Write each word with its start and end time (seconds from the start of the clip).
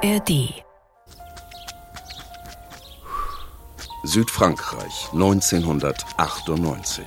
ARD 0.00 0.54
Südfrankreich 4.04 5.08
1998. 5.12 7.04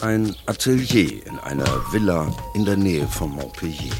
Ein 0.00 0.36
Atelier 0.46 1.26
in 1.26 1.40
einer 1.40 1.66
Villa 1.92 2.32
in 2.54 2.64
der 2.64 2.76
Nähe 2.76 3.08
von 3.08 3.30
Montpellier. 3.32 3.92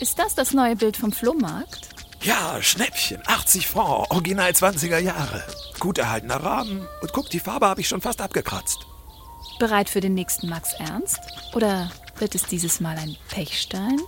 Ist 0.00 0.18
das 0.18 0.34
das 0.34 0.54
neue 0.54 0.74
Bild 0.74 0.96
vom 0.96 1.12
Flohmarkt? 1.12 1.88
Ja, 2.22 2.60
Schnäppchen, 2.60 3.22
80 3.26 3.68
Francs, 3.68 4.10
original 4.10 4.50
20er 4.50 4.98
Jahre. 4.98 5.44
Gut 5.78 5.98
erhaltener 5.98 6.42
Rahmen 6.42 6.84
und 7.00 7.12
guck, 7.12 7.30
die 7.30 7.38
Farbe 7.38 7.68
habe 7.68 7.80
ich 7.80 7.86
schon 7.86 8.00
fast 8.00 8.20
abgekratzt. 8.20 8.78
Bereit 9.60 9.88
für 9.88 10.00
den 10.00 10.14
nächsten 10.14 10.48
Max 10.48 10.72
Ernst? 10.72 11.20
Oder 11.54 11.92
wird 12.18 12.34
es 12.34 12.42
dieses 12.42 12.80
Mal 12.80 12.98
ein 12.98 13.16
Pechstein? 13.28 14.00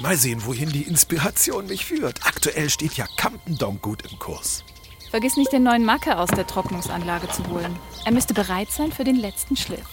Mal 0.00 0.16
sehen, 0.16 0.42
wohin 0.46 0.68
die 0.70 0.82
Inspiration 0.82 1.66
mich 1.66 1.84
führt. 1.84 2.20
Aktuell 2.24 2.70
steht 2.70 2.94
ja 2.94 3.06
Campendonk 3.16 3.82
gut 3.82 4.02
im 4.10 4.18
Kurs. 4.18 4.64
Vergiss 5.10 5.36
nicht, 5.36 5.52
den 5.52 5.64
neuen 5.64 5.84
Macker 5.84 6.20
aus 6.20 6.28
der 6.30 6.46
Trocknungsanlage 6.46 7.28
zu 7.30 7.44
holen. 7.48 7.76
Er 8.04 8.12
müsste 8.12 8.34
bereit 8.34 8.70
sein 8.70 8.92
für 8.92 9.04
den 9.04 9.16
letzten 9.16 9.56
Schliff. 9.56 9.86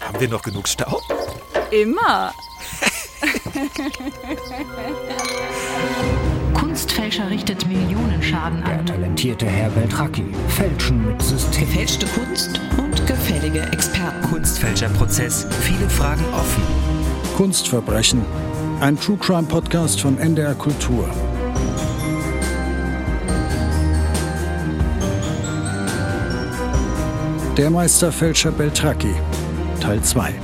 Haben 0.00 0.20
wir 0.20 0.28
noch 0.28 0.42
genug 0.42 0.66
Staub? 0.66 1.02
Immer. 1.70 2.32
Kunstfälscher 6.54 7.30
richtet 7.30 7.66
Millionenschaden 7.66 8.62
Der 8.64 8.78
an. 8.80 8.86
talentierte 8.86 9.46
Herr 9.46 9.70
Beltracchi. 9.70 10.24
Fälschen 10.48 11.06
mit 11.06 11.22
System. 11.22 11.66
Gefälschte 11.68 12.06
Kunst 12.06 12.60
und 12.78 13.06
gefällige 13.06 13.62
Experten. 13.72 14.28
Kunstfälscherprozess. 14.28 15.46
Viele 15.62 15.88
Fragen 15.90 16.24
offen. 16.34 16.62
Kunstverbrechen. 17.36 18.24
Ein 18.78 19.00
True 19.00 19.16
Crime 19.16 19.44
Podcast 19.44 20.02
von 20.02 20.18
NDR 20.18 20.54
Kultur. 20.54 21.08
Der 27.56 27.70
Meisterfälscher 27.70 28.52
Beltracchi. 28.52 29.14
Teil 29.80 30.02
2. 30.02 30.34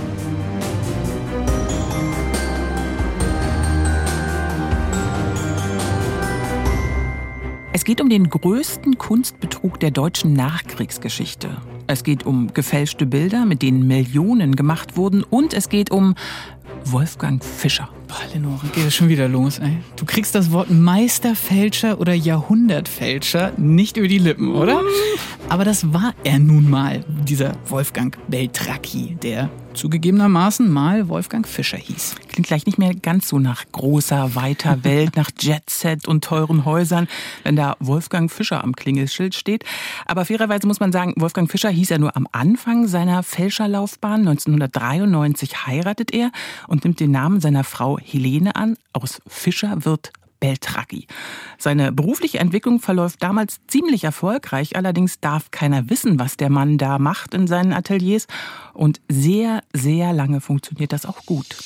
Es 7.74 7.84
geht 7.84 8.00
um 8.00 8.08
den 8.08 8.30
größten 8.30 8.96
Kunstbetrug 8.96 9.78
der 9.78 9.90
deutschen 9.90 10.32
Nachkriegsgeschichte. 10.32 11.58
Es 11.86 12.02
geht 12.02 12.24
um 12.24 12.54
gefälschte 12.54 13.04
Bilder, 13.04 13.44
mit 13.44 13.60
denen 13.60 13.86
Millionen 13.86 14.56
gemacht 14.56 14.96
wurden. 14.96 15.22
Und 15.22 15.52
es 15.52 15.68
geht 15.68 15.90
um 15.90 16.14
Wolfgang 16.86 17.44
Fischer. 17.44 17.90
Boah, 18.12 18.34
Lenore, 18.34 18.66
geht 18.74 18.84
es 18.84 18.94
schon 18.94 19.08
wieder 19.08 19.26
los, 19.26 19.58
ey. 19.58 19.78
Du 19.96 20.04
kriegst 20.04 20.34
das 20.34 20.52
Wort 20.52 20.70
Meisterfälscher 20.70 21.98
oder 21.98 22.12
Jahrhundertfälscher 22.12 23.52
nicht 23.56 23.96
über 23.96 24.06
die 24.06 24.18
Lippen, 24.18 24.54
oder? 24.54 24.82
Aber 25.48 25.64
das 25.64 25.94
war 25.94 26.14
er 26.22 26.38
nun 26.38 26.68
mal, 26.68 27.04
dieser 27.08 27.52
Wolfgang 27.68 28.14
Beltracchi, 28.28 29.16
der 29.22 29.48
zugegebenermaßen 29.74 30.70
mal 30.70 31.08
Wolfgang 31.08 31.46
Fischer 31.46 31.76
hieß. 31.76 32.16
Klingt 32.28 32.46
gleich 32.46 32.66
nicht 32.66 32.78
mehr 32.78 32.94
ganz 32.94 33.28
so 33.28 33.38
nach 33.38 33.64
großer, 33.72 34.34
weiter 34.34 34.84
Welt, 34.84 35.16
nach 35.16 35.30
Jetset 35.38 36.06
und 36.06 36.24
teuren 36.24 36.64
Häusern, 36.64 37.08
wenn 37.44 37.56
da 37.56 37.76
Wolfgang 37.80 38.30
Fischer 38.30 38.62
am 38.62 38.74
Klingelschild 38.74 39.34
steht. 39.34 39.64
Aber 40.06 40.24
fairerweise 40.24 40.66
muss 40.66 40.80
man 40.80 40.92
sagen, 40.92 41.14
Wolfgang 41.16 41.50
Fischer 41.50 41.70
hieß 41.70 41.90
er 41.90 41.98
nur 41.98 42.16
am 42.16 42.28
Anfang 42.32 42.86
seiner 42.86 43.22
Fälscherlaufbahn. 43.22 44.20
1993 44.20 45.66
heiratet 45.66 46.12
er 46.12 46.30
und 46.68 46.84
nimmt 46.84 47.00
den 47.00 47.10
Namen 47.10 47.40
seiner 47.40 47.64
Frau 47.64 47.98
Helene 48.04 48.56
an. 48.56 48.76
Aus 48.92 49.22
Fischer 49.26 49.84
wird 49.84 50.12
Beltracchi. 50.42 51.06
Seine 51.56 51.92
berufliche 51.92 52.40
Entwicklung 52.40 52.80
verläuft 52.80 53.22
damals 53.22 53.60
ziemlich 53.68 54.02
erfolgreich, 54.02 54.74
allerdings 54.74 55.20
darf 55.20 55.52
keiner 55.52 55.88
wissen, 55.88 56.18
was 56.18 56.36
der 56.36 56.50
Mann 56.50 56.78
da 56.78 56.98
macht 56.98 57.32
in 57.32 57.46
seinen 57.46 57.72
Ateliers 57.72 58.26
und 58.74 59.00
sehr, 59.08 59.62
sehr 59.72 60.12
lange 60.12 60.40
funktioniert 60.40 60.92
das 60.92 61.06
auch 61.06 61.24
gut. 61.26 61.56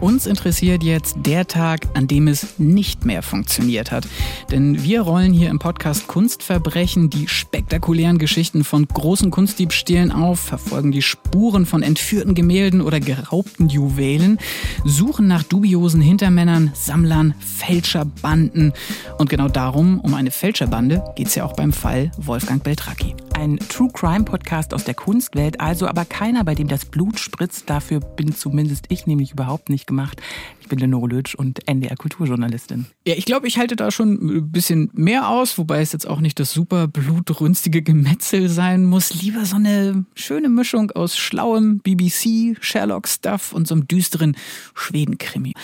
Uns 0.00 0.26
interessiert 0.26 0.84
jetzt 0.84 1.16
der 1.26 1.48
Tag, 1.48 1.88
an 1.94 2.06
dem 2.06 2.28
es 2.28 2.58
nicht 2.58 3.04
mehr 3.04 3.22
funktioniert 3.22 3.90
hat. 3.90 4.06
Denn 4.50 4.84
wir 4.84 5.00
rollen 5.00 5.32
hier 5.32 5.50
im 5.50 5.58
Podcast 5.58 6.06
Kunstverbrechen 6.06 7.10
die 7.10 7.26
spektakulären 7.26 8.18
Geschichten 8.18 8.62
von 8.62 8.86
großen 8.86 9.32
Kunstdiebstählen 9.32 10.12
auf, 10.12 10.38
verfolgen 10.38 10.92
die 10.92 11.02
Spuren 11.02 11.66
von 11.66 11.82
entführten 11.82 12.34
Gemälden 12.34 12.80
oder 12.80 13.00
geraubten 13.00 13.68
Juwelen, 13.68 14.38
suchen 14.84 15.26
nach 15.26 15.42
dubiosen 15.42 16.00
Hintermännern, 16.00 16.70
Sammlern, 16.74 17.34
Fälscherbanden. 17.40 18.72
Und 19.18 19.28
genau 19.28 19.48
darum, 19.48 19.98
um 20.00 20.14
eine 20.14 20.30
Fälscherbande, 20.30 21.02
geht 21.16 21.26
es 21.26 21.34
ja 21.34 21.44
auch 21.44 21.54
beim 21.54 21.72
Fall 21.72 22.12
Wolfgang 22.18 22.62
Beltracchi. 22.62 23.16
Ein 23.38 23.56
True 23.60 23.88
Crime 23.92 24.24
Podcast 24.24 24.74
aus 24.74 24.82
der 24.82 24.94
Kunstwelt, 24.94 25.60
also 25.60 25.86
aber 25.86 26.04
keiner, 26.04 26.42
bei 26.42 26.56
dem 26.56 26.66
das 26.66 26.84
Blut 26.84 27.20
spritzt. 27.20 27.70
Dafür 27.70 28.00
bin 28.00 28.34
zumindest 28.34 28.86
ich 28.88 29.06
nämlich 29.06 29.30
überhaupt 29.30 29.68
nicht 29.68 29.86
gemacht. 29.86 30.20
Ich 30.68 30.70
bin 30.70 30.80
Lenore 30.80 31.08
Lötsch 31.08 31.34
und 31.34 31.66
NDR 31.66 31.96
Kulturjournalistin. 31.96 32.84
Ja, 33.06 33.14
ich 33.16 33.24
glaube, 33.24 33.48
ich 33.48 33.56
halte 33.56 33.74
da 33.74 33.90
schon 33.90 34.12
ein 34.12 34.52
bisschen 34.52 34.90
mehr 34.92 35.30
aus, 35.30 35.56
wobei 35.56 35.80
es 35.80 35.92
jetzt 35.92 36.06
auch 36.06 36.20
nicht 36.20 36.38
das 36.38 36.52
super 36.52 36.88
blutrünstige 36.88 37.80
Gemetzel 37.80 38.50
sein 38.50 38.84
muss. 38.84 39.22
Lieber 39.22 39.46
so 39.46 39.56
eine 39.56 40.04
schöne 40.14 40.50
Mischung 40.50 40.90
aus 40.90 41.16
schlauem 41.16 41.78
BBC, 41.78 42.58
Sherlock-Stuff 42.60 43.54
und 43.54 43.66
so 43.66 43.76
einem 43.76 43.88
düsteren 43.88 44.36
Schwedenkrimi. 44.74 45.54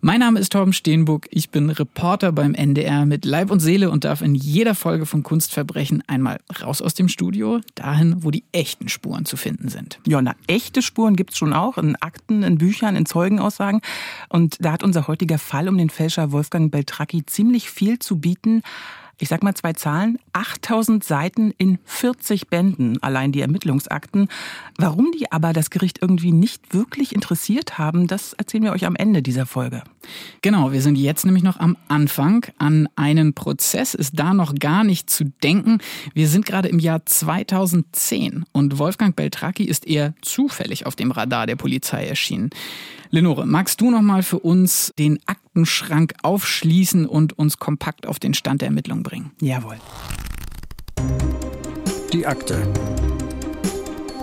Mein 0.00 0.20
Name 0.20 0.40
ist 0.40 0.50
Torben 0.50 0.72
Steenbuck. 0.72 1.26
Ich 1.28 1.50
bin 1.50 1.68
Reporter 1.68 2.32
beim 2.32 2.54
NDR 2.54 3.04
mit 3.04 3.26
Leib 3.26 3.50
und 3.50 3.60
Seele 3.60 3.90
und 3.90 4.04
darf 4.04 4.22
in 4.22 4.34
jeder 4.34 4.74
Folge 4.74 5.04
von 5.04 5.22
Kunstverbrechen 5.22 6.02
einmal 6.06 6.40
raus 6.62 6.80
aus 6.80 6.94
dem 6.94 7.08
Studio, 7.08 7.60
dahin, 7.74 8.24
wo 8.24 8.30
die 8.30 8.44
echten 8.52 8.88
Spuren 8.88 9.26
zu 9.26 9.36
finden 9.36 9.68
sind. 9.68 9.98
Ja, 10.06 10.22
na, 10.22 10.34
echte 10.46 10.80
Spuren 10.80 11.16
gibt's 11.16 11.36
schon 11.36 11.52
auch 11.52 11.76
in 11.76 11.96
Akten, 11.96 12.42
in 12.42 12.56
Büchern, 12.56 12.96
in 12.96 13.04
Zeugenaussagen. 13.04 13.82
Und 14.30 14.53
da 14.60 14.72
hat 14.72 14.82
unser 14.82 15.08
heutiger 15.08 15.38
Fall 15.38 15.68
um 15.68 15.78
den 15.78 15.90
Fälscher 15.90 16.32
Wolfgang 16.32 16.70
Beltracchi 16.70 17.24
ziemlich 17.26 17.70
viel 17.70 17.98
zu 17.98 18.18
bieten. 18.18 18.62
Ich 19.18 19.28
sag 19.28 19.42
mal 19.42 19.54
zwei 19.54 19.72
Zahlen. 19.72 20.18
8000 20.32 21.04
Seiten 21.04 21.52
in 21.58 21.78
40 21.84 22.48
Bänden, 22.48 23.02
allein 23.02 23.32
die 23.32 23.40
Ermittlungsakten. 23.40 24.28
Warum 24.76 25.12
die 25.12 25.30
aber 25.30 25.52
das 25.52 25.70
Gericht 25.70 25.98
irgendwie 26.02 26.32
nicht 26.32 26.74
wirklich 26.74 27.14
interessiert 27.14 27.78
haben, 27.78 28.06
das 28.06 28.32
erzählen 28.32 28.64
wir 28.64 28.72
euch 28.72 28.86
am 28.86 28.96
Ende 28.96 29.22
dieser 29.22 29.46
Folge. 29.46 29.82
Genau, 30.42 30.72
wir 30.72 30.82
sind 30.82 30.96
jetzt 30.96 31.24
nämlich 31.24 31.44
noch 31.44 31.58
am 31.58 31.76
Anfang. 31.88 32.46
An 32.58 32.88
einen 32.96 33.34
Prozess 33.34 33.94
ist 33.94 34.18
da 34.18 34.34
noch 34.34 34.54
gar 34.54 34.84
nicht 34.84 35.08
zu 35.08 35.24
denken. 35.42 35.78
Wir 36.12 36.28
sind 36.28 36.46
gerade 36.46 36.68
im 36.68 36.78
Jahr 36.78 37.06
2010 37.06 38.44
und 38.52 38.78
Wolfgang 38.78 39.14
Beltracchi 39.14 39.64
ist 39.64 39.86
eher 39.86 40.14
zufällig 40.22 40.86
auf 40.86 40.96
dem 40.96 41.10
Radar 41.10 41.46
der 41.46 41.56
Polizei 41.56 42.06
erschienen. 42.06 42.50
Lenore, 43.10 43.46
magst 43.46 43.80
du 43.80 43.90
noch 43.90 44.02
mal 44.02 44.22
für 44.22 44.40
uns 44.40 44.92
den 44.98 45.20
Aktenschrank 45.54 46.14
aufschließen 46.24 47.06
und 47.06 47.38
uns 47.38 47.58
kompakt 47.60 48.08
auf 48.08 48.18
den 48.18 48.34
Stand 48.34 48.60
der 48.60 48.66
Ermittlungen 48.66 49.04
bringen? 49.04 49.30
Jawohl. 49.40 49.76
Die 52.12 52.26
Akte. 52.26 52.60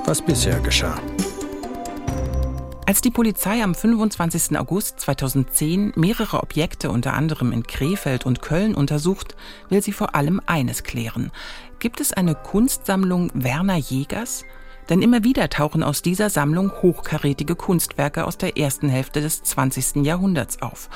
Was 0.03 0.21
bisher 0.21 0.59
geschah. 0.59 0.99
Als 2.85 2.99
die 2.99 3.11
Polizei 3.11 3.63
am 3.63 3.73
25. 3.73 4.59
August 4.59 4.99
2010 4.99 5.93
mehrere 5.95 6.43
Objekte 6.43 6.91
unter 6.91 7.13
anderem 7.13 7.53
in 7.53 7.63
Krefeld 7.63 8.25
und 8.25 8.41
Köln 8.41 8.75
untersucht, 8.75 9.37
will 9.69 9.81
sie 9.81 9.93
vor 9.93 10.15
allem 10.15 10.41
eines 10.45 10.83
klären. 10.83 11.31
Gibt 11.79 12.01
es 12.01 12.11
eine 12.11 12.35
Kunstsammlung 12.35 13.31
Werner 13.33 13.77
Jägers? 13.77 14.43
Denn 14.89 15.01
immer 15.01 15.23
wieder 15.23 15.49
tauchen 15.49 15.83
aus 15.83 16.01
dieser 16.01 16.29
Sammlung 16.29 16.71
hochkarätige 16.81 17.55
Kunstwerke 17.55 18.25
aus 18.25 18.37
der 18.37 18.57
ersten 18.57 18.89
Hälfte 18.89 19.21
des 19.21 19.43
20. 19.43 20.05
Jahrhunderts 20.05 20.61
auf. 20.61 20.89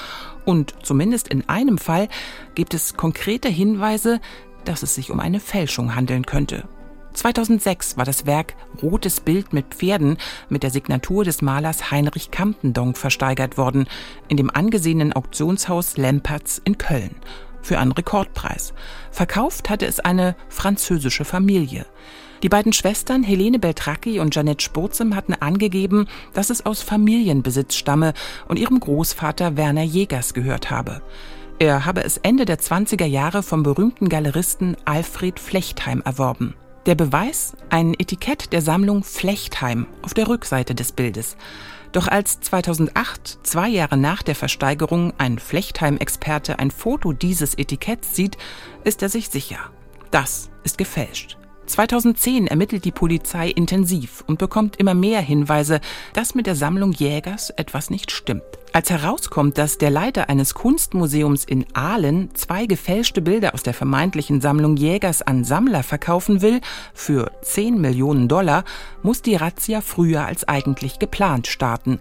Und 0.43 0.75
zumindest 0.83 1.27
in 1.27 1.47
einem 1.47 1.77
Fall 1.77 2.07
gibt 2.55 2.73
es 2.73 2.97
konkrete 2.97 3.49
Hinweise, 3.49 4.19
dass 4.65 4.83
es 4.83 4.95
sich 4.95 5.11
um 5.11 5.19
eine 5.19 5.39
Fälschung 5.39 5.95
handeln 5.95 6.25
könnte. 6.25 6.67
2006 7.13 7.97
war 7.97 8.05
das 8.05 8.25
Werk 8.25 8.55
Rotes 8.81 9.21
Bild 9.21 9.53
mit 9.53 9.73
Pferden 9.73 10.17
mit 10.49 10.63
der 10.63 10.69
Signatur 10.69 11.23
des 11.23 11.41
Malers 11.41 11.89
Heinrich 11.91 12.29
Campendonk 12.29 12.97
versteigert 12.97 13.57
worden 13.57 13.87
in 14.27 14.37
dem 14.37 14.49
angesehenen 14.49 15.13
Auktionshaus 15.13 15.97
Lempertz 15.97 16.61
in 16.63 16.77
Köln 16.77 17.15
für 17.61 17.79
einen 17.79 17.93
Rekordpreis. 17.93 18.73
Verkauft 19.11 19.69
hatte 19.69 19.85
es 19.85 19.99
eine 19.99 20.35
französische 20.49 21.25
Familie. 21.25 21.85
Die 22.45 22.49
beiden 22.49 22.73
Schwestern 22.73 23.23
Helene 23.23 23.57
Beltracchi 23.57 24.19
und 24.19 24.35
Janette 24.35 24.63
Spurzem 24.63 25.15
hatten 25.15 25.33
angegeben, 25.33 26.07
dass 26.35 26.51
es 26.51 26.63
aus 26.63 26.83
Familienbesitz 26.83 27.73
stamme 27.73 28.13
und 28.47 28.59
ihrem 28.59 28.79
Großvater 28.79 29.57
Werner 29.57 29.81
Jägers 29.81 30.35
gehört 30.35 30.69
habe. 30.69 31.01
Er 31.57 31.85
habe 31.85 32.03
es 32.03 32.17
Ende 32.17 32.45
der 32.45 32.59
20er 32.59 33.07
Jahre 33.07 33.41
vom 33.41 33.63
berühmten 33.63 34.09
Galeristen 34.09 34.77
Alfred 34.85 35.39
Flechtheim 35.39 36.03
erworben. 36.05 36.53
Der 36.85 36.93
Beweis? 36.93 37.57
Ein 37.71 37.95
Etikett 37.97 38.53
der 38.53 38.61
Sammlung 38.61 39.03
Flechtheim 39.03 39.87
auf 40.03 40.13
der 40.13 40.27
Rückseite 40.27 40.75
des 40.75 40.91
Bildes. 40.91 41.37
Doch 41.93 42.07
als 42.07 42.41
2008, 42.41 43.39
zwei 43.41 43.69
Jahre 43.69 43.97
nach 43.97 44.21
der 44.21 44.35
Versteigerung, 44.35 45.13
ein 45.17 45.39
Flechtheim-Experte 45.39 46.59
ein 46.59 46.69
Foto 46.69 47.11
dieses 47.11 47.57
Etiketts 47.57 48.15
sieht, 48.15 48.37
ist 48.83 49.01
er 49.01 49.09
sich 49.09 49.29
sicher. 49.29 49.71
Das 50.11 50.51
ist 50.63 50.77
gefälscht. 50.77 51.39
2010 51.65 52.47
ermittelt 52.47 52.85
die 52.85 52.91
Polizei 52.91 53.49
intensiv 53.49 54.23
und 54.27 54.39
bekommt 54.39 54.77
immer 54.77 54.93
mehr 54.93 55.21
Hinweise, 55.21 55.81
dass 56.13 56.35
mit 56.35 56.47
der 56.47 56.55
Sammlung 56.55 56.91
Jägers 56.91 57.49
etwas 57.51 57.89
nicht 57.89 58.11
stimmt. 58.11 58.43
Als 58.73 58.89
herauskommt, 58.89 59.57
dass 59.57 59.77
der 59.77 59.89
Leiter 59.89 60.29
eines 60.29 60.53
Kunstmuseums 60.53 61.45
in 61.45 61.65
Aalen 61.73 62.35
zwei 62.35 62.65
gefälschte 62.65 63.21
Bilder 63.21 63.53
aus 63.53 63.63
der 63.63 63.73
vermeintlichen 63.73 64.41
Sammlung 64.41 64.75
Jägers 64.75 65.21
an 65.21 65.43
Sammler 65.43 65.83
verkaufen 65.83 66.41
will, 66.41 66.61
für 66.93 67.31
10 67.41 67.79
Millionen 67.79 68.27
Dollar, 68.27 68.65
muss 69.01 69.21
die 69.21 69.35
Razzia 69.35 69.81
früher 69.81 70.25
als 70.25 70.47
eigentlich 70.47 70.99
geplant 70.99 71.47
starten. 71.47 71.99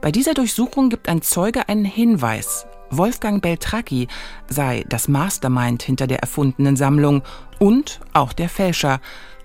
Bei 0.00 0.10
dieser 0.12 0.34
Durchsuchung 0.34 0.88
gibt 0.90 1.08
ein 1.08 1.22
Zeuge 1.22 1.68
einen 1.68 1.84
Hinweis. 1.84 2.66
Wolfgang 2.90 3.42
Beltracchi 3.42 4.08
sei 4.48 4.84
das 4.88 5.08
Mastermind 5.08 5.82
hinter 5.82 6.06
der 6.06 6.20
erfundenen 6.20 6.76
Sammlung 6.76 7.22
und 7.58 8.00
auch 8.12 8.32
der 8.32 8.48
Fälscher. 8.48 9.00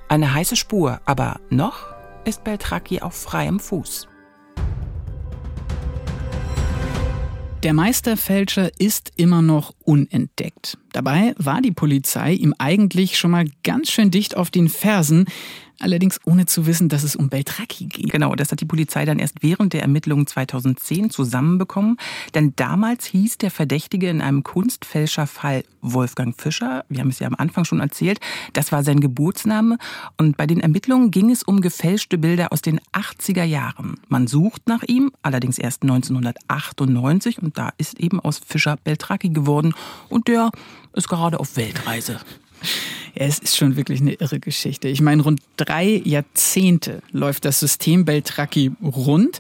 Eine 0.08 0.34
heiße 0.34 0.56
Spur, 0.56 1.00
aber 1.06 1.40
noch 1.50 1.88
ist 2.26 2.44
Beltracchi 2.44 3.02
auf 3.02 3.16
freiem 3.16 3.60
Fuß. 3.60 4.08
Der 7.64 7.74
Meisterfälscher 7.74 8.72
ist 8.80 9.12
immer 9.18 9.42
noch 9.42 9.74
unentdeckt. 9.84 10.78
Dabei 10.94 11.34
war 11.38 11.62
die 11.62 11.72
Polizei 11.72 12.34
ihm 12.34 12.54
eigentlich 12.58 13.18
schon 13.18 13.32
mal 13.32 13.46
ganz 13.64 13.90
schön 13.90 14.12
dicht 14.12 14.36
auf 14.36 14.50
den 14.50 14.70
Fersen, 14.70 15.26
allerdings 15.82 16.20
ohne 16.26 16.46
zu 16.46 16.66
wissen, 16.66 16.90
dass 16.90 17.04
es 17.04 17.16
um 17.16 17.30
Beltracchi 17.30 17.86
geht. 17.86 18.12
Genau, 18.12 18.36
das 18.36 18.52
hat 18.52 18.62
die 18.62 18.66
Polizei 18.66 19.06
dann 19.06 19.20
erst 19.20 19.42
während 19.42 19.74
der 19.74 19.82
Ermittlungen 19.82 20.28
2010 20.28 21.10
zusammenbekommen. 21.10 21.98
Denn 22.34 22.54
damals 22.56 23.06
hieß 23.06 23.38
der 23.40 23.52
Verdächtige 23.52 24.10
in 24.10 24.22
einem 24.22 24.44
Kunstfälscherfall 24.44 25.64
Wolfgang 25.82 26.40
Fischer. 26.40 26.86
Wir 26.90 27.00
haben 27.00 27.10
es 27.10 27.20
ja 27.20 27.28
am 27.28 27.36
Anfang 27.36 27.66
schon 27.66 27.80
erzählt. 27.80 28.20
Das 28.54 28.72
war 28.72 28.84
sein 28.84 29.00
Geburtsname. 29.00 29.78
Und 30.18 30.38
bei 30.38 30.46
den 30.46 30.60
Ermittlungen 30.60 31.12
ging 31.12 31.32
es 31.32 31.44
um 31.44 31.62
gefälschte 31.62 32.18
Bilder 32.18 32.52
aus 32.52 32.62
den 32.62 32.80
80er 32.94 33.44
Jahren. 33.44 33.96
Man 34.08 34.28
sucht 34.28 34.68
nach 34.68 34.84
ihm, 34.84 35.12
allerdings 35.24 35.58
erst 35.58 35.82
1998. 35.82 37.42
Und 37.42 37.58
da 37.58 37.72
ist 37.78 38.00
eben 38.00 38.20
aus 38.20 38.40
Fischer 38.46 38.78
Beltracchi 38.84 39.30
geworden. 39.30 39.74
Und 40.10 40.28
der 40.28 40.52
ist 40.94 41.08
gerade 41.08 41.40
auf 41.40 41.58
Weltreise. 41.58 42.20
Ja, 43.16 43.26
es 43.26 43.40
ist 43.40 43.58
schon 43.58 43.76
wirklich 43.76 44.02
eine 44.02 44.14
irre 44.14 44.40
Geschichte. 44.40 44.88
Ich 44.88 45.02
meine, 45.02 45.24
rund 45.24 45.42
drei 45.58 46.02
Jahrzehnte 46.04 47.02
läuft 47.12 47.46
das 47.46 47.60
System 47.60 48.06
Beltracchi 48.06 48.72
rund 48.82 49.40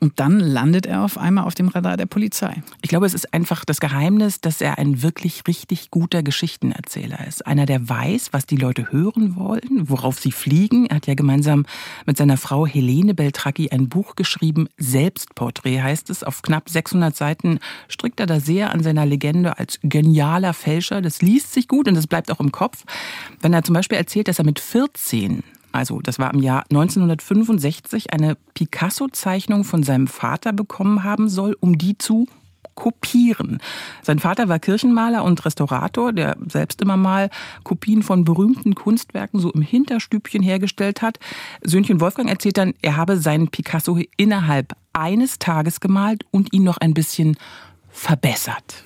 und 0.00 0.20
dann 0.20 0.40
landet 0.40 0.86
er 0.86 1.04
auf 1.04 1.18
einmal 1.18 1.44
auf 1.44 1.54
dem 1.54 1.68
Radar 1.68 1.96
der 1.96 2.06
Polizei. 2.06 2.62
Ich 2.82 2.88
glaube, 2.88 3.06
es 3.06 3.14
ist 3.14 3.34
einfach 3.34 3.64
das 3.64 3.80
Geheimnis, 3.80 4.40
dass 4.40 4.60
er 4.60 4.78
ein 4.78 5.02
wirklich 5.02 5.42
richtig 5.48 5.90
guter 5.90 6.22
Geschichtenerzähler 6.22 7.26
ist. 7.26 7.46
Einer, 7.46 7.66
der 7.66 7.88
weiß, 7.88 8.32
was 8.32 8.46
die 8.46 8.56
Leute 8.56 8.92
hören 8.92 9.36
wollen, 9.36 9.88
worauf 9.88 10.18
sie 10.18 10.32
fliegen. 10.32 10.86
Er 10.86 10.96
hat 10.96 11.06
ja 11.06 11.14
gemeinsam 11.14 11.66
mit 12.06 12.16
seiner 12.16 12.36
Frau 12.36 12.66
Helene 12.66 13.14
Beltracchi 13.14 13.70
ein 13.70 13.88
Buch 13.88 14.16
geschrieben, 14.16 14.68
Selbstporträt 14.76 15.82
heißt 15.82 16.10
es. 16.10 16.22
Auf 16.22 16.42
knapp 16.42 16.68
600 16.68 17.16
Seiten 17.16 17.58
strickt 17.88 18.20
er 18.20 18.26
da 18.26 18.40
sehr 18.40 18.72
an 18.72 18.82
seiner 18.82 19.06
Legende 19.06 19.58
als 19.58 19.80
genialer 19.82 20.54
Fälscher. 20.54 21.02
Das 21.02 21.22
liest 21.22 21.52
sich 21.52 21.68
gut 21.68 21.88
und 21.88 21.94
das 21.94 22.06
bleibt 22.06 22.30
auch 22.30 22.40
im 22.40 22.52
Kopf. 22.52 22.84
Wenn 23.40 23.52
er 23.52 23.64
zum 23.64 23.74
Beispiel 23.74 23.98
erzählt, 23.98 24.28
dass 24.28 24.38
er 24.38 24.44
mit 24.44 24.60
14 24.60 25.42
also 25.78 26.00
das 26.00 26.18
war 26.18 26.34
im 26.34 26.40
Jahr 26.40 26.64
1965, 26.70 28.12
eine 28.12 28.36
Picasso-Zeichnung 28.54 29.62
von 29.62 29.84
seinem 29.84 30.08
Vater 30.08 30.52
bekommen 30.52 31.04
haben 31.04 31.28
soll, 31.28 31.56
um 31.60 31.78
die 31.78 31.96
zu 31.96 32.26
kopieren. 32.74 33.58
Sein 34.02 34.18
Vater 34.18 34.48
war 34.48 34.58
Kirchenmaler 34.58 35.24
und 35.24 35.44
Restaurator, 35.44 36.12
der 36.12 36.36
selbst 36.48 36.80
immer 36.82 36.96
mal 36.96 37.30
Kopien 37.64 38.02
von 38.02 38.24
berühmten 38.24 38.74
Kunstwerken 38.74 39.40
so 39.40 39.50
im 39.50 39.62
Hinterstübchen 39.62 40.42
hergestellt 40.42 41.00
hat. 41.00 41.18
Söhnchen 41.62 42.00
Wolfgang 42.00 42.28
erzählt 42.28 42.58
dann, 42.58 42.74
er 42.82 42.96
habe 42.96 43.16
seinen 43.16 43.48
Picasso 43.48 43.98
innerhalb 44.16 44.74
eines 44.92 45.38
Tages 45.38 45.80
gemalt 45.80 46.24
und 46.30 46.52
ihn 46.52 46.64
noch 46.64 46.78
ein 46.78 46.94
bisschen 46.94 47.36
verbessert. 47.88 48.82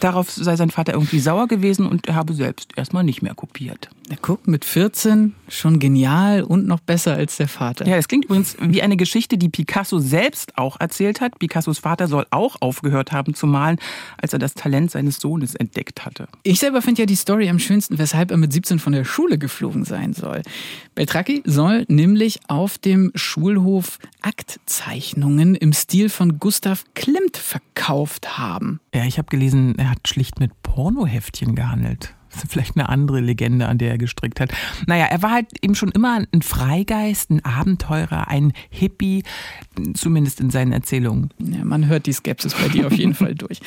Darauf 0.00 0.30
sei 0.30 0.56
sein 0.56 0.70
Vater 0.70 0.94
irgendwie 0.94 1.20
sauer 1.20 1.48
gewesen 1.48 1.86
und 1.86 2.06
er 2.08 2.14
habe 2.14 2.34
selbst 2.34 2.70
erstmal 2.76 3.04
nicht 3.04 3.22
mehr 3.22 3.34
kopiert. 3.34 3.90
Ja, 4.10 4.16
guck, 4.20 4.46
mit 4.46 4.64
14 4.64 5.34
schon 5.48 5.78
genial 5.78 6.42
und 6.42 6.66
noch 6.66 6.80
besser 6.80 7.14
als 7.14 7.36
der 7.36 7.48
Vater. 7.48 7.86
Ja, 7.86 7.96
das 7.96 8.08
klingt 8.08 8.24
übrigens 8.24 8.56
wie 8.60 8.82
eine 8.82 8.96
Geschichte, 8.96 9.38
die 9.38 9.48
Picasso 9.48 10.00
selbst 10.00 10.58
auch 10.58 10.80
erzählt 10.80 11.20
hat. 11.20 11.38
Picassos 11.38 11.78
Vater 11.78 12.08
soll 12.08 12.26
auch 12.30 12.56
aufgehört 12.60 13.12
haben 13.12 13.34
zu 13.34 13.46
malen, 13.46 13.78
als 14.20 14.32
er 14.32 14.38
das 14.38 14.54
Talent 14.54 14.90
seines 14.90 15.18
Sohnes 15.18 15.54
entdeckt 15.54 16.04
hatte. 16.04 16.26
Ich 16.42 16.58
selber 16.58 16.82
finde 16.82 17.02
ja 17.02 17.06
die 17.06 17.16
Story 17.16 17.48
am 17.48 17.58
schönsten, 17.58 17.98
weshalb 17.98 18.30
er 18.30 18.36
mit 18.36 18.52
17 18.52 18.78
von 18.78 18.92
der 18.92 19.04
Schule 19.04 19.38
geflogen 19.38 19.84
sein 19.84 20.12
soll. 20.14 20.42
Beltracchi 20.94 21.42
soll 21.44 21.84
nämlich 21.88 22.40
auf 22.48 22.78
dem 22.78 23.12
Schulhof 23.14 23.98
Aktzeichnungen 24.20 25.54
im 25.54 25.72
Stil 25.72 26.08
von 26.08 26.38
Gustav 26.38 26.84
Klimt 26.94 27.36
verkauft 27.36 28.38
haben. 28.38 28.80
Ja, 28.94 29.04
ich 29.04 29.18
habe 29.18 29.28
gelesen, 29.28 29.74
er 29.82 29.90
hat 29.90 30.06
schlicht 30.06 30.38
mit 30.38 30.62
Pornoheftchen 30.62 31.56
gehandelt. 31.56 32.14
Das 32.30 32.44
ist 32.44 32.52
vielleicht 32.52 32.76
eine 32.76 32.88
andere 32.88 33.20
Legende, 33.20 33.66
an 33.66 33.78
der 33.78 33.90
er 33.90 33.98
gestrickt 33.98 34.40
hat. 34.40 34.50
Naja, 34.86 35.06
er 35.06 35.22
war 35.22 35.32
halt 35.32 35.48
eben 35.60 35.74
schon 35.74 35.90
immer 35.90 36.24
ein 36.32 36.42
Freigeist, 36.42 37.30
ein 37.30 37.44
Abenteurer, 37.44 38.28
ein 38.28 38.52
Hippie, 38.70 39.24
zumindest 39.92 40.40
in 40.40 40.50
seinen 40.50 40.72
Erzählungen. 40.72 41.30
Ja, 41.38 41.64
man 41.64 41.88
hört 41.88 42.06
die 42.06 42.12
Skepsis 42.12 42.54
bei 42.54 42.68
dir 42.68 42.86
auf 42.86 42.94
jeden 42.94 43.14
Fall 43.14 43.34
durch. 43.34 43.60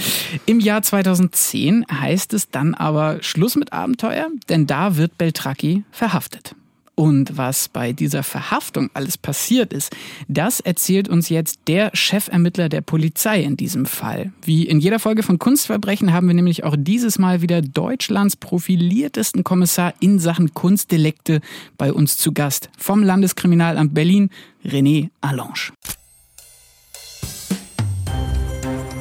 Im 0.46 0.60
Jahr 0.60 0.82
2010 0.82 1.86
heißt 1.92 2.34
es 2.34 2.50
dann 2.50 2.74
aber 2.74 3.22
Schluss 3.22 3.56
mit 3.56 3.72
Abenteuer, 3.72 4.30
denn 4.50 4.66
da 4.66 4.96
wird 4.96 5.18
Beltracchi 5.18 5.84
verhaftet. 5.92 6.56
Und 6.96 7.38
was 7.38 7.68
bei 7.68 7.92
dieser 7.92 8.24
Verhaftung 8.24 8.90
alles 8.94 9.18
passiert 9.18 9.74
ist, 9.74 9.94
das 10.30 10.62
erzählt 10.62 11.10
uns 11.10 11.28
jetzt 11.28 11.60
der 11.68 11.92
Chefermittler 11.94 12.70
der 12.70 12.82
Polizei 12.82 13.44
in 13.44 13.58
diesem 13.58 13.86
Fall. 13.86 14.32
Wie 14.42 14.66
in 14.66 14.80
jeder 14.80 15.00
Folge 15.00 15.22
von 15.22 15.38
Kunstverbrechen 15.38 16.14
haben 16.14 16.28
wir 16.28 16.34
nämlich 16.34 16.64
auch 16.64 16.76
dieses 16.78 17.20
Mal 17.20 17.42
wieder 17.42 17.62
Deutschlands 17.62 18.38
profiliertesten 18.38 19.44
Kommissar 19.44 19.94
in 20.00 20.20
Sachen 20.20 20.54
Kunstdelekte 20.54 21.42
bei 21.78 21.92
uns 21.92 22.18
zu 22.18 22.32
Gast. 22.32 22.70
Vom 22.78 23.04
Landeskriminalamt 23.04 23.94
Berlin, 23.94 24.30
René 24.64 25.10
Allange. 25.20 25.74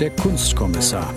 Der 0.00 0.10
Kunstkommissar. 0.10 1.14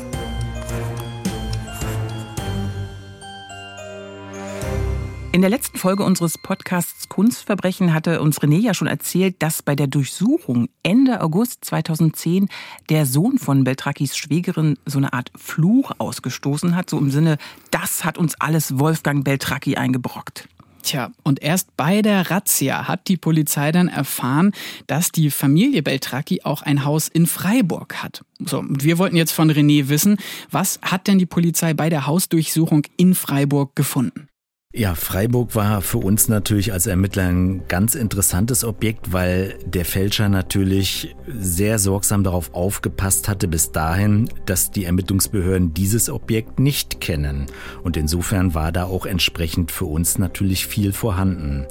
In 5.37 5.41
der 5.41 5.51
letzten 5.51 5.77
Folge 5.77 6.03
unseres 6.03 6.39
Podcasts 6.39 7.09
Kunstverbrechen 7.09 7.93
hatte 7.93 8.21
uns 8.21 8.39
René 8.39 8.57
ja 8.57 8.73
schon 8.73 8.87
erzählt, 8.87 9.35
dass 9.37 9.61
bei 9.61 9.75
der 9.75 9.85
Durchsuchung 9.85 10.67
Ende 10.81 11.21
August 11.21 11.63
2010 11.63 12.49
der 12.89 13.05
Sohn 13.05 13.37
von 13.37 13.63
Beltrakis 13.63 14.17
Schwägerin 14.17 14.79
so 14.87 14.97
eine 14.97 15.13
Art 15.13 15.31
Fluch 15.35 15.91
ausgestoßen 15.99 16.75
hat, 16.75 16.89
so 16.89 16.97
im 16.97 17.11
Sinne, 17.11 17.37
das 17.69 18.03
hat 18.03 18.17
uns 18.17 18.33
alles 18.41 18.79
Wolfgang 18.79 19.23
Beltraki 19.23 19.75
eingebrockt. 19.75 20.49
Tja, 20.81 21.11
und 21.21 21.39
erst 21.43 21.77
bei 21.77 22.01
der 22.01 22.31
Razzia 22.31 22.87
hat 22.87 23.07
die 23.07 23.17
Polizei 23.17 23.71
dann 23.71 23.89
erfahren, 23.89 24.53
dass 24.87 25.11
die 25.11 25.29
Familie 25.29 25.83
Beltracchi 25.83 26.41
auch 26.45 26.63
ein 26.63 26.83
Haus 26.83 27.07
in 27.07 27.27
Freiburg 27.27 28.01
hat. 28.01 28.25
So, 28.39 28.65
wir 28.67 28.97
wollten 28.97 29.15
jetzt 29.15 29.33
von 29.33 29.51
René 29.51 29.87
wissen, 29.87 30.17
was 30.49 30.79
hat 30.81 31.05
denn 31.05 31.19
die 31.19 31.27
Polizei 31.27 31.75
bei 31.75 31.91
der 31.91 32.07
Hausdurchsuchung 32.07 32.87
in 32.97 33.13
Freiburg 33.13 33.75
gefunden? 33.75 34.29
Ja, 34.73 34.95
Freiburg 34.95 35.55
war 35.55 35.81
für 35.81 35.97
uns 35.97 36.27
natürlich 36.27 36.73
als 36.73 36.87
Ermittler 36.87 37.23
ein 37.23 37.67
ganz 37.67 37.95
interessantes 37.95 38.63
Objekt, 38.63 39.13
weil 39.13 39.57
der 39.65 39.85
Fälscher 39.85 40.27
natürlich 40.29 41.15
sehr 41.25 41.79
sorgsam 41.79 42.23
darauf 42.23 42.53
aufgepasst 42.53 43.27
hatte 43.29 43.47
bis 43.47 43.71
dahin, 43.71 44.29
dass 44.45 44.69
die 44.69 44.83
Ermittlungsbehörden 44.83 45.73
dieses 45.73 46.09
Objekt 46.09 46.59
nicht 46.59 46.99
kennen. 46.99 47.45
Und 47.81 47.97
insofern 47.97 48.53
war 48.53 48.71
da 48.71 48.83
auch 48.83 49.05
entsprechend 49.05 49.71
für 49.71 49.85
uns 49.85 50.19
natürlich 50.19 50.67
viel 50.67 50.91
vorhanden. 50.91 51.65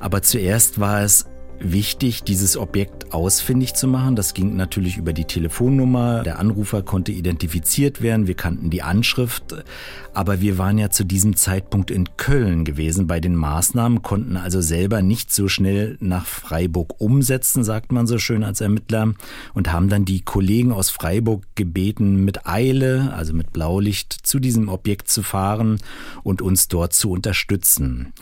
Aber 0.00 0.20
zuerst 0.20 0.78
war 0.80 1.02
es 1.02 1.26
wichtig, 1.60 2.22
dieses 2.22 2.56
Objekt 2.56 3.12
ausfindig 3.12 3.74
zu 3.74 3.88
machen. 3.88 4.16
Das 4.16 4.34
ging 4.34 4.56
natürlich 4.56 4.96
über 4.96 5.12
die 5.12 5.24
Telefonnummer. 5.24 6.22
Der 6.22 6.38
Anrufer 6.38 6.82
konnte 6.82 7.12
identifiziert 7.12 8.02
werden. 8.02 8.26
Wir 8.26 8.34
kannten 8.34 8.70
die 8.70 8.82
Anschrift. 8.82 9.64
Aber 10.14 10.40
wir 10.40 10.56
waren 10.58 10.78
ja 10.78 10.90
zu 10.90 11.04
diesem 11.04 11.36
Zeitpunkt 11.36 11.90
in 11.90 12.16
Köln 12.16 12.64
gewesen 12.64 13.06
bei 13.06 13.20
den 13.20 13.36
Maßnahmen, 13.36 14.02
konnten 14.02 14.36
also 14.36 14.60
selber 14.60 15.02
nicht 15.02 15.32
so 15.32 15.48
schnell 15.48 15.98
nach 16.00 16.24
Freiburg 16.24 17.00
umsetzen, 17.00 17.64
sagt 17.64 17.92
man 17.92 18.06
so 18.06 18.18
schön 18.18 18.42
als 18.42 18.60
Ermittler, 18.60 19.12
und 19.52 19.72
haben 19.72 19.88
dann 19.88 20.04
die 20.04 20.22
Kollegen 20.22 20.72
aus 20.72 20.88
Freiburg 20.90 21.44
gebeten, 21.54 22.24
mit 22.24 22.46
Eile, 22.46 23.12
also 23.14 23.34
mit 23.34 23.52
Blaulicht, 23.52 24.12
zu 24.12 24.38
diesem 24.38 24.68
Objekt 24.68 25.08
zu 25.08 25.22
fahren 25.22 25.78
und 26.22 26.40
uns 26.40 26.68
dort 26.68 26.94
zu 26.94 27.10
unterstützen. 27.10 28.12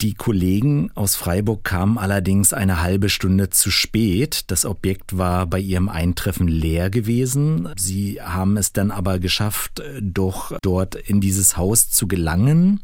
Die 0.00 0.14
Kollegen 0.14 0.92
aus 0.94 1.16
Freiburg 1.16 1.64
kamen 1.64 1.98
allerdings 1.98 2.52
eine 2.52 2.80
halbe 2.80 3.08
Stunde 3.08 3.50
zu 3.50 3.72
spät. 3.72 4.44
Das 4.46 4.64
Objekt 4.64 5.18
war 5.18 5.44
bei 5.46 5.58
ihrem 5.58 5.88
Eintreffen 5.88 6.46
leer 6.46 6.88
gewesen. 6.88 7.68
Sie 7.76 8.22
haben 8.22 8.56
es 8.56 8.72
dann 8.72 8.92
aber 8.92 9.18
geschafft, 9.18 9.82
doch 10.00 10.56
dort 10.62 10.94
in 10.94 11.20
dieses 11.20 11.56
Haus 11.56 11.90
zu 11.90 12.06
gelangen 12.06 12.80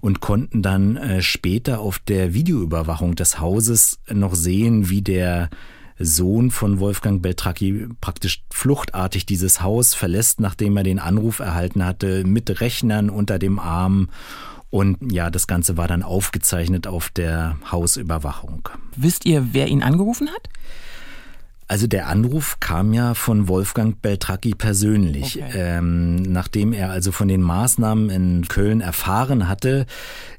und 0.00 0.18
konnten 0.18 0.60
dann 0.60 0.96
äh, 0.96 1.22
später 1.22 1.78
auf 1.78 2.00
der 2.00 2.34
Videoüberwachung 2.34 3.14
des 3.14 3.38
Hauses 3.38 4.00
noch 4.12 4.34
sehen, 4.34 4.90
wie 4.90 5.02
der 5.02 5.50
Sohn 6.00 6.50
von 6.50 6.80
Wolfgang 6.80 7.22
Beltracchi 7.22 7.86
praktisch 8.00 8.42
fluchtartig 8.50 9.26
dieses 9.26 9.62
Haus 9.62 9.94
verlässt, 9.94 10.40
nachdem 10.40 10.76
er 10.76 10.82
den 10.82 10.98
Anruf 10.98 11.38
erhalten 11.38 11.84
hatte, 11.84 12.24
mit 12.24 12.60
Rechnern 12.60 13.10
unter 13.10 13.38
dem 13.38 13.60
Arm 13.60 14.08
und 14.70 15.12
ja, 15.12 15.30
das 15.30 15.46
Ganze 15.46 15.76
war 15.76 15.88
dann 15.88 16.02
aufgezeichnet 16.02 16.86
auf 16.86 17.08
der 17.10 17.56
Hausüberwachung. 17.70 18.68
Wisst 18.96 19.24
ihr, 19.24 19.48
wer 19.52 19.68
ihn 19.68 19.82
angerufen 19.82 20.28
hat? 20.28 20.48
Also 21.70 21.86
der 21.86 22.06
Anruf 22.06 22.60
kam 22.60 22.94
ja 22.94 23.12
von 23.12 23.46
Wolfgang 23.46 24.00
Beltracchi 24.00 24.54
persönlich. 24.54 25.36
Okay. 25.36 25.52
Ähm, 25.54 26.22
nachdem 26.22 26.72
er 26.72 26.90
also 26.90 27.12
von 27.12 27.28
den 27.28 27.42
Maßnahmen 27.42 28.08
in 28.08 28.48
Köln 28.48 28.80
erfahren 28.80 29.48
hatte, 29.48 29.84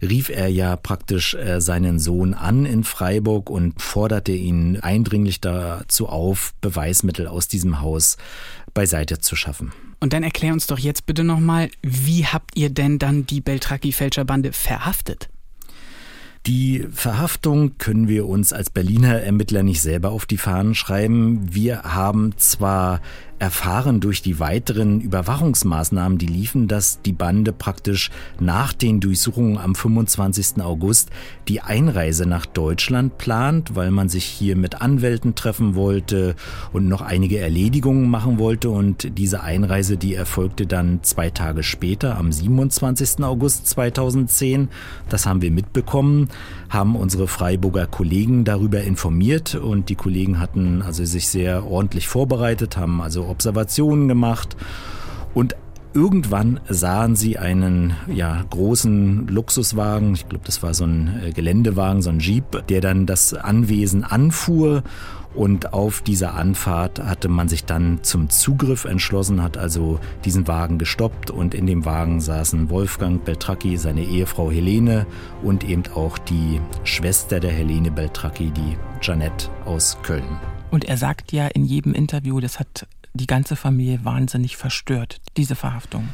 rief 0.02 0.30
er 0.30 0.48
ja 0.48 0.76
praktisch 0.76 1.36
äh, 1.36 1.62
seinen 1.62 2.00
Sohn 2.00 2.34
an 2.34 2.66
in 2.66 2.84
Freiburg 2.84 3.52
und 3.52 3.80
forderte 3.80 4.32
ihn 4.32 4.80
eindringlich 4.80 5.40
dazu 5.40 6.10
auf, 6.10 6.56
Beweismittel 6.62 7.28
aus 7.28 7.48
diesem 7.48 7.80
Haus 7.80 8.18
beiseite 8.74 9.20
zu 9.20 9.36
schaffen. 9.36 9.72
Und 10.00 10.14
dann 10.14 10.24
erklär 10.24 10.54
uns 10.54 10.68
doch 10.68 10.80
jetzt 10.80 11.06
bitte 11.06 11.24
nochmal, 11.24 11.70
wie 11.82 12.26
habt 12.26 12.56
ihr 12.56 12.70
denn 12.70 13.00
dann 13.00 13.26
die 13.26 13.42
Beltracchi-Fälscherbande 13.42 14.54
verhaftet? 14.54 15.30
Die 16.46 16.88
Verhaftung 16.92 17.78
können 17.78 18.08
wir 18.08 18.28
uns 18.28 18.54
als 18.54 18.70
Berliner 18.70 19.22
Ermittler 19.22 19.62
nicht 19.62 19.82
selber 19.82 20.12
auf 20.12 20.26
die 20.26 20.38
Fahnen 20.38 20.74
schreiben. 20.74 21.54
Wir 21.54 21.84
haben 21.84 22.38
zwar 22.38 23.02
erfahren 23.40 24.02
durch 24.02 24.22
die 24.22 24.40
weiteren 24.40 25.00
Überwachungsmaßnahmen, 25.00 26.18
die 26.18 26.28
liefen, 26.28 26.68
dass 26.68 27.02
die 27.02 27.14
Bande 27.14 27.54
praktisch 27.54 28.12
nach 28.40 28.74
den 28.74 29.00
Durchsuchungen 29.00 29.58
am 29.58 29.76
25. 29.76 30.62
August 30.62 31.10
die 31.48 31.62
Einreise 31.62 32.26
nach 32.26 32.46
Deutschland 32.46 33.18
plant, 33.18 33.76
weil 33.76 33.92
man 33.92 34.10
sich 34.10 34.26
hier 34.26 34.58
mit 34.58 34.82
Anwälten 34.82 35.36
treffen 35.36 35.76
wollte 35.76 36.36
und 36.74 36.90
noch 36.90 37.02
einige 37.02 37.40
Erledigungen 37.40 38.10
machen 38.10 38.40
wollte. 38.40 38.70
Und 38.70 39.18
diese 39.18 39.42
Einreise, 39.42 39.96
die 39.96 40.16
erfolgte 40.16 40.68
dann 40.68 41.00
zwei 41.04 41.30
Tage 41.30 41.64
später, 41.64 42.18
am 42.18 42.32
27. 42.32 43.24
August 43.24 43.68
2010. 43.68 44.68
Das 45.08 45.26
haben 45.26 45.42
wir 45.42 45.52
mitbekommen, 45.52 46.28
haben 46.70 46.98
unsere 46.98 47.28
Freiburger 47.28 47.88
Kollegen 47.88 48.44
darüber 48.44 48.82
informiert 48.82 49.56
und 49.56 49.88
die 49.88 49.96
Kollegen 49.96 50.40
hatten 50.40 50.82
also 50.82 51.06
sich 51.06 51.30
sehr 51.30 51.66
ordentlich 51.66 52.08
vorbereitet, 52.08 52.76
haben 52.76 53.02
also 53.02 53.29
Observationen 53.30 54.08
gemacht 54.08 54.58
und 55.34 55.56
Irgendwann 55.92 56.60
sahen 56.70 57.16
sie 57.16 57.40
einen 57.40 57.96
ja, 58.08 58.46
großen 58.52 59.28
Luxuswagen, 59.28 60.14
ich 60.14 60.30
glaube, 60.30 60.46
das 60.46 60.62
war 60.62 60.76
so 60.76 60.84
ein 60.84 61.20
äh, 61.24 61.32
Geländewagen, 61.32 62.04
so 62.04 62.12
ein 62.12 62.20
Jeep, 62.20 62.68
der 62.68 62.80
dann 62.80 63.08
das 63.08 63.34
Anwesen 63.34 64.04
anfuhr. 64.04 64.84
Und 65.34 65.74
auf 65.74 66.02
dieser 66.02 66.36
Anfahrt 66.36 67.00
hatte 67.00 67.28
man 67.28 67.50
sich 67.50 67.66
dann 67.66 68.04
zum 68.04 68.30
Zugriff 68.30 68.86
entschlossen, 68.86 69.42
hat 69.42 69.58
also 69.58 70.00
diesen 70.26 70.48
Wagen 70.48 70.78
gestoppt 70.78 71.32
und 71.32 71.54
in 71.54 71.66
dem 71.66 71.86
Wagen 71.86 72.20
saßen 72.20 72.70
Wolfgang 72.70 73.24
Beltracchi, 73.24 73.78
seine 73.78 74.04
Ehefrau 74.04 74.52
Helene 74.52 75.06
und 75.44 75.64
eben 75.64 75.84
auch 75.96 76.18
die 76.18 76.60
Schwester 76.84 77.40
der 77.40 77.52
Helene 77.52 77.92
Beltracchi, 77.92 78.52
die 78.52 78.78
Janette 79.02 79.50
aus 79.66 79.98
Köln. 80.04 80.40
Und 80.72 80.86
er 80.86 80.98
sagt 80.98 81.32
ja 81.32 81.48
in 81.48 81.66
jedem 81.66 81.94
Interview, 81.94 82.40
das 82.40 82.60
hat 82.60 82.88
die 83.14 83.28
ganze 83.28 83.56
Familie 83.56 84.04
wahnsinnig 84.04 84.58
verstört, 84.58 85.20
diese 85.38 85.56
Verhaftung. 85.56 86.10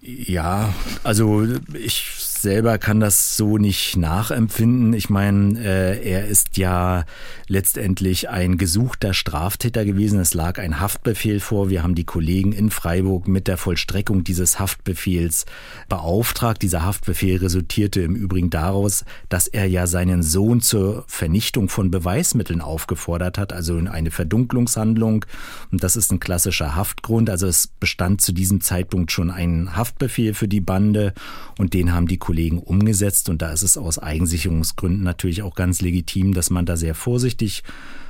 Ja, 0.00 0.72
also 1.02 1.46
ich 1.74 2.14
selber 2.36 2.78
kann 2.78 3.00
das 3.00 3.36
so 3.36 3.58
nicht 3.58 3.96
nachempfinden. 3.96 4.92
Ich 4.92 5.10
meine, 5.10 5.58
äh, 5.58 6.08
er 6.08 6.26
ist 6.26 6.56
ja 6.56 7.04
letztendlich 7.48 8.28
ein 8.28 8.58
gesuchter 8.58 9.14
Straftäter 9.14 9.84
gewesen. 9.84 10.20
Es 10.20 10.34
lag 10.34 10.58
ein 10.58 10.80
Haftbefehl 10.80 11.40
vor. 11.40 11.70
Wir 11.70 11.82
haben 11.82 11.94
die 11.94 12.04
Kollegen 12.04 12.52
in 12.52 12.70
Freiburg 12.70 13.28
mit 13.28 13.48
der 13.48 13.56
Vollstreckung 13.56 14.24
dieses 14.24 14.58
Haftbefehls 14.58 15.46
beauftragt. 15.88 16.62
Dieser 16.62 16.84
Haftbefehl 16.84 17.38
resultierte 17.38 18.00
im 18.00 18.14
Übrigen 18.16 18.50
daraus, 18.50 19.04
dass 19.28 19.46
er 19.46 19.66
ja 19.66 19.86
seinen 19.86 20.22
Sohn 20.22 20.60
zur 20.60 21.04
Vernichtung 21.06 21.68
von 21.68 21.90
Beweismitteln 21.90 22.60
aufgefordert 22.60 23.38
hat, 23.38 23.52
also 23.52 23.76
eine 23.76 24.10
Verdunklungshandlung. 24.10 25.24
Und 25.70 25.82
das 25.84 25.96
ist 25.96 26.12
ein 26.12 26.20
klassischer 26.20 26.76
Haftgrund. 26.76 27.30
Also 27.30 27.46
es 27.46 27.66
bestand 27.66 28.20
zu 28.20 28.32
diesem 28.32 28.60
Zeitpunkt 28.60 29.12
schon 29.12 29.30
ein 29.30 29.76
Haftbefehl 29.76 30.34
für 30.34 30.48
die 30.48 30.60
Bande 30.60 31.14
und 31.58 31.74
den 31.74 31.92
haben 31.92 32.06
die 32.06 32.18
Kollegen 32.26 32.58
umgesetzt. 32.58 33.28
Und 33.28 33.40
da 33.40 33.52
ist 33.52 33.62
es 33.62 33.78
aus 33.78 34.00
Eigensicherungsgründen 34.00 35.04
natürlich 35.04 35.44
auch 35.44 35.54
ganz 35.54 35.80
legitim, 35.80 36.34
dass 36.34 36.50
man 36.50 36.66
da 36.66 36.76
sehr 36.76 36.96
vorsichtig 36.96 37.62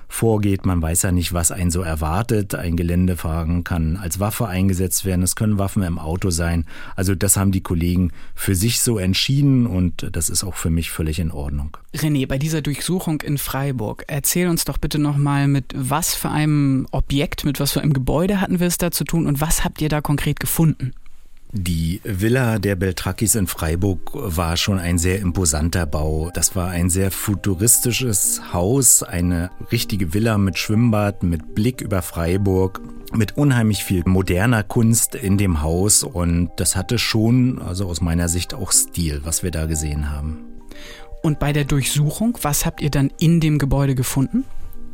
vorgeht. 0.08 0.64
Man 0.64 0.80
weiß 0.80 1.02
ja 1.02 1.12
nicht, 1.12 1.34
was 1.34 1.52
einen 1.52 1.70
so 1.70 1.82
erwartet. 1.82 2.54
Ein 2.54 2.76
Geländewagen 2.76 3.62
kann 3.62 3.98
als 3.98 4.18
Waffe 4.18 4.48
eingesetzt 4.48 5.04
werden. 5.04 5.22
Es 5.22 5.36
können 5.36 5.58
Waffen 5.58 5.82
im 5.82 5.98
Auto 5.98 6.30
sein. 6.30 6.64
Also 6.94 7.14
das 7.14 7.36
haben 7.36 7.52
die 7.52 7.60
Kollegen 7.60 8.10
für 8.34 8.54
sich 8.54 8.80
so 8.80 8.96
entschieden 8.96 9.66
und 9.66 10.08
das 10.12 10.30
ist 10.30 10.44
auch 10.44 10.54
für 10.54 10.70
mich 10.70 10.90
völlig 10.90 11.18
in 11.18 11.30
Ordnung. 11.30 11.76
René, 11.94 12.26
bei 12.26 12.38
dieser 12.38 12.62
Durchsuchung 12.62 13.20
in 13.20 13.36
Freiburg, 13.36 14.04
erzähl 14.06 14.48
uns 14.48 14.64
doch 14.64 14.78
bitte 14.78 14.98
nochmal, 14.98 15.46
mit 15.46 15.74
was 15.76 16.14
für 16.14 16.30
einem 16.30 16.86
Objekt, 16.90 17.44
mit 17.44 17.60
was 17.60 17.72
für 17.72 17.82
einem 17.82 17.92
Gebäude 17.92 18.40
hatten 18.40 18.60
wir 18.60 18.66
es 18.66 18.78
da 18.78 18.90
zu 18.90 19.04
tun 19.04 19.26
und 19.26 19.42
was 19.42 19.62
habt 19.62 19.82
ihr 19.82 19.90
da 19.90 20.00
konkret 20.00 20.40
gefunden? 20.40 20.94
Die 21.58 22.02
Villa 22.04 22.58
der 22.58 22.76
Beltrakis 22.76 23.34
in 23.34 23.46
Freiburg 23.46 24.10
war 24.12 24.58
schon 24.58 24.78
ein 24.78 24.98
sehr 24.98 25.20
imposanter 25.20 25.86
Bau. 25.86 26.30
Das 26.34 26.54
war 26.54 26.68
ein 26.68 26.90
sehr 26.90 27.10
futuristisches 27.10 28.52
Haus, 28.52 29.02
eine 29.02 29.50
richtige 29.72 30.12
Villa 30.12 30.36
mit 30.36 30.58
Schwimmbad, 30.58 31.22
mit 31.22 31.54
Blick 31.54 31.80
über 31.80 32.02
Freiburg, 32.02 32.82
mit 33.14 33.38
unheimlich 33.38 33.84
viel 33.84 34.02
moderner 34.04 34.64
Kunst 34.64 35.14
in 35.14 35.38
dem 35.38 35.62
Haus 35.62 36.02
und 36.02 36.50
das 36.58 36.76
hatte 36.76 36.98
schon, 36.98 37.58
also 37.62 37.86
aus 37.86 38.02
meiner 38.02 38.28
Sicht 38.28 38.52
auch 38.52 38.70
Stil, 38.70 39.22
was 39.24 39.42
wir 39.42 39.50
da 39.50 39.64
gesehen 39.64 40.10
haben. 40.10 40.44
Und 41.22 41.38
bei 41.38 41.54
der 41.54 41.64
Durchsuchung, 41.64 42.36
was 42.42 42.66
habt 42.66 42.82
ihr 42.82 42.90
dann 42.90 43.10
in 43.18 43.40
dem 43.40 43.58
Gebäude 43.58 43.94
gefunden? 43.94 44.44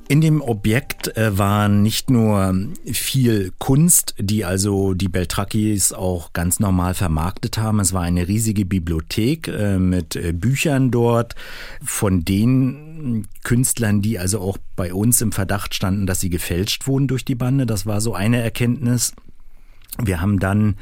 In 0.09 0.21
dem 0.21 0.43
Objekt 0.43 1.17
äh, 1.17 1.39
war 1.39 1.69
nicht 1.69 2.11
nur 2.11 2.55
viel 2.85 3.53
Kunst, 3.59 4.15
die 4.19 4.45
also 4.45 4.95
die 4.95 5.09
Beltrakis 5.09 5.93
auch 5.93 6.33
ganz 6.33 6.61
normal 6.61 6.95
vermarktet 6.95 7.57
haben. 7.57 7.81
Es 7.81 7.93
war 7.93 8.03
eine 8.03 8.29
riesige 8.29 8.67
Bibliothek 8.67 9.49
äh, 9.49 9.79
mit 9.79 10.17
äh, 10.17 10.33
Büchern 10.33 10.91
dort 10.91 11.35
von 11.83 12.25
den 12.25 13.27
Künstlern, 13.43 14.03
die 14.03 14.19
also 14.19 14.41
auch 14.41 14.59
bei 14.77 14.93
uns 14.93 15.21
im 15.21 15.33
Verdacht 15.33 15.75
standen, 15.75 16.07
dass 16.07 16.21
sie 16.21 16.31
gefälscht 16.31 16.87
wurden 16.87 17.07
durch 17.07 17.25
die 17.25 17.37
Bande. 17.37 17.65
Das 17.65 17.87
war 17.87 18.01
so 18.01 18.15
eine 18.15 18.43
Erkenntnis. 18.43 19.15
Wir 20.03 20.21
haben 20.21 20.39
dann 20.39 20.77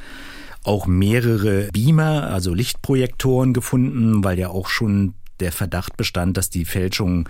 auch 0.63 0.87
mehrere 0.87 1.69
Beamer, 1.71 2.27
also 2.27 2.53
Lichtprojektoren 2.53 3.53
gefunden, 3.53 4.23
weil 4.23 4.37
ja 4.37 4.49
auch 4.49 4.67
schon 4.67 5.13
der 5.39 5.51
Verdacht 5.51 5.97
bestand, 5.97 6.37
dass 6.37 6.49
die 6.49 6.65
Fälschung 6.65 7.27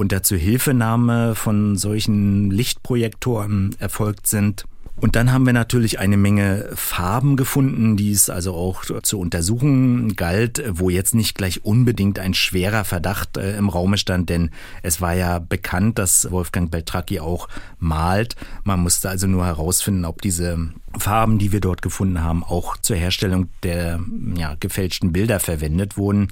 unter 0.00 0.22
Zuhilfenahme 0.22 1.34
von 1.34 1.76
solchen 1.76 2.50
Lichtprojektoren 2.50 3.76
erfolgt 3.78 4.26
sind. 4.26 4.64
Und 5.00 5.16
dann 5.16 5.32
haben 5.32 5.46
wir 5.46 5.54
natürlich 5.54 5.98
eine 5.98 6.18
Menge 6.18 6.68
Farben 6.74 7.36
gefunden, 7.36 7.96
die 7.96 8.12
es 8.12 8.28
also 8.28 8.54
auch 8.54 8.84
zu 9.02 9.18
untersuchen 9.18 10.14
galt, 10.14 10.62
wo 10.68 10.90
jetzt 10.90 11.14
nicht 11.14 11.36
gleich 11.36 11.64
unbedingt 11.64 12.18
ein 12.18 12.34
schwerer 12.34 12.84
Verdacht 12.84 13.38
äh, 13.38 13.56
im 13.56 13.70
Raume 13.70 13.96
stand, 13.96 14.28
denn 14.28 14.50
es 14.82 15.00
war 15.00 15.14
ja 15.14 15.38
bekannt, 15.38 15.98
dass 15.98 16.30
Wolfgang 16.30 16.70
Beltracchi 16.70 17.18
auch 17.18 17.48
malt. 17.78 18.36
Man 18.64 18.80
musste 18.80 19.08
also 19.08 19.26
nur 19.26 19.46
herausfinden, 19.46 20.04
ob 20.04 20.20
diese 20.20 20.68
Farben, 20.98 21.38
die 21.38 21.52
wir 21.52 21.60
dort 21.60 21.82
gefunden 21.82 22.22
haben, 22.22 22.42
auch 22.42 22.76
zur 22.76 22.96
Herstellung 22.96 23.48
der 23.62 24.00
ja, 24.36 24.56
gefälschten 24.58 25.12
Bilder 25.12 25.40
verwendet 25.40 25.96
wurden. 25.96 26.28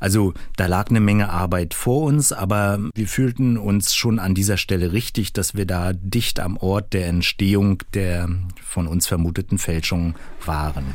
Also 0.00 0.32
da 0.56 0.66
lag 0.66 0.88
eine 0.88 1.00
Menge 1.00 1.28
Arbeit 1.28 1.74
vor 1.74 2.04
uns, 2.04 2.32
aber 2.32 2.80
wir 2.94 3.06
fühlten 3.06 3.58
uns 3.58 3.94
schon 3.94 4.18
an 4.18 4.34
dieser 4.34 4.56
Stelle 4.56 4.92
richtig, 4.92 5.34
dass 5.34 5.54
wir 5.54 5.66
da 5.66 5.92
dicht 5.92 6.40
am 6.40 6.56
Ort 6.56 6.94
der 6.94 7.06
Entstehung 7.06 7.82
der 7.94 8.07
von 8.62 8.86
uns 8.86 9.06
vermuteten 9.06 9.58
Fälschung 9.58 10.14
waren. 10.44 10.94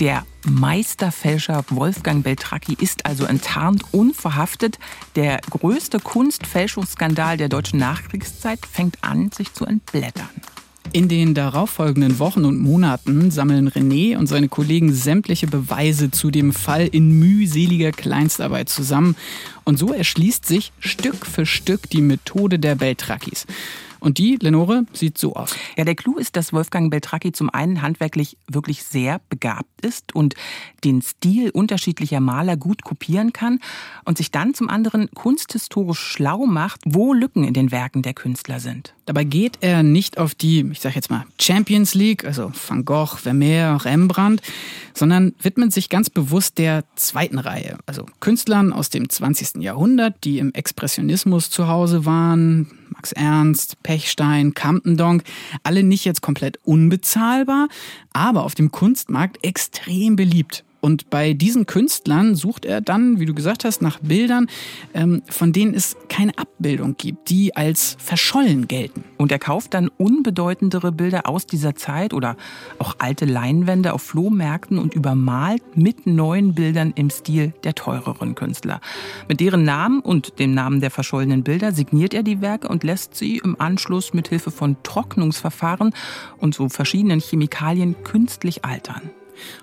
Der 0.00 0.26
Meisterfälscher 0.44 1.64
Wolfgang 1.70 2.22
Beltracchi 2.22 2.76
ist 2.78 3.06
also 3.06 3.24
enttarnt 3.24 3.82
und 3.92 4.14
verhaftet. 4.14 4.78
Der 5.14 5.40
größte 5.48 6.00
Kunstfälschungsskandal 6.00 7.38
der 7.38 7.48
deutschen 7.48 7.78
Nachkriegszeit 7.78 8.60
fängt 8.66 9.02
an, 9.02 9.30
sich 9.32 9.54
zu 9.54 9.64
entblättern. 9.64 10.28
In 10.92 11.08
den 11.08 11.34
darauffolgenden 11.34 12.18
Wochen 12.18 12.44
und 12.44 12.58
Monaten 12.58 13.30
sammeln 13.30 13.68
René 13.68 14.16
und 14.16 14.26
seine 14.26 14.48
Kollegen 14.48 14.92
sämtliche 14.92 15.46
Beweise 15.46 16.10
zu 16.10 16.30
dem 16.30 16.52
Fall 16.52 16.86
in 16.86 17.18
mühseliger 17.18 17.92
Kleinstarbeit 17.92 18.68
zusammen. 18.68 19.16
Und 19.64 19.78
so 19.78 19.92
erschließt 19.92 20.46
sich 20.46 20.72
Stück 20.78 21.26
für 21.26 21.44
Stück 21.44 21.90
die 21.90 22.00
Methode 22.00 22.58
der 22.58 22.76
Beltrakis. 22.76 23.46
Und 24.00 24.18
die, 24.18 24.36
Lenore, 24.40 24.86
sieht 24.92 25.18
so 25.18 25.34
aus. 25.34 25.54
Ja, 25.76 25.84
der 25.84 25.94
Clou 25.94 26.16
ist, 26.18 26.36
dass 26.36 26.52
Wolfgang 26.52 26.90
Beltracchi 26.90 27.32
zum 27.32 27.50
einen 27.50 27.82
handwerklich 27.82 28.36
wirklich 28.50 28.84
sehr 28.84 29.20
begabt 29.28 29.84
ist 29.84 30.14
und 30.14 30.34
den 30.84 31.02
Stil 31.02 31.50
unterschiedlicher 31.50 32.20
Maler 32.20 32.56
gut 32.56 32.82
kopieren 32.82 33.32
kann 33.32 33.60
und 34.04 34.18
sich 34.18 34.30
dann 34.30 34.54
zum 34.54 34.68
anderen 34.68 35.10
kunsthistorisch 35.12 35.98
schlau 35.98 36.46
macht, 36.46 36.80
wo 36.84 37.12
Lücken 37.12 37.44
in 37.44 37.54
den 37.54 37.70
Werken 37.70 38.02
der 38.02 38.14
Künstler 38.14 38.60
sind. 38.60 38.94
Dabei 39.06 39.24
geht 39.24 39.58
er 39.60 39.82
nicht 39.82 40.18
auf 40.18 40.34
die, 40.34 40.66
ich 40.72 40.80
sag 40.80 40.94
jetzt 40.96 41.10
mal, 41.10 41.24
Champions 41.40 41.94
League, 41.94 42.24
also 42.24 42.52
Van 42.68 42.84
Gogh, 42.84 43.16
Vermeer, 43.16 43.84
Rembrandt, 43.84 44.42
sondern 44.94 45.34
widmet 45.40 45.72
sich 45.72 45.88
ganz 45.88 46.10
bewusst 46.10 46.58
der 46.58 46.84
zweiten 46.96 47.38
Reihe, 47.38 47.78
also 47.86 48.06
Künstlern 48.20 48.72
aus 48.72 48.90
dem 48.90 49.08
20. 49.08 49.62
Jahrhundert, 49.62 50.24
die 50.24 50.38
im 50.38 50.52
Expressionismus 50.52 51.50
zu 51.50 51.68
Hause 51.68 52.04
waren, 52.04 52.70
Ernst, 53.12 53.82
Pechstein, 53.82 54.54
Campendonk, 54.54 55.22
alle 55.62 55.82
nicht 55.82 56.04
jetzt 56.04 56.20
komplett 56.20 56.58
unbezahlbar, 56.64 57.68
aber 58.12 58.44
auf 58.44 58.54
dem 58.54 58.70
Kunstmarkt 58.70 59.42
extrem 59.44 60.16
beliebt. 60.16 60.65
Und 60.80 61.10
bei 61.10 61.32
diesen 61.32 61.66
Künstlern 61.66 62.34
sucht 62.34 62.64
er 62.64 62.80
dann, 62.80 63.18
wie 63.18 63.26
du 63.26 63.34
gesagt 63.34 63.64
hast, 63.64 63.82
nach 63.82 63.98
Bildern, 64.00 64.46
ähm, 64.94 65.22
von 65.28 65.52
denen 65.52 65.74
es 65.74 65.96
keine 66.08 66.36
Abbildung 66.38 66.96
gibt, 66.96 67.28
die 67.30 67.56
als 67.56 67.96
verschollen 67.98 68.68
gelten. 68.68 69.04
Und 69.16 69.32
er 69.32 69.38
kauft 69.38 69.74
dann 69.74 69.88
unbedeutendere 69.88 70.92
Bilder 70.92 71.28
aus 71.28 71.46
dieser 71.46 71.74
Zeit 71.74 72.12
oder 72.14 72.36
auch 72.78 72.96
alte 72.98 73.24
Leinwände 73.24 73.92
auf 73.92 74.02
Flohmärkten 74.02 74.78
und 74.78 74.94
übermalt 74.94 75.62
mit 75.76 76.06
neuen 76.06 76.54
Bildern 76.54 76.92
im 76.94 77.10
Stil 77.10 77.52
der 77.64 77.74
teureren 77.74 78.34
Künstler. 78.34 78.80
Mit 79.28 79.40
deren 79.40 79.64
Namen 79.64 80.00
und 80.00 80.38
dem 80.38 80.54
Namen 80.54 80.80
der 80.80 80.90
verschollenen 80.90 81.42
Bilder 81.42 81.72
signiert 81.72 82.14
er 82.14 82.22
die 82.22 82.40
Werke 82.40 82.68
und 82.68 82.84
lässt 82.84 83.14
sie 83.14 83.38
im 83.38 83.60
Anschluss 83.60 84.14
mit 84.14 84.28
Hilfe 84.28 84.50
von 84.50 84.76
Trocknungsverfahren 84.82 85.92
und 86.38 86.54
so 86.54 86.68
verschiedenen 86.68 87.20
Chemikalien 87.20 87.96
künstlich 88.04 88.64
altern. 88.64 89.10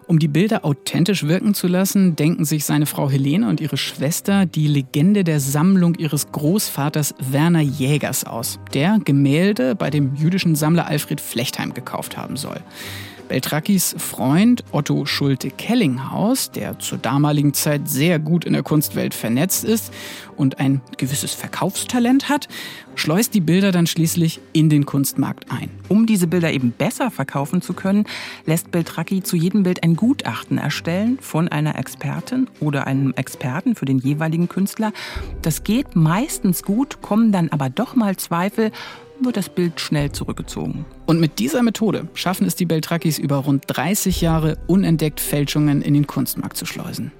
Um 0.07 0.19
die 0.19 0.27
Bilder 0.27 0.65
authentisch 0.65 1.23
wirken 1.23 1.53
zu 1.53 1.67
lassen, 1.67 2.15
denken 2.15 2.45
sich 2.45 2.65
seine 2.65 2.85
Frau 2.85 3.09
Helene 3.09 3.47
und 3.47 3.61
ihre 3.61 3.77
Schwester 3.77 4.45
die 4.45 4.67
Legende 4.67 5.23
der 5.23 5.39
Sammlung 5.39 5.95
ihres 5.95 6.31
Großvaters 6.31 7.15
Werner 7.19 7.61
Jägers 7.61 8.25
aus, 8.25 8.59
der 8.73 8.99
Gemälde 9.03 9.75
bei 9.75 9.89
dem 9.89 10.15
jüdischen 10.15 10.55
Sammler 10.55 10.87
Alfred 10.87 11.21
Flechtheim 11.21 11.73
gekauft 11.73 12.17
haben 12.17 12.37
soll. 12.37 12.61
Beltrakis 13.27 13.95
Freund 13.97 14.63
Otto 14.71 15.05
Schulte-Kellinghaus, 15.05 16.51
der 16.51 16.77
zur 16.79 16.97
damaligen 16.97 17.53
Zeit 17.53 17.89
sehr 17.89 18.19
gut 18.19 18.45
in 18.45 18.53
der 18.53 18.63
Kunstwelt 18.63 19.13
vernetzt 19.13 19.63
ist 19.63 19.93
und 20.35 20.59
ein 20.59 20.81
gewisses 20.97 21.33
Verkaufstalent 21.33 22.29
hat, 22.29 22.47
schleust 22.95 23.33
die 23.33 23.41
Bilder 23.41 23.71
dann 23.71 23.87
schließlich 23.87 24.39
in 24.53 24.69
den 24.69 24.85
Kunstmarkt 24.85 25.51
ein. 25.51 25.69
Um 25.89 26.05
diese 26.05 26.27
Bilder 26.27 26.51
eben 26.51 26.71
besser 26.71 27.11
verkaufen 27.11 27.61
zu 27.61 27.73
können, 27.73 28.05
lässt 28.45 28.71
Beltracchi 28.71 29.23
zu 29.23 29.35
jedem 29.35 29.63
Bild 29.63 29.83
ein 29.83 29.95
Gutachten 29.95 30.57
erstellen 30.57 31.17
von 31.21 31.47
einer 31.47 31.77
Expertin 31.77 32.47
oder 32.59 32.87
einem 32.87 33.13
Experten 33.15 33.75
für 33.75 33.85
den 33.85 33.99
jeweiligen 33.99 34.49
Künstler. 34.49 34.93
Das 35.41 35.63
geht 35.63 35.95
meistens 35.95 36.63
gut, 36.63 37.01
kommen 37.01 37.31
dann 37.31 37.49
aber 37.49 37.69
doch 37.69 37.95
mal 37.95 38.17
Zweifel 38.17 38.71
wird 39.19 39.37
das 39.37 39.49
Bild 39.49 39.79
schnell 39.79 40.11
zurückgezogen. 40.11 40.85
Und 41.05 41.19
mit 41.19 41.39
dieser 41.39 41.63
Methode 41.63 42.07
schaffen 42.13 42.45
es 42.47 42.55
die 42.55 42.65
Beltrakis 42.65 43.19
über 43.19 43.37
rund 43.37 43.63
30 43.67 44.21
Jahre 44.21 44.57
unentdeckt 44.67 45.19
Fälschungen 45.19 45.81
in 45.81 45.93
den 45.93 46.07
Kunstmarkt 46.07 46.57
zu 46.57 46.65
schleusen. 46.65 47.11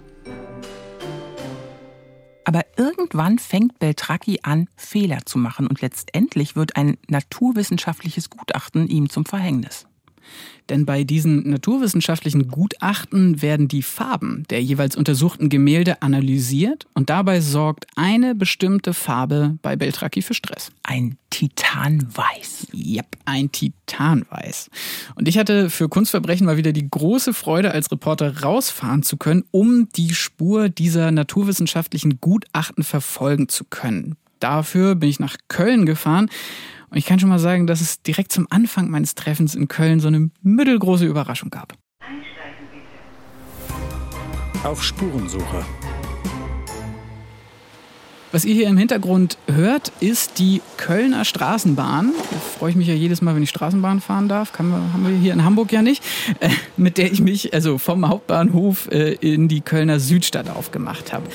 Aber 2.46 2.66
irgendwann 2.78 3.40
fängt 3.40 3.80
Beltracchi 3.80 4.40
an, 4.44 4.68
Fehler 4.76 5.20
zu 5.26 5.38
machen 5.38 5.68
und 5.68 5.82
letztendlich 5.82 6.56
wird 6.56 6.76
ein 6.76 6.98
naturwissenschaftliches 7.08 8.30
Gutachten 8.30 8.88
ihm 8.88 9.10
zum 9.10 9.26
Verhängnis. 9.26 9.88
Denn 10.70 10.86
bei 10.86 11.04
diesen 11.04 11.50
naturwissenschaftlichen 11.50 12.48
Gutachten 12.48 13.42
werden 13.42 13.68
die 13.68 13.84
Farben 13.84 14.44
der 14.50 14.64
jeweils 14.64 14.96
untersuchten 14.96 15.50
Gemälde 15.50 16.02
analysiert 16.02 16.88
und 16.94 17.10
dabei 17.10 17.42
sorgt 17.42 17.86
eine 17.96 18.34
bestimmte 18.34 18.94
Farbe 18.94 19.58
bei 19.62 19.76
Beltracchi 19.76 20.22
für 20.22 20.34
Stress. 20.34 20.72
Ein 20.84 21.18
Titanweiß. 21.32 22.68
Yep, 22.74 23.08
ein 23.26 23.52
Titanweiß. 23.52 24.70
Und 25.16 25.28
ich 25.28 25.38
hatte 25.38 25.70
für 25.70 25.90
Kunstverbrechen 25.90 26.46
mal 26.46 26.58
wieder 26.58 26.72
die 26.72 26.90
große 26.90 27.34
Freude, 27.34 27.72
als 27.72 27.92
Reporter 27.92 28.42
rausfahren 28.42 29.04
zu 29.04 29.18
können, 29.18 29.44
um 29.52 29.90
die 29.96 30.14
Spur 30.14 30.70
dieser 30.70 31.12
naturwissenschaftlichen 31.12 32.22
Gutachten 32.22 32.84
verfolgen 32.84 33.50
zu 33.50 33.66
können. 33.66 34.16
Dafür 34.40 34.96
bin 34.96 35.10
ich 35.10 35.20
nach 35.20 35.38
Köln 35.48 35.86
gefahren 35.86 36.30
und 36.94 37.00
ich 37.00 37.08
kann 37.08 37.20
schon 37.20 37.30
mal 37.30 37.40
sagen, 37.40 37.66
dass 37.66 37.82
es 37.82 38.04
direkt 38.04 38.32
zum 38.32 38.46
Anfang 38.52 38.88
meines 38.88 39.16
Treffens 39.16 39.56
in 39.56 39.68
Köln 39.68 40.00
so 40.00 40.10
eine 40.10 40.30
mittelgroße 40.44 41.06
Überraschung 41.06 41.50
gab. 41.50 41.74
Auf 44.64 44.84
Spurensuche. 44.84 45.66
Was 48.34 48.46
ihr 48.46 48.56
hier 48.56 48.68
im 48.68 48.80
Hintergrund 48.80 49.38
hört, 49.46 49.92
ist 50.00 50.40
die 50.40 50.64
Kölner 50.78 51.24
Straßenbahn. 51.24 52.14
Da 52.32 52.38
freue 52.58 52.72
ich 52.72 52.76
mich 52.76 52.88
ja 52.88 52.96
jedes 52.96 53.22
Mal, 53.22 53.36
wenn 53.36 53.44
ich 53.44 53.50
Straßenbahn 53.50 54.02
fahren 54.02 54.28
darf. 54.28 54.52
Kann, 54.52 54.72
haben 54.72 55.08
wir 55.08 55.16
hier 55.16 55.34
in 55.34 55.46
Hamburg 55.46 55.72
ja 55.72 55.84
nicht. 55.84 56.04
Äh, 56.40 56.50
mit 56.76 56.98
der 56.98 57.12
ich 57.12 57.22
mich 57.22 57.54
also 57.54 57.78
vom 57.78 58.10
Hauptbahnhof 58.10 58.90
äh, 58.90 59.14
in 59.22 59.50
die 59.50 59.62
Kölner 59.62 60.00
Südstadt 60.00 60.50
aufgemacht 60.50 61.14
habe. 61.14 61.28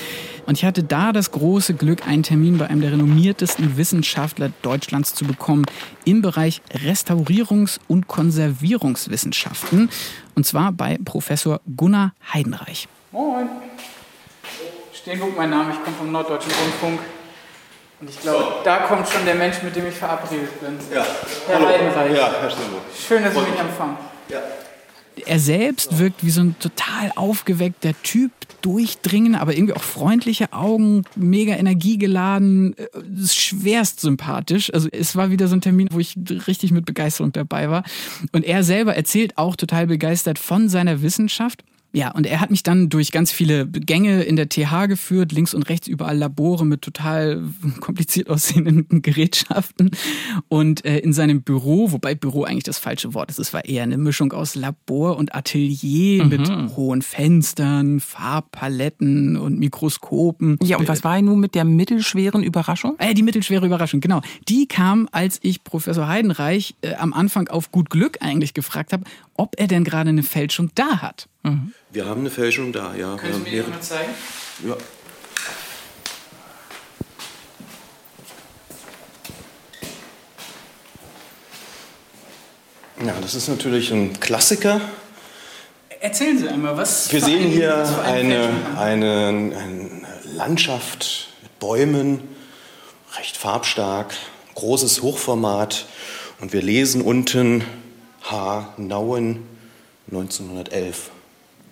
Und 0.47 0.59
ich 0.59 0.65
hatte 0.65 0.83
da 0.83 1.13
das 1.13 1.31
große 1.31 1.75
Glück, 1.75 2.05
einen 2.05 2.25
Termin 2.25 2.59
bei 2.59 2.67
einem 2.67 2.81
der 2.81 2.91
renommiertesten 2.91 3.77
Wissenschaftler 3.77 4.51
Deutschlands 4.63 5.15
zu 5.15 5.25
bekommen 5.25 5.67
im 6.05 6.21
Bereich 6.21 6.63
Restaurierungs- 6.73 7.79
und 7.87 8.09
Konservierungswissenschaften. 8.09 9.89
Und 10.35 10.47
zwar 10.47 10.73
bei 10.73 10.99
Professor 11.05 11.61
Gunnar 11.77 12.13
Heidenreich. 12.35 12.89
Moin. 13.13 13.47
Steenburg 15.09 15.38
mein 15.38 15.49
Name, 15.49 15.73
ich 15.73 15.83
komme 15.83 15.97
vom 15.97 16.12
Norddeutschen 16.12 16.53
Rundfunk. 16.53 17.01
Und 17.99 18.11
ich 18.11 18.21
glaube, 18.21 18.57
da 18.62 18.81
kommt 18.81 19.09
schon 19.09 19.25
der 19.25 19.37
Mensch, 19.37 19.62
mit 19.62 19.75
dem 19.75 19.87
ich 19.88 19.94
verabredet 19.94 20.61
bin. 20.61 20.75
Ja. 20.94 21.07
Herr 21.47 21.57
Hallo. 21.57 21.66
Heidenreich. 21.66 22.14
Ja, 22.14 22.31
Herr 22.38 22.51
Steenburg. 22.51 22.83
Schön, 22.94 23.25
dass 23.25 23.33
Sie 23.33 23.40
mich 23.40 23.59
empfangen. 23.59 23.97
Ja. 24.29 24.40
Er 25.25 25.38
selbst 25.38 25.99
wirkt 25.99 26.23
wie 26.23 26.31
so 26.31 26.42
ein 26.42 26.57
total 26.61 27.11
aufgeweckter 27.16 27.92
Typ, 28.03 28.33
durchdringen, 28.61 29.35
aber 29.35 29.55
irgendwie 29.55 29.73
auch 29.73 29.83
freundliche 29.83 30.53
Augen, 30.53 31.05
mega 31.16 31.55
energiegeladen, 31.55 32.77
äh, 32.77 32.87
schwerst 33.27 34.01
sympathisch. 34.01 34.73
Also 34.75 34.88
es 34.92 35.16
war 35.16 35.31
wieder 35.31 35.49
so 35.49 35.57
ein 35.57 35.61
Termin, 35.61 35.88
wo 35.90 36.01
ich 36.01 36.16
richtig 36.47 36.71
mit 36.73 36.85
Begeisterung 36.85 37.33
dabei 37.33 37.71
war. 37.71 37.83
Und 38.33 38.44
er 38.44 38.62
selber 38.62 38.94
erzählt 38.94 39.38
auch 39.38 39.57
total 39.57 39.87
begeistert 39.87 40.38
von 40.38 40.68
seiner 40.68 41.01
Wissenschaft. 41.01 41.62
Ja, 41.92 42.11
und 42.11 42.27
er 42.27 42.40
hat 42.40 42.51
mich 42.51 42.62
dann 42.62 42.90
durch 42.90 43.12
ganz 43.12 43.33
viele 43.33 43.66
Gänge 43.66 44.22
in 44.22 44.37
der 44.37 44.48
TH 44.48 44.87
geführt, 44.88 45.33
links 45.33 45.55
und 45.55 45.68
rechts 45.70 45.88
überall 45.88 46.18
Labore 46.18 46.66
mit 46.66 46.83
total 46.83 47.42
kompliziert 47.81 48.29
aussehenden 48.29 48.87
Gerätschaften. 49.03 49.90
Und 50.48 50.85
äh, 50.85 50.98
in 50.98 51.12
seinem 51.12 51.42
Büro, 51.42 51.90
wobei 51.92 52.14
Büro 52.14 52.44
eigentlich 52.44 52.64
das 52.64 52.79
falsche 52.79 53.14
Wort 53.14 53.31
ist, 53.31 53.38
es 53.38 53.55
war 53.55 53.64
eher 53.64 53.83
eine 53.85 53.96
Mischung 53.96 54.33
aus 54.33 54.55
Labor 54.55 55.16
und 55.16 55.35
Atelier 55.35 56.24
Mhm. 56.24 56.29
mit 56.29 56.48
hohen 56.77 57.03
Fenstern, 57.03 58.01
Farbpaletten 58.01 59.37
und 59.37 59.59
Mikroskopen. 59.59 60.59
Ja, 60.62 60.77
und 60.79 60.88
was 60.88 61.05
war 61.05 61.20
nun 61.22 61.40
mit 61.40 61.55
der 61.55 61.64
mittelschweren 61.64 62.42
Überraschung? 62.42 62.96
Äh, 62.98 63.14
die 63.14 63.22
mittelschwere 63.22 63.66
Überraschung, 63.66 64.01
genau. 64.01 64.20
Die 64.48 64.66
kam, 64.66 65.09
als 65.12 65.38
ich 65.42 65.64
Professor 65.64 66.09
Heidenreich 66.09 66.74
äh, 66.83 66.94
am 66.94 67.12
Anfang 67.12 67.48
auf 67.48 67.70
gut 67.72 67.90
Glück 67.90 68.18
eigentlich 68.20 68.55
gefragt 68.55 68.92
habe, 68.92 69.05
ob 69.38 69.59
er 69.59 69.66
denn 69.68 69.85
gerade 69.85 70.11
eine 70.11 70.22
Fälschung 70.22 70.70
da 70.74 71.01
hat. 71.01 71.29
Wir 71.90 72.05
haben 72.05 72.20
eine 72.20 72.31
Fälschung 72.31 72.72
da, 72.72 72.94
ja. 72.94 73.16
Wir 73.22 73.33
haben 73.33 73.42
mehrere- 73.44 73.81
zeigen? 73.81 74.12
ja. 74.66 74.77
Ja, 83.05 83.14
das 83.20 83.35
ist 83.35 83.48
natürlich 83.48 83.92
ein 83.92 84.18
Klassiker. 84.18 84.81
Erzählen 86.01 86.38
Sie 86.38 86.48
einmal, 86.48 86.77
was 86.77 87.12
Wir 87.12 87.20
sehen 87.20 87.48
hier 87.51 87.74
eine, 88.05 88.51
eine, 88.77 89.27
eine 89.29 89.55
Landschaft 90.35 91.29
mit 91.42 91.59
Bäumen, 91.59 92.20
recht 93.16 93.37
farbstark, 93.37 94.14
großes 94.55 95.03
Hochformat. 95.03 95.87
Und 96.40 96.53
wir 96.53 96.62
lesen 96.62 97.03
unten 97.03 97.64
H. 98.31 98.75
Nauen 98.77 99.47
1911. 100.11 101.11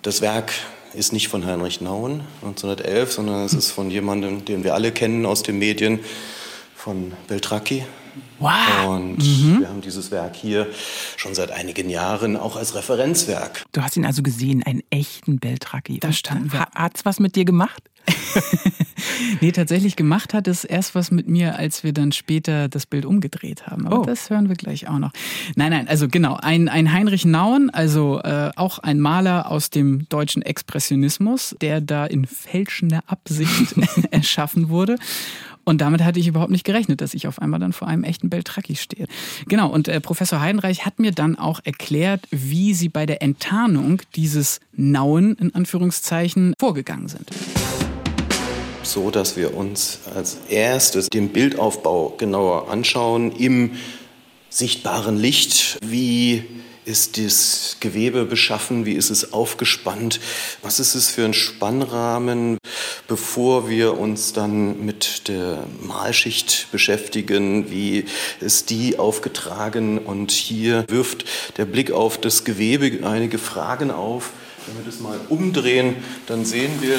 Das 0.01 0.21
Werk 0.21 0.53
ist 0.95 1.13
nicht 1.13 1.27
von 1.27 1.45
Heinrich 1.45 1.81
Nauen 1.81 2.21
1911, 2.41 3.11
sondern 3.11 3.45
es 3.45 3.53
ist 3.53 3.69
von 3.69 3.91
jemandem, 3.91 4.43
den 4.43 4.63
wir 4.63 4.73
alle 4.73 4.91
kennen 4.91 5.27
aus 5.27 5.43
den 5.43 5.59
Medien, 5.59 5.99
von 6.75 7.13
Beltracchi. 7.27 7.83
Wow. 8.39 8.87
Und 8.87 9.17
mhm. 9.17 9.59
wir 9.59 9.69
haben 9.69 9.81
dieses 9.81 10.11
Werk 10.11 10.35
hier 10.35 10.67
schon 11.15 11.35
seit 11.35 11.51
einigen 11.51 11.89
Jahren 11.89 12.37
auch 12.37 12.55
als 12.55 12.75
Referenzwerk. 12.75 13.65
Du 13.71 13.81
hast 13.81 13.97
ihn 13.97 14.05
also 14.05 14.21
gesehen, 14.21 14.63
einen 14.63 14.83
echten 14.89 15.39
Beltraki. 15.39 15.99
Da 15.99 16.11
standen 16.11 16.51
wir. 16.53 16.67
Hat's 16.75 17.05
was 17.05 17.19
mit 17.19 17.35
dir 17.35 17.45
gemacht? 17.45 17.83
nee, 19.41 19.51
tatsächlich 19.51 19.95
gemacht 19.95 20.33
hat 20.33 20.47
es 20.47 20.63
erst 20.63 20.95
was 20.95 21.11
mit 21.11 21.27
mir, 21.27 21.57
als 21.57 21.83
wir 21.83 21.93
dann 21.93 22.11
später 22.11 22.69
das 22.69 22.85
Bild 22.85 23.05
umgedreht 23.05 23.67
haben. 23.67 23.85
Aber 23.85 24.01
oh. 24.01 24.05
das 24.05 24.29
hören 24.29 24.49
wir 24.49 24.55
gleich 24.55 24.87
auch 24.87 24.99
noch. 24.99 25.11
Nein, 25.55 25.71
nein, 25.71 25.87
also 25.87 26.07
genau, 26.07 26.37
ein, 26.41 26.69
ein 26.69 26.91
Heinrich 26.93 27.25
Nauen, 27.25 27.69
also 27.69 28.21
äh, 28.21 28.51
auch 28.55 28.79
ein 28.79 28.99
Maler 28.99 29.51
aus 29.51 29.69
dem 29.69 30.07
deutschen 30.09 30.41
Expressionismus, 30.41 31.55
der 31.61 31.81
da 31.81 32.05
in 32.05 32.25
fälschender 32.25 33.01
Absicht 33.07 33.75
erschaffen 34.11 34.69
wurde. 34.69 34.97
Und 35.67 35.79
damit 35.79 36.01
hatte 36.01 36.17
ich 36.17 36.27
überhaupt 36.27 36.49
nicht 36.49 36.63
gerechnet, 36.63 37.01
dass 37.01 37.13
ich 37.13 37.27
auf 37.27 37.41
einmal 37.41 37.59
dann 37.59 37.73
vor 37.73 37.89
einem 37.89 38.05
echten 38.05 38.29
Beltraki 38.29 38.77
stehe. 38.77 39.05
Genau, 39.49 39.69
und 39.69 39.89
äh, 39.89 39.99
Professor 39.99 40.39
Heidenreich 40.39 40.85
hat 40.85 40.97
mir 40.97 41.11
dann 41.11 41.37
auch 41.37 41.59
erklärt, 41.61 42.21
wie 42.31 42.73
sie 42.73 42.87
bei 42.87 43.05
der 43.05 43.21
Enttarnung 43.21 44.01
dieses 44.15 44.61
Nauen 44.71 45.35
in 45.35 45.53
Anführungszeichen 45.53 46.53
vorgegangen 46.57 47.09
sind 47.09 47.29
so, 48.83 49.11
dass 49.11 49.35
wir 49.35 49.53
uns 49.53 49.99
als 50.15 50.37
erstes 50.47 51.09
den 51.09 51.27
Bildaufbau 51.33 52.15
genauer 52.17 52.71
anschauen 52.71 53.33
im 53.33 53.71
sichtbaren 54.49 55.17
Licht. 55.17 55.77
Wie 55.85 56.45
ist 56.87 57.17
das 57.17 57.77
Gewebe 57.81 58.23
beschaffen? 58.23 58.85
Wie 58.85 58.93
ist 58.93 59.09
es 59.09 59.33
aufgespannt? 59.33 60.21
Was 60.61 60.79
ist 60.79 60.95
es 60.95 61.09
für 61.09 61.25
ein 61.25 61.33
Spannrahmen, 61.33 62.57
bevor 63.09 63.69
wir 63.69 63.99
uns 63.99 64.31
dann 64.31 64.85
mit 64.85 65.27
der 65.27 65.65
Malschicht 65.81 66.67
beschäftigen? 66.71 67.69
Wie 67.69 68.05
ist 68.39 68.69
die 68.69 68.97
aufgetragen? 68.97 69.97
Und 69.97 70.31
hier 70.31 70.85
wirft 70.87 71.25
der 71.57 71.65
Blick 71.65 71.91
auf 71.91 72.19
das 72.19 72.45
Gewebe 72.45 73.05
einige 73.05 73.37
Fragen 73.37 73.91
auf. 73.91 74.31
Wenn 74.65 74.77
wir 74.77 74.85
das 74.85 75.01
mal 75.01 75.19
umdrehen, 75.27 75.97
dann 76.25 76.45
sehen 76.45 76.81
wir 76.81 76.97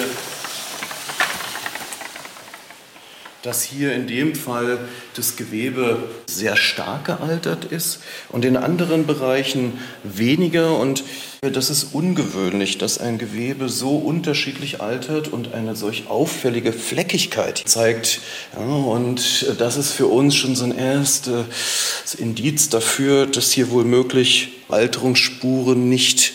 dass 3.42 3.62
hier 3.62 3.94
in 3.94 4.06
dem 4.06 4.34
Fall 4.34 4.78
das 5.14 5.36
Gewebe 5.36 6.08
sehr 6.26 6.56
stark 6.56 7.04
gealtert 7.04 7.66
ist 7.66 8.00
und 8.30 8.44
in 8.44 8.56
anderen 8.56 9.06
Bereichen 9.06 9.78
weniger. 10.02 10.76
Und 10.78 11.04
das 11.40 11.70
ist 11.70 11.94
ungewöhnlich, 11.94 12.78
dass 12.78 12.98
ein 12.98 13.18
Gewebe 13.18 13.68
so 13.68 13.96
unterschiedlich 13.96 14.80
altert 14.80 15.28
und 15.28 15.54
eine 15.54 15.76
solch 15.76 16.08
auffällige 16.08 16.72
Fleckigkeit 16.72 17.62
zeigt. 17.64 18.20
Ja, 18.58 18.66
und 18.66 19.54
das 19.58 19.76
ist 19.76 19.92
für 19.92 20.06
uns 20.06 20.34
schon 20.34 20.56
so 20.56 20.64
ein 20.64 20.76
erstes 20.76 22.14
Indiz 22.18 22.68
dafür, 22.70 23.26
dass 23.26 23.52
hier 23.52 23.70
wohl 23.70 23.84
möglich 23.84 24.54
Alterungsspuren 24.68 25.88
nicht 25.88 26.32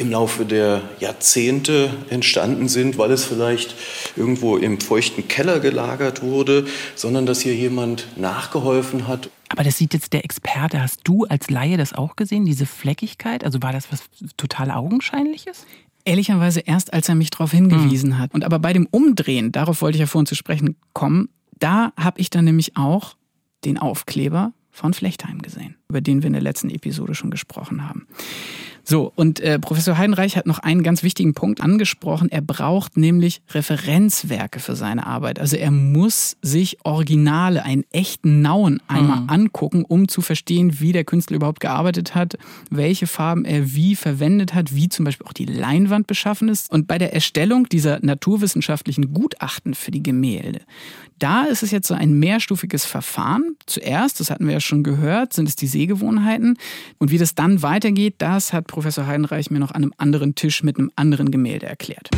im 0.00 0.10
Laufe 0.10 0.46
der 0.46 0.80
Jahrzehnte 0.98 1.90
entstanden 2.08 2.68
sind, 2.68 2.96
weil 2.96 3.10
es 3.10 3.24
vielleicht 3.24 3.74
irgendwo 4.16 4.56
im 4.56 4.80
feuchten 4.80 5.28
Keller 5.28 5.60
gelagert 5.60 6.22
wurde, 6.22 6.66
sondern 6.94 7.26
dass 7.26 7.42
hier 7.42 7.54
jemand 7.54 8.08
nachgeholfen 8.16 9.06
hat. 9.06 9.28
Aber 9.50 9.62
das 9.62 9.76
sieht 9.76 9.92
jetzt 9.92 10.14
der 10.14 10.24
Experte. 10.24 10.80
Hast 10.80 11.00
du 11.04 11.26
als 11.26 11.50
Laie 11.50 11.76
das 11.76 11.92
auch 11.92 12.16
gesehen, 12.16 12.46
diese 12.46 12.64
Fleckigkeit? 12.64 13.44
Also 13.44 13.60
war 13.62 13.72
das 13.72 13.92
was 13.92 14.04
total 14.38 14.70
Augenscheinliches? 14.70 15.66
Ehrlicherweise 16.06 16.60
erst, 16.60 16.94
als 16.94 17.10
er 17.10 17.14
mich 17.14 17.28
darauf 17.28 17.50
hingewiesen 17.50 18.10
mhm. 18.10 18.18
hat. 18.18 18.32
Und 18.32 18.44
aber 18.44 18.58
bei 18.58 18.72
dem 18.72 18.86
Umdrehen, 18.90 19.52
darauf 19.52 19.82
wollte 19.82 19.96
ich 19.96 20.00
ja 20.00 20.06
vorhin 20.06 20.26
zu 20.26 20.34
sprechen 20.34 20.76
kommen, 20.94 21.28
da 21.58 21.92
habe 21.98 22.20
ich 22.20 22.30
dann 22.30 22.46
nämlich 22.46 22.76
auch 22.78 23.16
den 23.66 23.76
Aufkleber 23.76 24.54
von 24.70 24.94
Flechtheim 24.94 25.42
gesehen, 25.42 25.76
über 25.90 26.00
den 26.00 26.22
wir 26.22 26.28
in 26.28 26.32
der 26.32 26.40
letzten 26.40 26.70
Episode 26.70 27.14
schon 27.14 27.30
gesprochen 27.30 27.86
haben. 27.86 28.06
So, 28.84 29.12
und 29.14 29.40
äh, 29.40 29.58
Professor 29.58 29.96
Heidenreich 29.96 30.36
hat 30.36 30.46
noch 30.46 30.58
einen 30.58 30.82
ganz 30.82 31.02
wichtigen 31.02 31.34
Punkt 31.34 31.60
angesprochen. 31.60 32.30
Er 32.30 32.40
braucht 32.40 32.96
nämlich 32.96 33.40
Referenzwerke 33.50 34.60
für 34.60 34.74
seine 34.74 35.06
Arbeit. 35.06 35.38
Also 35.38 35.56
er 35.56 35.70
muss 35.70 36.36
sich 36.42 36.78
Originale, 36.84 37.64
einen 37.64 37.84
echten 37.92 38.42
Nauen 38.42 38.80
einmal 38.88 39.20
mhm. 39.20 39.30
angucken, 39.30 39.84
um 39.86 40.08
zu 40.08 40.20
verstehen, 40.20 40.80
wie 40.80 40.92
der 40.92 41.04
Künstler 41.04 41.36
überhaupt 41.36 41.60
gearbeitet 41.60 42.14
hat, 42.14 42.36
welche 42.70 43.06
Farben 43.06 43.44
er 43.44 43.74
wie 43.74 43.94
verwendet 43.94 44.54
hat, 44.54 44.74
wie 44.74 44.88
zum 44.88 45.04
Beispiel 45.04 45.26
auch 45.26 45.32
die 45.32 45.46
Leinwand 45.46 46.06
beschaffen 46.06 46.48
ist. 46.48 46.70
Und 46.70 46.88
bei 46.88 46.98
der 46.98 47.14
Erstellung 47.14 47.68
dieser 47.68 48.00
naturwissenschaftlichen 48.04 49.12
Gutachten 49.14 49.74
für 49.74 49.90
die 49.90 50.02
Gemälde, 50.02 50.60
da 51.18 51.44
ist 51.44 51.62
es 51.62 51.70
jetzt 51.70 51.86
so 51.86 51.94
ein 51.94 52.18
mehrstufiges 52.18 52.86
Verfahren. 52.86 53.56
Zuerst, 53.66 54.20
das 54.20 54.30
hatten 54.30 54.46
wir 54.46 54.54
ja 54.54 54.60
schon 54.60 54.82
gehört, 54.82 55.34
sind 55.34 55.48
es 55.48 55.54
die 55.54 55.66
Sehgewohnheiten. 55.66 56.56
Und 56.98 57.10
wie 57.10 57.18
das 57.18 57.34
dann 57.34 57.62
weitergeht, 57.62 58.14
das 58.18 58.54
hat 58.54 58.66
Professor 58.66 58.79
Heidenreich 59.06 59.50
mir 59.50 59.60
noch 59.60 59.70
an 59.70 59.82
einem 59.82 59.94
anderen 59.96 60.34
Tisch 60.34 60.62
mit 60.62 60.78
einem 60.78 60.90
anderen 60.96 61.30
Gemälde 61.30 61.66
erklärt. 61.66 62.10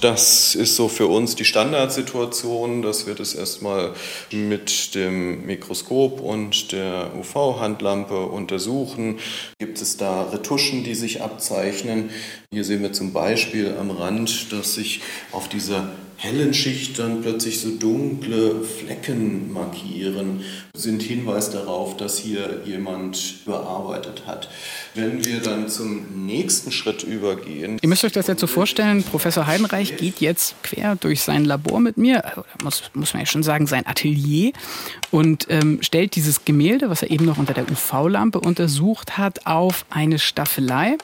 Das 0.00 0.54
ist 0.54 0.76
so 0.76 0.88
für 0.88 1.06
uns 1.06 1.36
die 1.36 1.46
Standardsituation, 1.46 2.82
dass 2.82 3.06
wir 3.06 3.14
das 3.14 3.34
erstmal 3.34 3.92
mit 4.30 4.94
dem 4.94 5.46
Mikroskop 5.46 6.20
und 6.20 6.70
der 6.72 7.12
UV-Handlampe 7.18 8.26
untersuchen. 8.26 9.18
Gibt 9.58 9.80
es 9.80 9.96
da 9.96 10.24
Retuschen, 10.24 10.84
die 10.84 10.94
sich 10.94 11.22
abzeichnen? 11.22 12.10
Hier 12.52 12.64
sehen 12.64 12.82
wir 12.82 12.92
zum 12.92 13.14
Beispiel 13.14 13.74
am 13.80 13.90
Rand, 13.90 14.52
dass 14.52 14.74
sich 14.74 15.00
auf 15.32 15.48
dieser 15.48 15.88
hellen 16.16 16.54
Schicht 16.54 16.98
dann 16.98 17.22
plötzlich 17.22 17.60
so 17.60 17.70
dunkle 17.70 18.62
Flecken 18.62 19.52
markieren, 19.52 20.42
sind 20.74 21.02
Hinweis 21.02 21.50
darauf, 21.50 21.96
dass 21.96 22.18
hier 22.18 22.62
jemand 22.64 23.40
überarbeitet 23.44 24.22
hat. 24.26 24.48
Wenn 24.94 25.24
wir 25.24 25.40
dann 25.40 25.68
zum 25.68 26.26
nächsten 26.26 26.72
Schritt 26.72 27.02
übergehen. 27.02 27.78
Ihr 27.82 27.88
müsst 27.88 28.04
euch 28.04 28.12
das 28.12 28.26
jetzt 28.26 28.40
so 28.40 28.46
vorstellen, 28.46 29.02
Professor 29.02 29.46
Heidenreich 29.46 29.96
geht 29.96 30.20
jetzt 30.20 30.54
quer 30.62 30.96
durch 30.96 31.22
sein 31.22 31.44
Labor 31.44 31.80
mit 31.80 31.98
mir, 31.98 32.24
also 32.24 32.44
muss, 32.62 32.82
muss 32.94 33.12
man 33.12 33.22
ja 33.22 33.26
schon 33.26 33.42
sagen, 33.42 33.66
sein 33.66 33.86
Atelier 33.86 34.52
und 35.10 35.46
ähm, 35.50 35.78
stellt 35.82 36.16
dieses 36.16 36.44
Gemälde, 36.44 36.88
was 36.88 37.02
er 37.02 37.10
eben 37.10 37.26
noch 37.26 37.38
unter 37.38 37.54
der 37.54 37.70
UV-Lampe 37.70 38.40
untersucht 38.40 39.18
hat, 39.18 39.46
auf 39.46 39.84
eine 39.90 40.18
Staffelei. 40.18 40.96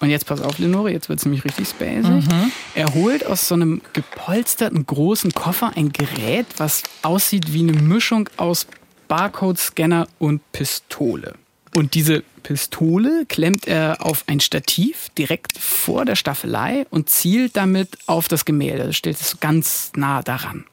Und 0.00 0.10
jetzt 0.10 0.26
pass 0.26 0.40
auf, 0.40 0.58
Lenore, 0.58 0.90
jetzt 0.90 1.08
wird 1.08 1.20
es 1.20 1.24
nämlich 1.24 1.44
richtig 1.44 1.68
spacig. 1.68 2.26
Mhm. 2.26 2.52
Er 2.74 2.92
holt 2.94 3.24
aus 3.26 3.48
so 3.48 3.54
einem 3.54 3.80
gepolsterten 3.92 4.84
großen 4.86 5.32
Koffer 5.32 5.72
ein 5.76 5.92
Gerät, 5.92 6.46
was 6.58 6.82
aussieht 7.02 7.52
wie 7.52 7.60
eine 7.60 7.72
Mischung 7.72 8.28
aus 8.36 8.66
Barcode-Scanner 9.08 10.06
und 10.18 10.40
Pistole. 10.52 11.34
Und 11.74 11.94
diese 11.94 12.22
Pistole 12.42 13.24
klemmt 13.26 13.66
er 13.66 13.96
auf 14.00 14.24
ein 14.26 14.40
Stativ 14.40 15.08
direkt 15.18 15.58
vor 15.58 16.04
der 16.04 16.14
Staffelei 16.14 16.86
und 16.90 17.10
zielt 17.10 17.56
damit 17.56 17.98
auf 18.06 18.28
das 18.28 18.44
Gemälde. 18.44 18.84
Das 18.84 18.96
stellt 18.96 19.20
es 19.20 19.40
ganz 19.40 19.92
nah 19.96 20.22
daran. 20.22 20.64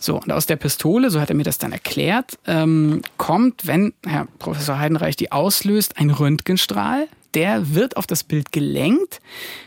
So, 0.00 0.20
und 0.20 0.30
aus 0.32 0.46
der 0.46 0.56
Pistole, 0.56 1.10
so 1.10 1.20
hat 1.20 1.30
er 1.30 1.36
mir 1.36 1.44
das 1.44 1.58
dann 1.58 1.72
erklärt, 1.72 2.38
ähm, 2.46 3.02
kommt, 3.16 3.66
wenn 3.66 3.92
Herr 4.04 4.26
Professor 4.38 4.78
Heidenreich 4.78 5.16
die 5.16 5.32
auslöst, 5.32 5.98
ein 5.98 6.10
Röntgenstrahl, 6.10 7.08
der 7.34 7.74
wird 7.74 7.96
auf 7.96 8.06
das 8.06 8.24
Bild 8.24 8.52
gelenkt, 8.52 9.20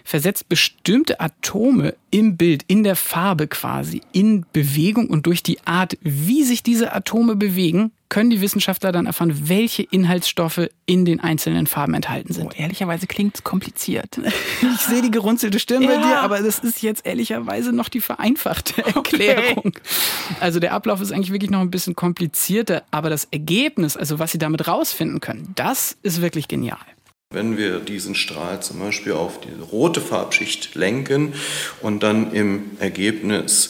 versetzt 0.03 0.49
bestimmte 0.49 1.19
Atome 1.19 1.95
im 2.11 2.37
Bild, 2.37 2.63
in 2.67 2.83
der 2.83 2.95
Farbe 2.95 3.47
quasi, 3.47 4.01
in 4.11 4.45
Bewegung 4.53 5.07
und 5.07 5.25
durch 5.25 5.43
die 5.43 5.59
Art, 5.65 5.97
wie 6.01 6.43
sich 6.43 6.63
diese 6.63 6.93
Atome 6.93 7.35
bewegen, 7.35 7.91
können 8.09 8.31
die 8.31 8.41
Wissenschaftler 8.41 8.91
dann 8.91 9.05
erfahren, 9.05 9.47
welche 9.49 9.83
Inhaltsstoffe 9.83 10.67
in 10.87 11.05
den 11.05 11.19
einzelnen 11.19 11.67
Farben 11.67 11.93
enthalten 11.93 12.33
sind. 12.33 12.47
Oh, 12.47 12.57
ehrlicherweise 12.57 13.05
klingt 13.05 13.35
es 13.35 13.43
kompliziert. 13.43 14.19
Ich 14.61 14.81
sehe 14.85 15.01
die 15.01 15.11
gerunzelte 15.11 15.59
Stirn 15.59 15.83
ja. 15.83 15.89
bei 15.89 15.97
dir, 15.97 16.19
aber 16.19 16.41
das 16.41 16.59
ist 16.59 16.81
jetzt 16.81 17.05
ehrlicherweise 17.05 17.71
noch 17.73 17.89
die 17.89 18.01
vereinfachte 18.01 18.85
Erklärung. 18.85 19.67
Okay. 19.67 19.81
Also 20.39 20.59
der 20.59 20.73
Ablauf 20.73 21.01
ist 21.01 21.11
eigentlich 21.11 21.31
wirklich 21.31 21.51
noch 21.51 21.59
ein 21.59 21.69
bisschen 21.69 21.95
komplizierter, 21.95 22.83
aber 22.91 23.09
das 23.09 23.27
Ergebnis, 23.31 23.97
also 23.97 24.19
was 24.19 24.31
Sie 24.31 24.37
damit 24.37 24.67
rausfinden 24.67 25.19
können, 25.19 25.51
das 25.55 25.97
ist 26.01 26.21
wirklich 26.21 26.47
genial. 26.47 26.77
Wenn 27.31 27.59
wir 27.59 27.79
diesen 27.79 28.15
Strahl 28.15 28.59
zum 28.63 28.79
Beispiel 28.79 29.11
auf 29.11 29.39
die 29.39 29.53
rote 29.71 30.01
Farbschicht 30.01 30.73
lenken 30.73 31.35
und 31.79 32.01
dann 32.01 32.33
im 32.33 32.71
Ergebnis 32.79 33.69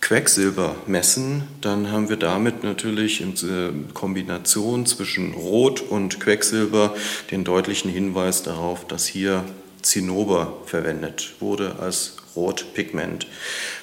Quecksilber 0.00 0.76
messen, 0.86 1.42
dann 1.60 1.92
haben 1.92 2.08
wir 2.08 2.16
damit 2.16 2.64
natürlich 2.64 3.20
in 3.20 3.92
Kombination 3.92 4.86
zwischen 4.86 5.34
Rot 5.34 5.82
und 5.82 6.20
Quecksilber 6.20 6.96
den 7.30 7.44
deutlichen 7.44 7.90
Hinweis 7.90 8.42
darauf, 8.42 8.86
dass 8.86 9.06
hier 9.06 9.44
Zinnober 9.82 10.56
verwendet 10.64 11.34
wurde 11.38 11.76
als 11.78 12.16
Rotpigment. 12.34 13.26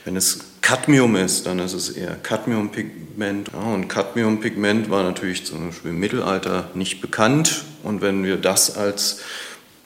Wenn 0.05 0.15
es 0.15 0.39
Cadmium 0.63 1.17
ist, 1.17 1.45
dann 1.45 1.59
ist 1.59 1.73
es 1.73 1.89
eher 1.89 2.15
Cadmiumpigment. 2.15 3.49
Ja, 3.51 3.73
und 3.73 3.89
Cadmiumpigment 3.89 4.89
war 4.89 5.03
natürlich 5.03 5.45
zum 5.45 5.67
Beispiel 5.67 5.91
im 5.91 5.99
Mittelalter 5.99 6.71
nicht 6.73 7.01
bekannt. 7.01 7.65
Und 7.83 8.01
wenn 8.01 8.23
wir 8.23 8.37
das 8.37 8.77
als 8.77 9.19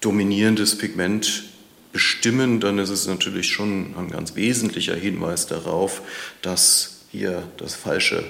dominierendes 0.02 0.78
Pigment 0.78 1.46
bestimmen, 1.92 2.60
dann 2.60 2.78
ist 2.78 2.92
es 2.92 3.08
natürlich 3.08 3.50
schon 3.50 3.96
ein 3.98 4.12
ganz 4.12 4.36
wesentlicher 4.36 4.96
Hinweis 4.96 5.48
darauf, 5.48 6.04
dass 6.44 7.06
hier 7.12 7.42
das 7.58 7.74
falsche 7.74 8.24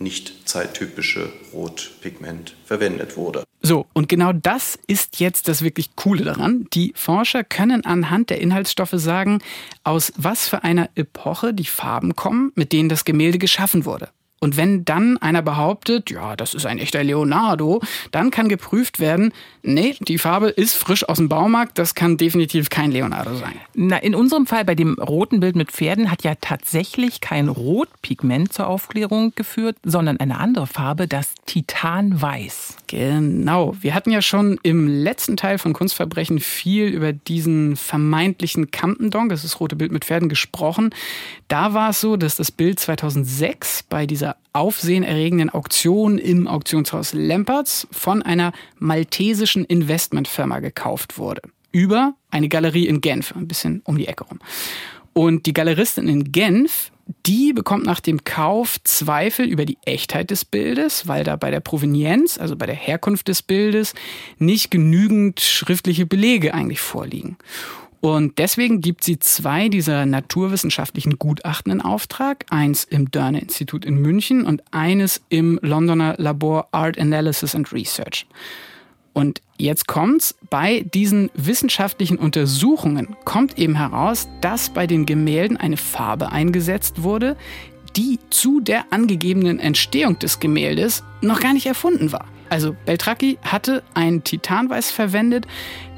nicht 0.00 0.48
zeittypische 0.48 1.30
Rotpigment 1.52 2.56
verwendet 2.64 3.16
wurde. 3.16 3.44
So, 3.60 3.86
und 3.92 4.08
genau 4.08 4.32
das 4.32 4.78
ist 4.86 5.20
jetzt 5.20 5.46
das 5.46 5.62
wirklich 5.62 5.94
Coole 5.94 6.24
daran. 6.24 6.66
Die 6.72 6.92
Forscher 6.96 7.44
können 7.44 7.84
anhand 7.84 8.30
der 8.30 8.40
Inhaltsstoffe 8.40 8.94
sagen, 8.94 9.40
aus 9.84 10.12
was 10.16 10.48
für 10.48 10.64
einer 10.64 10.88
Epoche 10.94 11.52
die 11.52 11.66
Farben 11.66 12.16
kommen, 12.16 12.52
mit 12.54 12.72
denen 12.72 12.88
das 12.88 13.04
Gemälde 13.04 13.38
geschaffen 13.38 13.84
wurde. 13.84 14.08
Und 14.42 14.56
wenn 14.56 14.86
dann 14.86 15.18
einer 15.18 15.42
behauptet, 15.42 16.10
ja, 16.10 16.34
das 16.34 16.54
ist 16.54 16.64
ein 16.64 16.78
echter 16.78 17.04
Leonardo, 17.04 17.82
dann 18.10 18.30
kann 18.30 18.48
geprüft 18.48 18.98
werden, 18.98 19.34
nee, 19.62 19.96
die 20.00 20.16
Farbe 20.16 20.48
ist 20.48 20.76
frisch 20.76 21.06
aus 21.06 21.18
dem 21.18 21.28
Baumarkt, 21.28 21.78
das 21.78 21.94
kann 21.94 22.16
definitiv 22.16 22.70
kein 22.70 22.90
Leonardo 22.90 23.34
sein. 23.34 23.52
Na, 23.74 23.98
in 23.98 24.14
unserem 24.14 24.46
Fall 24.46 24.64
bei 24.64 24.74
dem 24.74 24.94
roten 24.94 25.40
Bild 25.40 25.56
mit 25.56 25.70
Pferden 25.70 26.10
hat 26.10 26.24
ja 26.24 26.36
tatsächlich 26.40 27.20
kein 27.20 27.48
Rotpigment 27.48 28.50
zur 28.50 28.68
Aufklärung 28.68 29.34
geführt, 29.36 29.76
sondern 29.84 30.18
eine 30.18 30.38
andere 30.38 30.66
Farbe, 30.66 31.06
das 31.06 31.34
Titanweiß. 31.44 32.78
Genau. 32.86 33.76
Wir 33.78 33.94
hatten 33.94 34.10
ja 34.10 34.22
schon 34.22 34.58
im 34.62 34.88
letzten 34.88 35.36
Teil 35.36 35.58
von 35.58 35.74
Kunstverbrechen 35.74 36.40
viel 36.40 36.86
über 36.86 37.12
diesen 37.12 37.76
vermeintlichen 37.76 38.70
Campendonk, 38.70 39.28
das 39.28 39.44
ist 39.44 39.60
rote 39.60 39.76
Bild 39.76 39.92
mit 39.92 40.06
Pferden, 40.06 40.30
gesprochen. 40.30 40.94
Da 41.48 41.74
war 41.74 41.90
es 41.90 42.00
so, 42.00 42.16
dass 42.16 42.36
das 42.36 42.50
Bild 42.50 42.80
2006 42.80 43.82
bei 43.82 44.06
dieser 44.06 44.29
aufsehenerregenden 44.52 45.50
Auktion 45.50 46.18
im 46.18 46.46
Auktionshaus 46.46 47.12
Lempertz 47.12 47.86
von 47.90 48.22
einer 48.22 48.52
maltesischen 48.78 49.64
Investmentfirma 49.64 50.60
gekauft 50.60 51.18
wurde. 51.18 51.42
Über 51.72 52.14
eine 52.30 52.48
Galerie 52.48 52.86
in 52.86 53.00
Genf, 53.00 53.34
ein 53.36 53.48
bisschen 53.48 53.82
um 53.84 53.96
die 53.96 54.08
Ecke 54.08 54.24
rum. 54.24 54.40
Und 55.12 55.46
die 55.46 55.52
Galeristin 55.52 56.08
in 56.08 56.32
Genf, 56.32 56.92
die 57.26 57.52
bekommt 57.52 57.84
nach 57.84 58.00
dem 58.00 58.24
Kauf 58.24 58.82
Zweifel 58.84 59.46
über 59.46 59.64
die 59.64 59.78
Echtheit 59.84 60.30
des 60.30 60.44
Bildes, 60.44 61.08
weil 61.08 61.24
da 61.24 61.36
bei 61.36 61.50
der 61.50 61.60
Provenienz, 61.60 62.38
also 62.38 62.56
bei 62.56 62.66
der 62.66 62.74
Herkunft 62.74 63.28
des 63.28 63.42
Bildes, 63.42 63.94
nicht 64.38 64.70
genügend 64.70 65.40
schriftliche 65.40 66.06
Belege 66.06 66.54
eigentlich 66.54 66.80
vorliegen. 66.80 67.36
Und 68.00 68.38
deswegen 68.38 68.80
gibt 68.80 69.04
sie 69.04 69.18
zwei 69.18 69.68
dieser 69.68 70.06
naturwissenschaftlichen 70.06 71.18
Gutachten 71.18 71.70
in 71.70 71.82
Auftrag. 71.82 72.46
Eins 72.48 72.84
im 72.84 73.10
Dörner-Institut 73.10 73.84
in 73.84 74.00
München 74.00 74.46
und 74.46 74.62
eines 74.70 75.20
im 75.28 75.58
Londoner 75.62 76.14
Labor 76.16 76.68
Art 76.72 76.98
Analysis 76.98 77.54
and 77.54 77.70
Research. 77.72 78.26
Und 79.12 79.42
jetzt 79.58 79.86
kommt's, 79.86 80.34
bei 80.48 80.80
diesen 80.80 81.30
wissenschaftlichen 81.34 82.16
Untersuchungen 82.16 83.16
kommt 83.24 83.58
eben 83.58 83.74
heraus, 83.74 84.28
dass 84.40 84.70
bei 84.70 84.86
den 84.86 85.04
Gemälden 85.04 85.56
eine 85.56 85.76
Farbe 85.76 86.32
eingesetzt 86.32 87.02
wurde, 87.02 87.36
die 87.96 88.18
zu 88.30 88.60
der 88.60 88.92
angegebenen 88.92 89.58
Entstehung 89.58 90.18
des 90.18 90.40
Gemäldes 90.40 91.02
noch 91.20 91.40
gar 91.40 91.52
nicht 91.52 91.66
erfunden 91.66 92.12
war. 92.12 92.26
Also 92.50 92.76
Beltracchi 92.84 93.38
hatte 93.42 93.82
ein 93.94 94.24
Titanweiß 94.24 94.90
verwendet, 94.90 95.46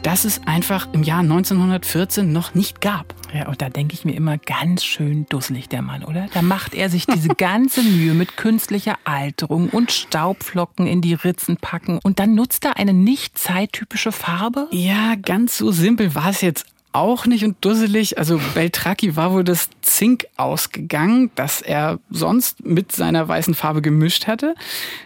das 0.02 0.24
es 0.24 0.40
einfach 0.46 0.88
im 0.92 1.02
Jahr 1.02 1.20
1914 1.20 2.30
noch 2.30 2.54
nicht 2.54 2.80
gab. 2.80 3.14
Ja, 3.32 3.48
und 3.48 3.62
da 3.62 3.70
denke 3.70 3.94
ich 3.94 4.04
mir 4.04 4.14
immer 4.14 4.36
ganz 4.36 4.84
schön 4.84 5.24
dusselig, 5.30 5.68
der 5.70 5.80
Mann, 5.80 6.04
oder? 6.04 6.26
Da 6.34 6.42
macht 6.42 6.74
er 6.74 6.90
sich 6.90 7.06
diese 7.06 7.28
ganze 7.28 7.82
Mühe 7.82 8.12
mit 8.12 8.36
künstlicher 8.36 8.98
Alterung 9.04 9.70
und 9.70 9.90
Staubflocken 9.90 10.86
in 10.86 11.00
die 11.00 11.14
Ritzen 11.14 11.56
packen 11.56 11.98
und 12.02 12.18
dann 12.18 12.34
nutzt 12.34 12.66
er 12.66 12.76
eine 12.76 12.92
nicht 12.92 13.38
zeittypische 13.38 14.12
Farbe? 14.12 14.68
Ja, 14.70 15.14
ganz 15.14 15.56
so 15.56 15.72
simpel 15.72 16.14
war 16.14 16.28
es 16.28 16.42
jetzt 16.42 16.66
auch 16.92 17.26
nicht 17.26 17.44
und 17.44 17.57
dusselig. 17.62 18.18
Also 18.18 18.40
Beltracchi 18.55 19.16
war 19.16 19.33
wohl 19.33 19.44
das 19.44 19.70
Zink 19.81 20.26
ausgegangen, 20.37 21.31
das 21.35 21.62
er 21.62 21.98
sonst 22.11 22.64
mit 22.64 22.92
seiner 22.92 23.26
weißen 23.26 23.55
Farbe 23.55 23.83
gemischt 23.83 24.26
hatte. 24.26 24.55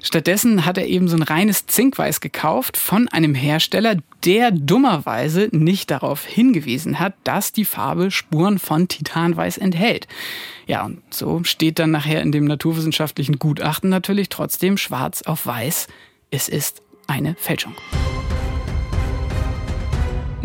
Stattdessen 0.03 0.65
hat 0.65 0.79
er 0.79 0.87
eben 0.87 1.09
so 1.09 1.17
ein 1.17 1.23
reines 1.23 1.67
Zinkweiß 1.67 2.21
gekauft 2.21 2.77
von 2.77 3.09
einem 3.09 3.35
Hersteller, 3.35 3.97
der 4.25 4.51
dummerweise 4.51 5.49
nicht 5.53 5.91
darauf 5.91 6.25
hingewiesen 6.25 6.99
hat, 6.99 7.15
dass 7.25 7.53
die 7.53 7.65
Farbe 7.65 8.11
Spuren 8.11 8.59
von 8.59 8.89
Titanweiß 8.89 9.59
enthält. 9.59 10.09
Ja, 10.67 10.85
und 10.85 11.03
so 11.11 11.45
steht 11.45 11.79
dann 11.79 11.93
nachher 11.93 12.23
in 12.23 12.33
dem 12.33 12.45
naturwissenschaftlichen 12.45 13.39
Gutachten 13.39 13.89
natürlich 13.89 14.29
trotzdem 14.29 14.77
schwarz 14.77 15.23
auf 15.23 15.47
weiß, 15.47 15.87
es 16.31 16.49
ist 16.49 16.83
eine 17.07 17.37
Fälschung. 17.39 17.75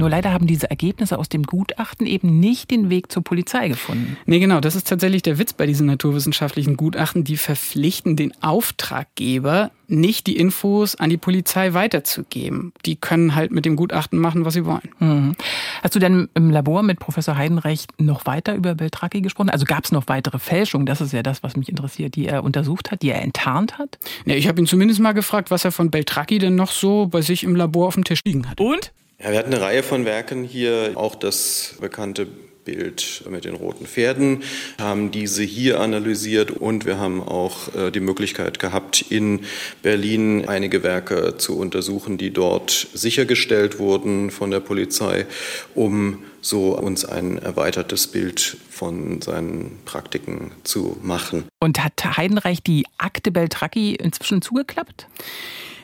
Nur 0.01 0.09
leider 0.09 0.33
haben 0.33 0.47
diese 0.47 0.67
Ergebnisse 0.67 1.19
aus 1.19 1.29
dem 1.29 1.43
Gutachten 1.43 2.07
eben 2.07 2.39
nicht 2.39 2.71
den 2.71 2.89
Weg 2.89 3.11
zur 3.11 3.23
Polizei 3.23 3.67
gefunden. 3.67 4.17
Nee, 4.25 4.39
genau, 4.39 4.59
das 4.59 4.75
ist 4.75 4.87
tatsächlich 4.87 5.21
der 5.21 5.37
Witz 5.37 5.53
bei 5.53 5.67
diesen 5.67 5.85
naturwissenschaftlichen 5.85 6.75
Gutachten. 6.75 7.23
Die 7.23 7.37
verpflichten 7.37 8.15
den 8.15 8.33
Auftraggeber, 8.41 9.69
nicht 9.87 10.25
die 10.25 10.37
Infos 10.37 10.95
an 10.95 11.11
die 11.11 11.17
Polizei 11.17 11.75
weiterzugeben. 11.75 12.73
Die 12.87 12.95
können 12.95 13.35
halt 13.35 13.51
mit 13.51 13.63
dem 13.63 13.75
Gutachten 13.75 14.17
machen, 14.17 14.43
was 14.43 14.55
sie 14.55 14.65
wollen. 14.65 14.89
Mhm. 14.97 15.35
Hast 15.83 15.93
du 15.93 15.99
denn 15.99 16.29
im 16.33 16.49
Labor 16.49 16.81
mit 16.81 16.97
Professor 16.97 17.37
Heidenrecht 17.37 17.91
noch 18.01 18.25
weiter 18.25 18.55
über 18.55 18.73
Beltracchi 18.73 19.21
gesprochen? 19.21 19.51
Also 19.51 19.65
gab 19.65 19.83
es 19.83 19.91
noch 19.91 20.07
weitere 20.07 20.39
Fälschungen? 20.39 20.87
Das 20.87 20.99
ist 20.99 21.13
ja 21.13 21.21
das, 21.21 21.43
was 21.43 21.55
mich 21.55 21.69
interessiert, 21.69 22.15
die 22.15 22.25
er 22.25 22.43
untersucht 22.43 22.89
hat, 22.89 23.03
die 23.03 23.11
er 23.11 23.21
enttarnt 23.21 23.77
hat? 23.77 23.99
Ja, 24.25 24.33
ich 24.33 24.47
habe 24.47 24.59
ihn 24.59 24.65
zumindest 24.65 24.99
mal 24.99 25.11
gefragt, 25.11 25.51
was 25.51 25.63
er 25.63 25.71
von 25.71 25.91
Beltracchi 25.91 26.39
denn 26.39 26.55
noch 26.55 26.71
so 26.71 27.05
bei 27.05 27.21
sich 27.21 27.43
im 27.43 27.55
Labor 27.55 27.89
auf 27.89 27.93
dem 27.93 28.03
Tisch 28.03 28.21
liegen 28.25 28.49
hat. 28.49 28.59
Und? 28.59 28.93
Ja, 29.23 29.31
wir 29.31 29.38
hatten 29.38 29.53
eine 29.53 29.62
Reihe 29.62 29.84
von 29.84 30.03
Werken 30.05 30.43
hier, 30.43 30.93
auch 30.95 31.13
das 31.13 31.75
bekannte 31.79 32.25
Bild 32.65 33.23
mit 33.29 33.45
den 33.45 33.53
roten 33.53 33.86
Pferden, 33.86 34.41
haben 34.79 35.12
diese 35.12 35.43
hier 35.43 35.79
analysiert 35.79 36.49
und 36.49 36.86
wir 36.86 36.97
haben 36.97 37.21
auch 37.21 37.73
äh, 37.75 37.91
die 37.91 37.99
Möglichkeit 37.99 38.57
gehabt, 38.57 39.05
in 39.10 39.41
Berlin 39.84 40.47
einige 40.47 40.81
Werke 40.81 41.38
zu 41.38 41.60
untersuchen, 41.60 42.17
die 42.17 42.31
dort 42.31 42.88
sichergestellt 42.93 43.77
wurden 43.77 44.31
von 44.31 44.49
der 44.49 44.60
Polizei, 44.60 45.27
um 45.75 46.23
so 46.41 46.75
uns 46.75 47.05
ein 47.05 47.38
erweitertes 47.38 48.07
Bild 48.07 48.57
von 48.71 49.21
seinen 49.21 49.77
Praktiken 49.86 50.51
zu 50.63 50.97
machen. 51.03 51.43
Und 51.60 51.84
hat 51.84 52.17
Heidenreich 52.17 52.63
die 52.63 52.86
Akte 52.97 53.31
Beltracchi 53.31 53.93
inzwischen 53.93 54.41
zugeklappt? 54.41 55.05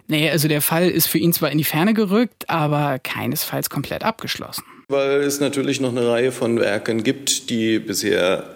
Nee, 0.08 0.30
also 0.30 0.48
der 0.48 0.62
Fall 0.62 0.89
ist 0.89 1.08
für 1.08 1.17
ihn 1.17 1.34
zwar 1.34 1.52
in 1.52 1.58
die 1.58 1.63
Ferne 1.63 1.93
gerückt, 1.93 2.50
aber 2.50 3.00
keinesfalls 3.00 3.70
komplett 3.70 4.04
abgeschlossen. 4.04 4.63
Weil 4.88 5.22
es 5.22 5.41
natürlich 5.41 5.82
noch 5.82 5.89
eine 5.91 6.08
Reihe 6.08 6.32
von 6.32 6.60
Werken 6.60 7.04
gibt, 7.04 7.50
die 7.50 7.80
bisher 7.80 8.56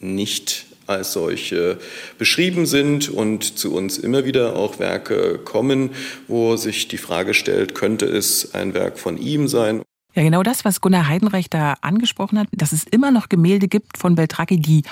nicht 0.00 0.66
als 0.86 1.12
solche 1.12 1.78
beschrieben 2.16 2.64
sind 2.64 3.10
und 3.10 3.58
zu 3.58 3.74
uns 3.74 3.98
immer 3.98 4.24
wieder 4.24 4.56
auch 4.56 4.78
Werke 4.78 5.38
kommen, 5.38 5.90
wo 6.26 6.56
sich 6.56 6.88
die 6.88 6.96
Frage 6.96 7.34
stellt, 7.34 7.74
könnte 7.74 8.06
es 8.06 8.54
ein 8.54 8.72
Werk 8.72 8.98
von 8.98 9.18
ihm 9.18 9.48
sein? 9.48 9.82
Ja, 10.14 10.22
genau 10.22 10.42
das, 10.42 10.64
was 10.64 10.80
Gunnar 10.80 11.06
Heidenreich 11.06 11.50
da 11.50 11.74
angesprochen 11.82 12.38
hat, 12.38 12.48
dass 12.52 12.72
es 12.72 12.84
immer 12.84 13.10
noch 13.10 13.28
Gemälde 13.28 13.68
gibt 13.68 13.98
von 13.98 14.14
Beltracchi, 14.14 14.58
die 14.58 14.82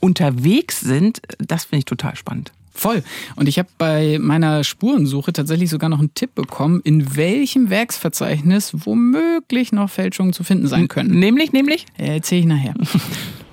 unterwegs 0.00 0.80
sind, 0.80 1.22
das 1.38 1.64
finde 1.64 1.78
ich 1.78 1.84
total 1.86 2.14
spannend. 2.14 2.52
Voll. 2.78 3.02
Und 3.34 3.48
ich 3.48 3.58
habe 3.58 3.68
bei 3.76 4.18
meiner 4.20 4.62
Spurensuche 4.62 5.32
tatsächlich 5.32 5.68
sogar 5.68 5.90
noch 5.90 5.98
einen 5.98 6.14
Tipp 6.14 6.36
bekommen, 6.36 6.80
in 6.84 7.16
welchem 7.16 7.70
Werksverzeichnis 7.70 8.72
womöglich 8.86 9.72
noch 9.72 9.90
Fälschungen 9.90 10.32
zu 10.32 10.44
finden 10.44 10.68
sein 10.68 10.86
können. 10.86 11.18
Nämlich, 11.18 11.52
nämlich? 11.52 11.86
Erzähle 11.96 12.40
ich 12.40 12.46
nachher. 12.46 12.74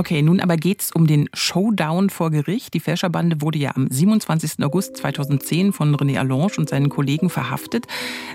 Okay, 0.00 0.22
nun 0.22 0.40
aber 0.40 0.56
geht's 0.56 0.92
um 0.92 1.06
den 1.06 1.28
Showdown 1.34 2.08
vor 2.08 2.30
Gericht. 2.30 2.72
Die 2.72 2.80
Fälscherbande 2.80 3.42
wurde 3.42 3.58
ja 3.58 3.72
am 3.76 3.86
27. 3.90 4.64
August 4.64 4.96
2010 4.96 5.74
von 5.74 5.94
René 5.94 6.18
Allange 6.18 6.52
und 6.56 6.70
seinen 6.70 6.88
Kollegen 6.88 7.28
verhaftet, 7.28 7.84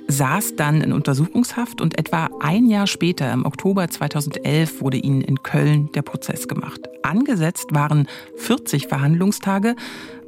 saß 0.07 0.57
dann 0.57 0.81
in 0.81 0.93
Untersuchungshaft 0.93 1.81
und 1.81 1.97
etwa 1.97 2.29
ein 2.39 2.67
Jahr 2.67 2.85
später, 2.85 3.33
im 3.33 3.47
Oktober 3.47 3.87
2011, 3.87 4.79
wurde 4.79 4.97
ihnen 4.97 5.21
in 5.21 5.41
Köln 5.41 5.91
der 5.93 6.03
Prozess 6.03 6.47
gemacht. 6.47 6.81
Angesetzt 7.01 7.73
waren 7.73 8.07
40 8.35 8.85
Verhandlungstage, 8.85 9.75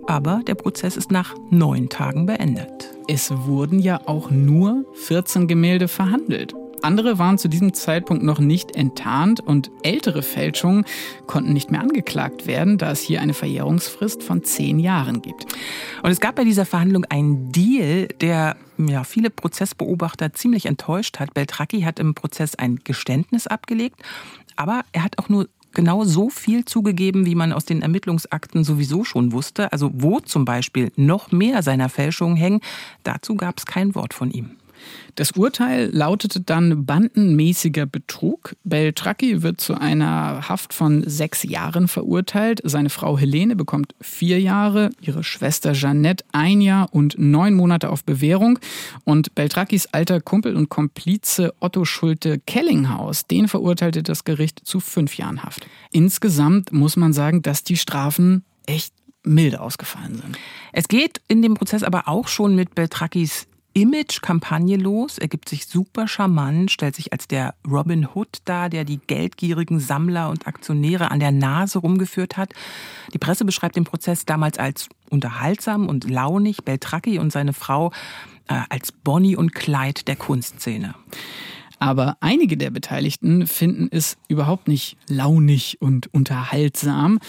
aber 0.08 0.42
der 0.48 0.56
Prozess 0.56 0.98
ist 0.98 1.12
nach 1.12 1.36
neun 1.52 1.90
Tagen 1.90 2.26
beendet. 2.26 2.90
Es 3.08 3.32
wurden 3.32 3.78
ja 3.78 4.02
auch 4.08 4.32
nur 4.32 4.86
14 4.96 5.48
Gemälde 5.48 5.88
verhandelt. 5.88 6.56
Andere 6.82 7.18
waren 7.20 7.38
zu 7.38 7.48
diesem 7.48 7.74
Zeitpunkt 7.74 8.24
noch 8.24 8.40
nicht 8.40 8.76
enttarnt 8.76 9.40
und 9.40 9.72
ältere 9.84 10.22
Fälschungen 10.22 10.86
konnten 11.26 11.54
nicht 11.54 11.72
mehr 11.72 11.82
angeklagt 11.82 12.48
werden, 12.48 12.78
da 12.78 12.92
es 12.92 13.02
hier 13.02 13.22
eine 13.22 13.34
Verjährungsfrist 13.34 14.24
von 14.24 14.44
zehn 14.44 14.80
Jahren 14.80 15.22
gibt. 15.22 15.46
Und 16.04 16.12
es 16.12 16.20
gab 16.20 16.36
bei 16.36 16.44
dieser 16.44 16.66
Verhandlung 16.66 17.06
einen 17.06 17.52
Deal, 17.52 18.08
der 18.22 18.56
ja, 18.78 19.04
viele 19.04 19.30
Prozessbeobachter 19.30 20.34
ziemlich 20.34 20.66
enttäuscht 20.66 21.20
hat. 21.20 21.34
Beltracchi 21.34 21.82
hat 21.82 22.00
im 22.00 22.14
Prozess 22.14 22.56
ein 22.56 22.80
Geständnis 22.84 23.48
abgelegt, 23.48 24.02
aber 24.56 24.84
er 24.92 25.04
hat 25.04 25.18
auch 25.20 25.30
nur 25.30 25.48
genau 25.74 26.04
so 26.04 26.30
viel 26.30 26.66
zugegeben, 26.66 27.26
wie 27.26 27.36
man 27.36 27.54
aus 27.54 27.66
den 27.66 27.82
Ermittlungsakten 27.82 28.64
sowieso 28.64 29.04
schon 29.04 29.32
wusste. 29.32 29.72
Also 29.72 29.92
wo 29.94 30.20
zum 30.20 30.44
Beispiel 30.44 30.92
noch 30.96 31.32
mehr 31.32 31.62
seiner 31.64 31.90
Fälschungen 31.90 32.36
hängen, 32.36 32.62
dazu 33.04 33.36
gab 33.36 33.60
es 33.60 33.66
kein 33.66 33.96
Wort 33.96 34.14
von 34.14 34.32
ihm. 34.32 34.57
Das 35.16 35.32
Urteil 35.32 35.90
lautete 35.92 36.42
dann 36.42 36.86
bandenmäßiger 36.86 37.86
Betrug. 37.86 38.56
Beltracchi 38.64 39.42
wird 39.42 39.60
zu 39.60 39.74
einer 39.74 40.48
Haft 40.48 40.74
von 40.74 41.04
sechs 41.08 41.44
Jahren 41.44 41.88
verurteilt. 41.88 42.62
Seine 42.64 42.90
Frau 42.90 43.18
Helene 43.18 43.56
bekommt 43.56 43.96
vier 44.00 44.40
Jahre, 44.40 44.92
ihre 45.02 45.24
Schwester 45.24 45.74
Jeannette 45.74 46.24
ein 46.32 46.62
Jahr 46.62 46.94
und 46.94 47.16
neun 47.18 47.56
Monate 47.56 47.90
auf 47.90 48.04
Bewährung. 48.04 48.60
Und 49.06 49.34
Beltracchis 49.34 49.88
alter 49.88 50.22
Kumpel 50.22 50.56
und 50.56 50.70
Komplize 50.70 51.54
Otto 51.60 51.84
Schulte 51.86 52.40
Kellinghaus, 52.46 53.26
den 53.26 53.48
verurteilte 53.48 54.04
das 54.04 54.24
Gericht 54.24 54.62
zu 54.64 54.80
fünf 54.80 55.18
Jahren 55.18 55.44
Haft. 55.44 55.66
Insgesamt 55.92 56.72
muss 56.72 56.96
man 56.96 57.14
sagen, 57.14 57.42
dass 57.42 57.64
die 57.64 57.78
Strafen 57.78 58.44
echt 58.68 58.94
milde 59.24 59.62
ausgefallen 59.62 60.16
sind. 60.16 60.38
Es 60.72 60.88
geht 60.88 61.22
in 61.28 61.42
dem 61.42 61.56
Prozess 61.56 61.84
aber 61.84 62.08
auch 62.08 62.28
schon 62.28 62.56
mit 62.56 62.76
Beltracchis 62.76 63.48
Image-Kampagne 63.78 64.76
los. 64.76 65.20
Er 65.20 65.28
gibt 65.28 65.48
sich 65.48 65.68
super 65.68 66.08
charmant, 66.08 66.72
stellt 66.72 66.96
sich 66.96 67.14
als 67.14 67.28
der 67.28 67.54
Robin 67.70 68.08
Hood 68.08 68.40
dar, 68.46 68.70
der 68.70 68.86
die 68.86 68.98
geldgierigen 68.98 69.80
Sammler 69.80 70.32
und 70.32 70.48
Aktionäre 70.48 71.12
an 71.12 71.20
der 71.20 71.32
Nase 71.32 71.78
rumgeführt 71.78 72.38
hat. 72.38 72.54
Die 73.14 73.20
Presse 73.20 73.46
beschreibt 73.46 73.76
den 73.76 73.84
Prozess 73.84 74.26
damals 74.26 74.58
als 74.58 74.90
unterhaltsam 75.12 75.88
und 75.88 76.10
launig. 76.10 76.64
Beltracchi 76.64 77.20
und 77.20 77.32
seine 77.32 77.54
Frau 77.54 77.92
äh, 78.48 78.60
als 78.70 78.92
Bonnie 78.92 79.36
und 79.36 79.54
Clyde 79.54 80.02
der 80.08 80.16
Kunstszene. 80.16 80.96
Aber 81.80 82.18
einige 82.22 82.58
der 82.58 82.72
Beteiligten 82.72 83.46
finden 83.46 83.88
es 83.92 84.18
überhaupt 84.28 84.68
nicht 84.68 84.98
launig 85.08 85.78
und 85.80 86.12
unterhaltsam. 86.14 87.20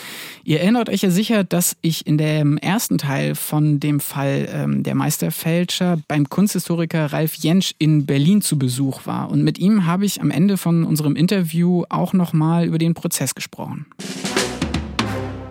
Ihr 0.44 0.60
erinnert 0.60 0.88
euch 0.88 1.02
ja 1.02 1.10
sicher, 1.10 1.44
dass 1.44 1.76
ich 1.82 2.06
in 2.06 2.18
dem 2.18 2.56
ersten 2.56 2.98
Teil 2.98 3.34
von 3.34 3.80
dem 3.80 4.00
Fall 4.00 4.48
ähm, 4.50 4.82
der 4.82 4.94
Meisterfälscher 4.94 5.98
beim 6.08 6.28
Kunsthistoriker 6.28 7.12
Ralf 7.12 7.34
Jentsch 7.34 7.72
in 7.78 8.06
Berlin 8.06 8.40
zu 8.40 8.58
Besuch 8.58 9.06
war. 9.06 9.30
Und 9.30 9.42
mit 9.42 9.58
ihm 9.58 9.86
habe 9.86 10.06
ich 10.06 10.20
am 10.20 10.30
Ende 10.30 10.56
von 10.56 10.84
unserem 10.84 11.16
Interview 11.16 11.84
auch 11.88 12.12
nochmal 12.12 12.64
über 12.66 12.78
den 12.78 12.94
Prozess 12.94 13.34
gesprochen. 13.34 13.86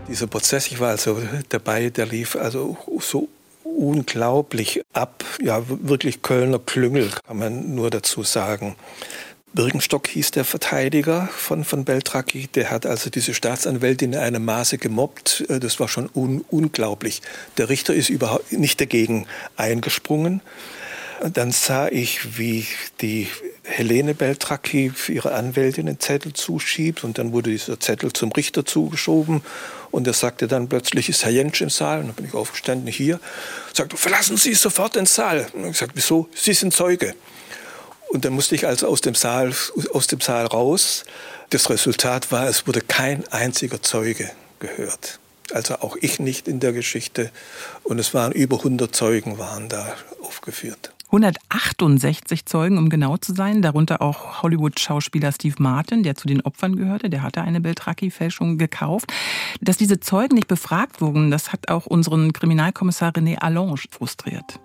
Dieser 0.07 0.27
Prozess, 0.27 0.67
ich 0.67 0.79
war 0.79 0.89
also 0.89 1.21
dabei, 1.49 1.89
der 1.89 2.05
lief 2.05 2.35
also 2.35 2.77
so 3.01 3.27
unglaublich 3.77 4.81
ab. 4.93 5.23
Ja, 5.41 5.63
wirklich 5.67 6.21
Kölner 6.21 6.59
Klüngel, 6.59 7.11
kann 7.25 7.37
man 7.37 7.75
nur 7.75 7.89
dazu 7.89 8.23
sagen. 8.23 8.75
Birkenstock 9.53 10.07
hieß 10.09 10.31
der 10.31 10.45
Verteidiger 10.45 11.29
von, 11.31 11.63
von 11.63 11.85
Beltracchi. 11.85 12.47
Der 12.47 12.69
hat 12.69 12.85
also 12.85 13.09
diese 13.09 13.33
Staatsanwältin 13.33 14.13
in 14.13 14.19
einem 14.19 14.45
Maße 14.45 14.77
gemobbt. 14.77 15.45
Äh, 15.49 15.59
das 15.59 15.79
war 15.79 15.87
schon 15.87 16.09
un, 16.13 16.43
unglaublich. 16.49 17.21
Der 17.57 17.69
Richter 17.69 17.93
ist 17.93 18.09
überhaupt 18.09 18.51
nicht 18.51 18.81
dagegen 18.81 19.25
eingesprungen. 19.55 20.41
Dann 21.33 21.51
sah 21.51 21.87
ich, 21.87 22.37
wie 22.37 22.65
die 23.01 23.27
Helene 23.63 24.13
Beltracchi 24.13 24.91
ihre 25.07 25.33
Anwältin 25.33 25.87
einen 25.87 25.99
Zettel 25.99 26.33
zuschiebt 26.33 27.03
und 27.03 27.17
dann 27.17 27.31
wurde 27.31 27.49
dieser 27.49 27.79
Zettel 27.79 28.13
zum 28.13 28.31
Richter 28.31 28.65
zugeschoben 28.65 29.41
und 29.91 30.05
er 30.05 30.13
sagte 30.13 30.47
dann 30.47 30.69
plötzlich, 30.69 31.09
ist 31.09 31.23
Herr 31.23 31.31
Jentsch 31.31 31.61
im 31.61 31.69
Saal? 31.69 32.01
Und 32.01 32.07
dann 32.07 32.15
bin 32.15 32.25
ich 32.25 32.33
aufgestanden, 32.33 32.87
hier. 32.87 33.19
Sagte, 33.73 33.97
verlassen 33.97 34.37
Sie 34.37 34.53
sofort 34.53 34.95
den 34.95 35.05
Saal. 35.05 35.47
Und 35.53 35.71
ich 35.71 35.77
sagte, 35.77 35.95
wieso? 35.95 36.29
Sie 36.35 36.53
sind 36.53 36.73
Zeuge. 36.73 37.15
Und 38.09 38.23
dann 38.23 38.33
musste 38.33 38.55
ich 38.55 38.67
also 38.67 38.87
aus 38.87 39.01
dem 39.01 39.15
Saal, 39.15 39.53
aus 39.93 40.07
dem 40.07 40.21
Saal 40.21 40.45
raus. 40.45 41.03
Das 41.49 41.69
Resultat 41.69 42.31
war, 42.31 42.47
es 42.47 42.67
wurde 42.67 42.81
kein 42.81 43.27
einziger 43.29 43.81
Zeuge 43.81 44.29
gehört. 44.59 45.19
Also 45.51 45.75
auch 45.75 45.95
ich 45.99 46.19
nicht 46.19 46.47
in 46.47 46.59
der 46.59 46.73
Geschichte. 46.73 47.31
Und 47.83 47.99
es 47.99 48.13
waren 48.13 48.31
über 48.31 48.57
100 48.57 48.95
Zeugen 48.95 49.37
waren 49.37 49.69
da 49.69 49.95
aufgeführt. 50.21 50.91
168 51.07 52.45
Zeugen, 52.45 52.77
um 52.77 52.89
genau 52.89 53.15
zu 53.17 53.33
sein, 53.33 53.61
darunter 53.61 54.01
auch 54.01 54.43
Hollywood-Schauspieler 54.43 55.31
Steve 55.31 55.55
Martin, 55.59 56.03
der 56.03 56.15
zu 56.15 56.27
den 56.27 56.41
Opfern 56.41 56.75
gehörte, 56.75 57.09
der 57.09 57.23
hatte 57.23 57.41
eine 57.41 57.61
Beltracchi-Fälschung 57.61 58.57
gekauft. 58.57 59.13
Dass 59.61 59.77
diese 59.77 60.01
Zeugen 60.01 60.35
nicht 60.35 60.47
befragt 60.47 60.99
wurden, 60.99 61.31
das 61.31 61.53
hat 61.53 61.69
auch 61.69 61.85
unseren 61.85 62.33
Kriminalkommissar 62.33 63.11
René 63.11 63.37
Allange 63.37 63.77
frustriert. 63.89 64.59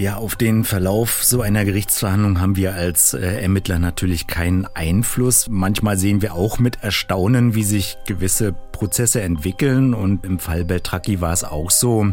Ja, 0.00 0.14
auf 0.14 0.36
den 0.36 0.62
Verlauf 0.62 1.24
so 1.24 1.42
einer 1.42 1.64
Gerichtsverhandlung 1.64 2.40
haben 2.40 2.54
wir 2.54 2.74
als 2.74 3.14
äh, 3.14 3.42
Ermittler 3.42 3.80
natürlich 3.80 4.28
keinen 4.28 4.64
Einfluss. 4.74 5.48
Manchmal 5.50 5.96
sehen 5.96 6.22
wir 6.22 6.34
auch 6.34 6.60
mit 6.60 6.84
Erstaunen, 6.84 7.56
wie 7.56 7.64
sich 7.64 7.98
gewisse 8.06 8.52
Prozesse 8.52 9.22
entwickeln. 9.22 9.94
Und 9.94 10.24
im 10.24 10.38
Fall 10.38 10.64
Beltracchi 10.64 11.20
war 11.20 11.32
es 11.32 11.42
auch 11.42 11.72
so, 11.72 12.12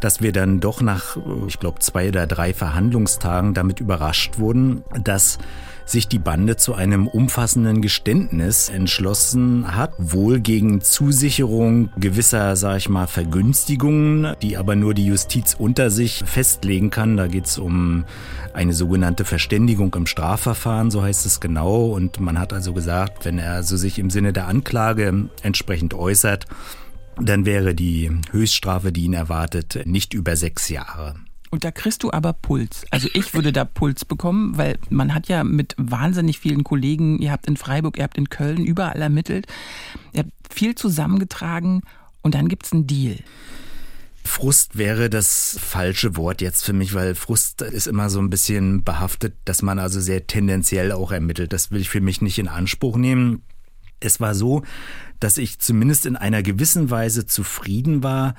dass 0.00 0.20
wir 0.20 0.32
dann 0.32 0.58
doch 0.58 0.80
nach, 0.80 1.16
ich 1.46 1.60
glaube, 1.60 1.78
zwei 1.78 2.08
oder 2.08 2.26
drei 2.26 2.52
Verhandlungstagen 2.52 3.54
damit 3.54 3.78
überrascht 3.78 4.40
wurden, 4.40 4.82
dass 5.04 5.38
sich 5.84 6.08
die 6.08 6.18
Bande 6.18 6.56
zu 6.56 6.74
einem 6.74 7.06
umfassenden 7.06 7.82
Geständnis 7.82 8.68
entschlossen 8.68 9.76
hat, 9.76 9.92
wohl 9.98 10.40
gegen 10.40 10.80
Zusicherung 10.80 11.90
gewisser, 11.98 12.56
sag 12.56 12.78
ich 12.78 12.88
mal, 12.88 13.06
Vergünstigungen, 13.06 14.34
die 14.42 14.56
aber 14.56 14.76
nur 14.76 14.94
die 14.94 15.06
Justiz 15.06 15.54
unter 15.58 15.90
sich 15.90 16.22
festlegen 16.26 16.90
kann. 16.90 17.16
Da 17.16 17.26
geht 17.26 17.46
es 17.46 17.58
um 17.58 18.04
eine 18.52 18.72
sogenannte 18.72 19.24
Verständigung 19.24 19.94
im 19.94 20.06
Strafverfahren, 20.06 20.90
so 20.90 21.02
heißt 21.02 21.26
es 21.26 21.40
genau. 21.40 21.86
Und 21.86 22.20
man 22.20 22.38
hat 22.38 22.52
also 22.52 22.72
gesagt, 22.72 23.24
wenn 23.24 23.38
er 23.38 23.62
so 23.62 23.76
sich 23.76 23.98
im 23.98 24.10
Sinne 24.10 24.32
der 24.32 24.48
Anklage 24.48 25.28
entsprechend 25.42 25.94
äußert, 25.94 26.46
dann 27.20 27.44
wäre 27.44 27.74
die 27.74 28.10
Höchststrafe, 28.30 28.92
die 28.92 29.04
ihn 29.04 29.14
erwartet, 29.14 29.80
nicht 29.84 30.14
über 30.14 30.36
sechs 30.36 30.68
Jahre. 30.68 31.14
Und 31.50 31.64
da 31.64 31.72
kriegst 31.72 32.04
du 32.04 32.12
aber 32.12 32.32
Puls. 32.32 32.84
Also 32.90 33.08
ich 33.12 33.34
würde 33.34 33.52
da 33.52 33.64
Puls 33.64 34.04
bekommen, 34.04 34.56
weil 34.56 34.78
man 34.88 35.14
hat 35.14 35.28
ja 35.28 35.42
mit 35.42 35.74
wahnsinnig 35.76 36.38
vielen 36.38 36.62
Kollegen, 36.62 37.18
ihr 37.18 37.32
habt 37.32 37.46
in 37.46 37.56
Freiburg, 37.56 37.98
ihr 37.98 38.04
habt 38.04 38.16
in 38.16 38.30
Köln 38.30 38.64
überall 38.64 39.02
ermittelt, 39.02 39.46
ihr 40.12 40.20
habt 40.20 40.32
viel 40.48 40.76
zusammengetragen 40.76 41.82
und 42.22 42.36
dann 42.36 42.48
gibt's 42.48 42.72
einen 42.72 42.86
Deal. 42.86 43.16
Frust 44.24 44.78
wäre 44.78 45.10
das 45.10 45.58
falsche 45.60 46.16
Wort 46.16 46.40
jetzt 46.40 46.64
für 46.64 46.72
mich, 46.72 46.94
weil 46.94 47.14
Frust 47.16 47.62
ist 47.62 47.88
immer 47.88 48.10
so 48.10 48.20
ein 48.20 48.30
bisschen 48.30 48.84
behaftet, 48.84 49.34
dass 49.44 49.62
man 49.62 49.78
also 49.78 50.00
sehr 50.00 50.26
tendenziell 50.26 50.92
auch 50.92 51.10
ermittelt. 51.10 51.52
Das 51.52 51.72
will 51.72 51.80
ich 51.80 51.90
für 51.90 52.00
mich 52.00 52.20
nicht 52.20 52.38
in 52.38 52.46
Anspruch 52.46 52.96
nehmen. 52.96 53.42
Es 53.98 54.20
war 54.20 54.34
so, 54.34 54.62
dass 55.18 55.36
ich 55.36 55.58
zumindest 55.58 56.06
in 56.06 56.16
einer 56.16 56.42
gewissen 56.42 56.90
Weise 56.90 57.26
zufrieden 57.26 58.02
war, 58.02 58.34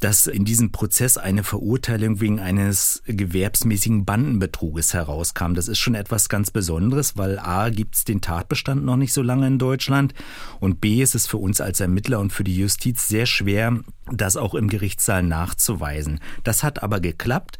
dass 0.00 0.26
in 0.26 0.44
diesem 0.44 0.72
Prozess 0.72 1.16
eine 1.16 1.44
Verurteilung 1.44 2.20
wegen 2.20 2.40
eines 2.40 3.02
gewerbsmäßigen 3.06 4.04
Bandenbetruges 4.04 4.94
herauskam. 4.94 5.54
Das 5.54 5.68
ist 5.68 5.78
schon 5.78 5.94
etwas 5.94 6.28
ganz 6.28 6.50
Besonderes, 6.50 7.16
weil 7.16 7.38
a 7.38 7.70
gibt 7.70 7.94
es 7.94 8.04
den 8.04 8.20
Tatbestand 8.20 8.84
noch 8.84 8.96
nicht 8.96 9.12
so 9.12 9.22
lange 9.22 9.46
in 9.46 9.58
Deutschland 9.58 10.14
und 10.60 10.80
b 10.80 11.02
ist 11.02 11.14
es 11.14 11.26
für 11.26 11.38
uns 11.38 11.60
als 11.60 11.80
Ermittler 11.80 12.20
und 12.20 12.32
für 12.32 12.44
die 12.44 12.56
Justiz 12.56 13.08
sehr 13.08 13.26
schwer, 13.26 13.80
das 14.12 14.36
auch 14.36 14.54
im 14.54 14.68
Gerichtssaal 14.68 15.22
nachzuweisen. 15.22 16.20
Das 16.42 16.62
hat 16.62 16.82
aber 16.82 17.00
geklappt. 17.00 17.58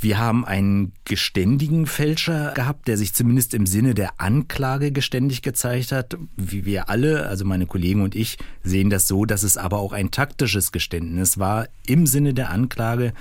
Wir 0.00 0.18
haben 0.18 0.44
einen 0.44 0.92
geständigen 1.04 1.86
Fälscher 1.86 2.52
gehabt, 2.52 2.88
der 2.88 2.98
sich 2.98 3.14
zumindest 3.14 3.54
im 3.54 3.64
Sinne 3.64 3.94
der 3.94 4.20
Anklage 4.20 4.92
geständig 4.92 5.40
gezeigt 5.40 5.92
hat. 5.92 6.18
Wie 6.36 6.64
wir 6.64 6.90
alle, 6.90 7.26
also 7.26 7.44
meine 7.44 7.66
Kollegen 7.66 8.02
und 8.02 8.14
ich, 8.14 8.36
sehen 8.62 8.90
das 8.90 9.08
so, 9.08 9.24
dass 9.24 9.42
es 9.42 9.56
aber 9.56 9.78
auch 9.78 9.92
ein 9.92 10.10
taktisches 10.10 10.72
Geständnis 10.72 11.38
war 11.38 11.68
im 11.86 12.06
Sinne 12.06 12.34
der 12.34 12.50
Anklage 12.50 13.12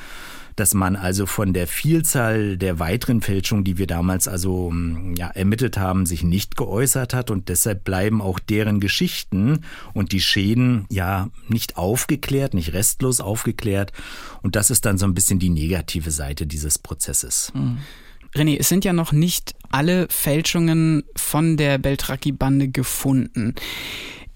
dass 0.56 0.74
man 0.74 0.96
also 0.96 1.26
von 1.26 1.54
der 1.54 1.68
Vielzahl 1.68 2.58
der 2.58 2.80
weiteren 2.80 3.22
Fälschungen, 3.22 3.64
die 3.64 3.78
wir 3.78 3.88
damals 3.88 4.28
also 4.28 4.70
hm, 4.70 5.16
ja, 5.16 5.28
ermittelt 5.28 5.78
haben, 5.78 6.06
sich 6.06 6.24
nicht 6.24 6.58
geäußert 6.58 7.14
hat 7.14 7.32
und 7.32 7.50
deshalb 7.50 7.84
bleiben 7.84 8.22
auch 8.22 8.40
deren 8.40 8.80
Geschichten 8.80 9.62
und 9.94 10.12
die 10.12 10.22
Schäden 10.22 10.86
ja 10.90 11.30
nicht 11.48 11.78
aufgeklärt, 11.78 12.54
nicht 12.54 12.74
restlos 12.74 13.20
aufgeklärt 13.20 13.92
und 14.42 14.56
das 14.56 14.70
ist 14.70 14.86
dann 14.86 14.98
so 14.98 15.06
ein 15.06 15.14
bisschen 15.14 15.40
die 15.40 15.50
negative 15.50 16.12
Seite 16.12 16.46
dieses 16.46 16.78
Prozesses. 16.78 17.52
Mhm. 17.56 17.80
René, 18.36 18.58
es 18.60 18.68
sind 18.68 18.84
ja 18.84 18.94
noch 18.94 19.12
nicht 19.12 19.54
alle 19.70 20.08
Fälschungen 20.10 21.04
von 21.16 21.56
der 21.56 21.78
Beltracchi-Bande 21.78 22.68
gefunden. 22.68 23.54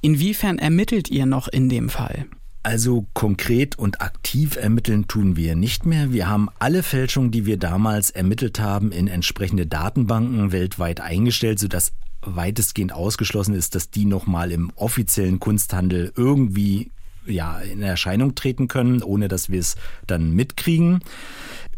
Inwiefern 0.01 0.59
ermittelt 0.59 1.09
ihr 1.09 1.25
noch 1.25 1.47
in 1.47 1.67
dem 1.67 1.89
Fall? 1.89 2.27
Also 2.67 3.07
konkret 3.13 3.79
und 3.79 4.01
aktiv 4.01 4.57
ermitteln 4.57 5.07
tun 5.07 5.37
wir 5.37 5.55
nicht 5.55 5.85
mehr. 5.85 6.11
Wir 6.11 6.27
haben 6.27 6.49
alle 6.59 6.83
Fälschungen, 6.83 7.31
die 7.31 7.45
wir 7.45 7.55
damals 7.55 8.09
ermittelt 8.09 8.59
haben, 8.59 8.91
in 8.91 9.07
entsprechende 9.07 9.65
Datenbanken 9.65 10.51
weltweit 10.51 10.99
eingestellt, 10.99 11.59
sodass 11.59 11.93
weitestgehend 12.19 12.91
ausgeschlossen 12.91 13.55
ist, 13.55 13.73
dass 13.73 13.89
die 13.89 14.03
nochmal 14.03 14.51
im 14.51 14.73
offiziellen 14.75 15.39
Kunsthandel 15.39 16.11
irgendwie 16.17 16.91
ja, 17.25 17.57
in 17.59 17.81
Erscheinung 17.81 18.35
treten 18.35 18.67
können, 18.67 19.01
ohne 19.01 19.29
dass 19.29 19.49
wir 19.49 19.61
es 19.61 19.77
dann 20.05 20.31
mitkriegen. 20.31 20.99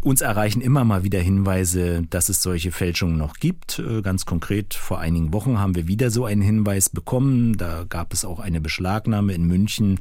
Uns 0.01 0.21
erreichen 0.21 0.61
immer 0.61 0.85
mal 0.85 1.03
wieder 1.03 1.19
Hinweise, 1.19 2.03
dass 2.09 2.29
es 2.29 2.41
solche 2.41 2.71
Fälschungen 2.71 3.17
noch 3.17 3.35
gibt. 3.35 3.79
Äh, 3.79 4.01
ganz 4.01 4.25
konkret, 4.25 4.73
vor 4.73 4.99
einigen 4.99 5.33
Wochen 5.33 5.59
haben 5.59 5.75
wir 5.75 5.87
wieder 5.87 6.09
so 6.09 6.23
einen 6.23 6.41
Hinweis 6.41 6.89
bekommen. 6.89 7.57
Da 7.57 7.83
gab 7.83 8.13
es 8.13 8.23
auch 8.23 8.39
eine 8.39 8.61
Beschlagnahme 8.61 9.33
in 9.33 9.43
München. 9.43 9.99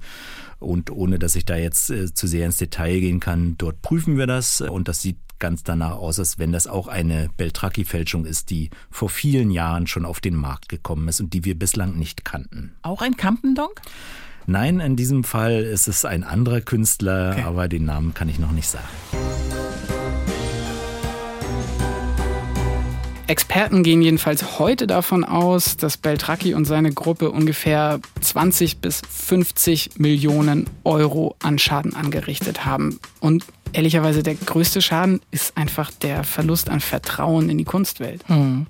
Und 0.61 0.91
ohne 0.91 1.19
dass 1.19 1.35
ich 1.35 1.45
da 1.45 1.57
jetzt 1.57 1.91
äh, 1.91 2.13
zu 2.15 2.29
sehr 2.29 2.47
ins 2.47 2.59
Detail 2.59 3.01
gehen 3.01 3.19
kann, 3.19 3.57
dort 3.59 3.83
prüfen 3.83 4.17
wir 4.17 4.29
das. 4.29 4.61
Und 4.61 4.87
das 4.87 5.03
sieht 5.03 5.19
ganz 5.41 5.65
danach 5.65 5.97
aus, 5.97 6.21
als 6.21 6.39
wenn 6.39 6.53
das 6.53 6.69
auch 6.69 6.87
eine 6.87 7.29
Beltracchi-Fälschung 7.37 8.25
ist, 8.25 8.51
die 8.51 8.71
vor 8.91 9.09
vielen 9.09 9.51
Jahren 9.51 9.89
schon 9.89 10.05
auf 10.05 10.21
den 10.21 10.35
Markt 10.35 10.69
gekommen 10.69 11.09
ist 11.09 11.21
und 11.21 11.33
die 11.33 11.45
wir 11.45 11.59
bislang 11.59 11.97
nicht 11.97 12.25
kannten. 12.25 12.73
Auch 12.83 13.03
ein 13.03 13.17
Campendonk? 13.17 13.81
Nein, 14.47 14.81
in 14.81 14.97
diesem 14.97 15.25
Fall 15.25 15.63
ist 15.63 15.89
es 15.89 16.05
ein 16.05 16.25
anderer 16.25 16.61
Künstler, 16.61 17.33
okay. 17.33 17.43
aber 17.43 17.69
den 17.69 17.85
Namen 17.85 18.15
kann 18.15 18.29
ich 18.29 18.39
noch 18.39 18.53
nicht 18.53 18.69
sagen. 18.69 18.89
Experten 23.29 23.83
gehen 23.83 24.01
jedenfalls 24.01 24.59
heute 24.59 24.87
davon 24.87 25.23
aus, 25.23 25.77
dass 25.77 25.99
Beltracchi 25.99 26.55
und 26.55 26.65
seine 26.65 26.93
Gruppe 26.93 27.31
ungefähr 27.31 28.01
20 28.23 28.79
bis 28.79 29.03
50 29.07 29.99
Millionen 29.99 30.69
Euro 30.83 31.37
an 31.43 31.59
Schaden 31.59 31.95
angerichtet 31.95 32.65
haben. 32.65 32.99
Und 33.21 33.45
ehrlicherweise 33.73 34.23
der 34.23 34.35
größte 34.35 34.83
Schaden 34.83 35.21
ist 35.31 35.57
einfach 35.57 35.91
der 35.91 36.25
Verlust 36.25 36.71
an 36.71 36.81
Vertrauen 36.81 37.51
in 37.51 37.59
die 37.59 37.65
Kunstwelt. 37.65 38.23
Hm. 38.29 38.67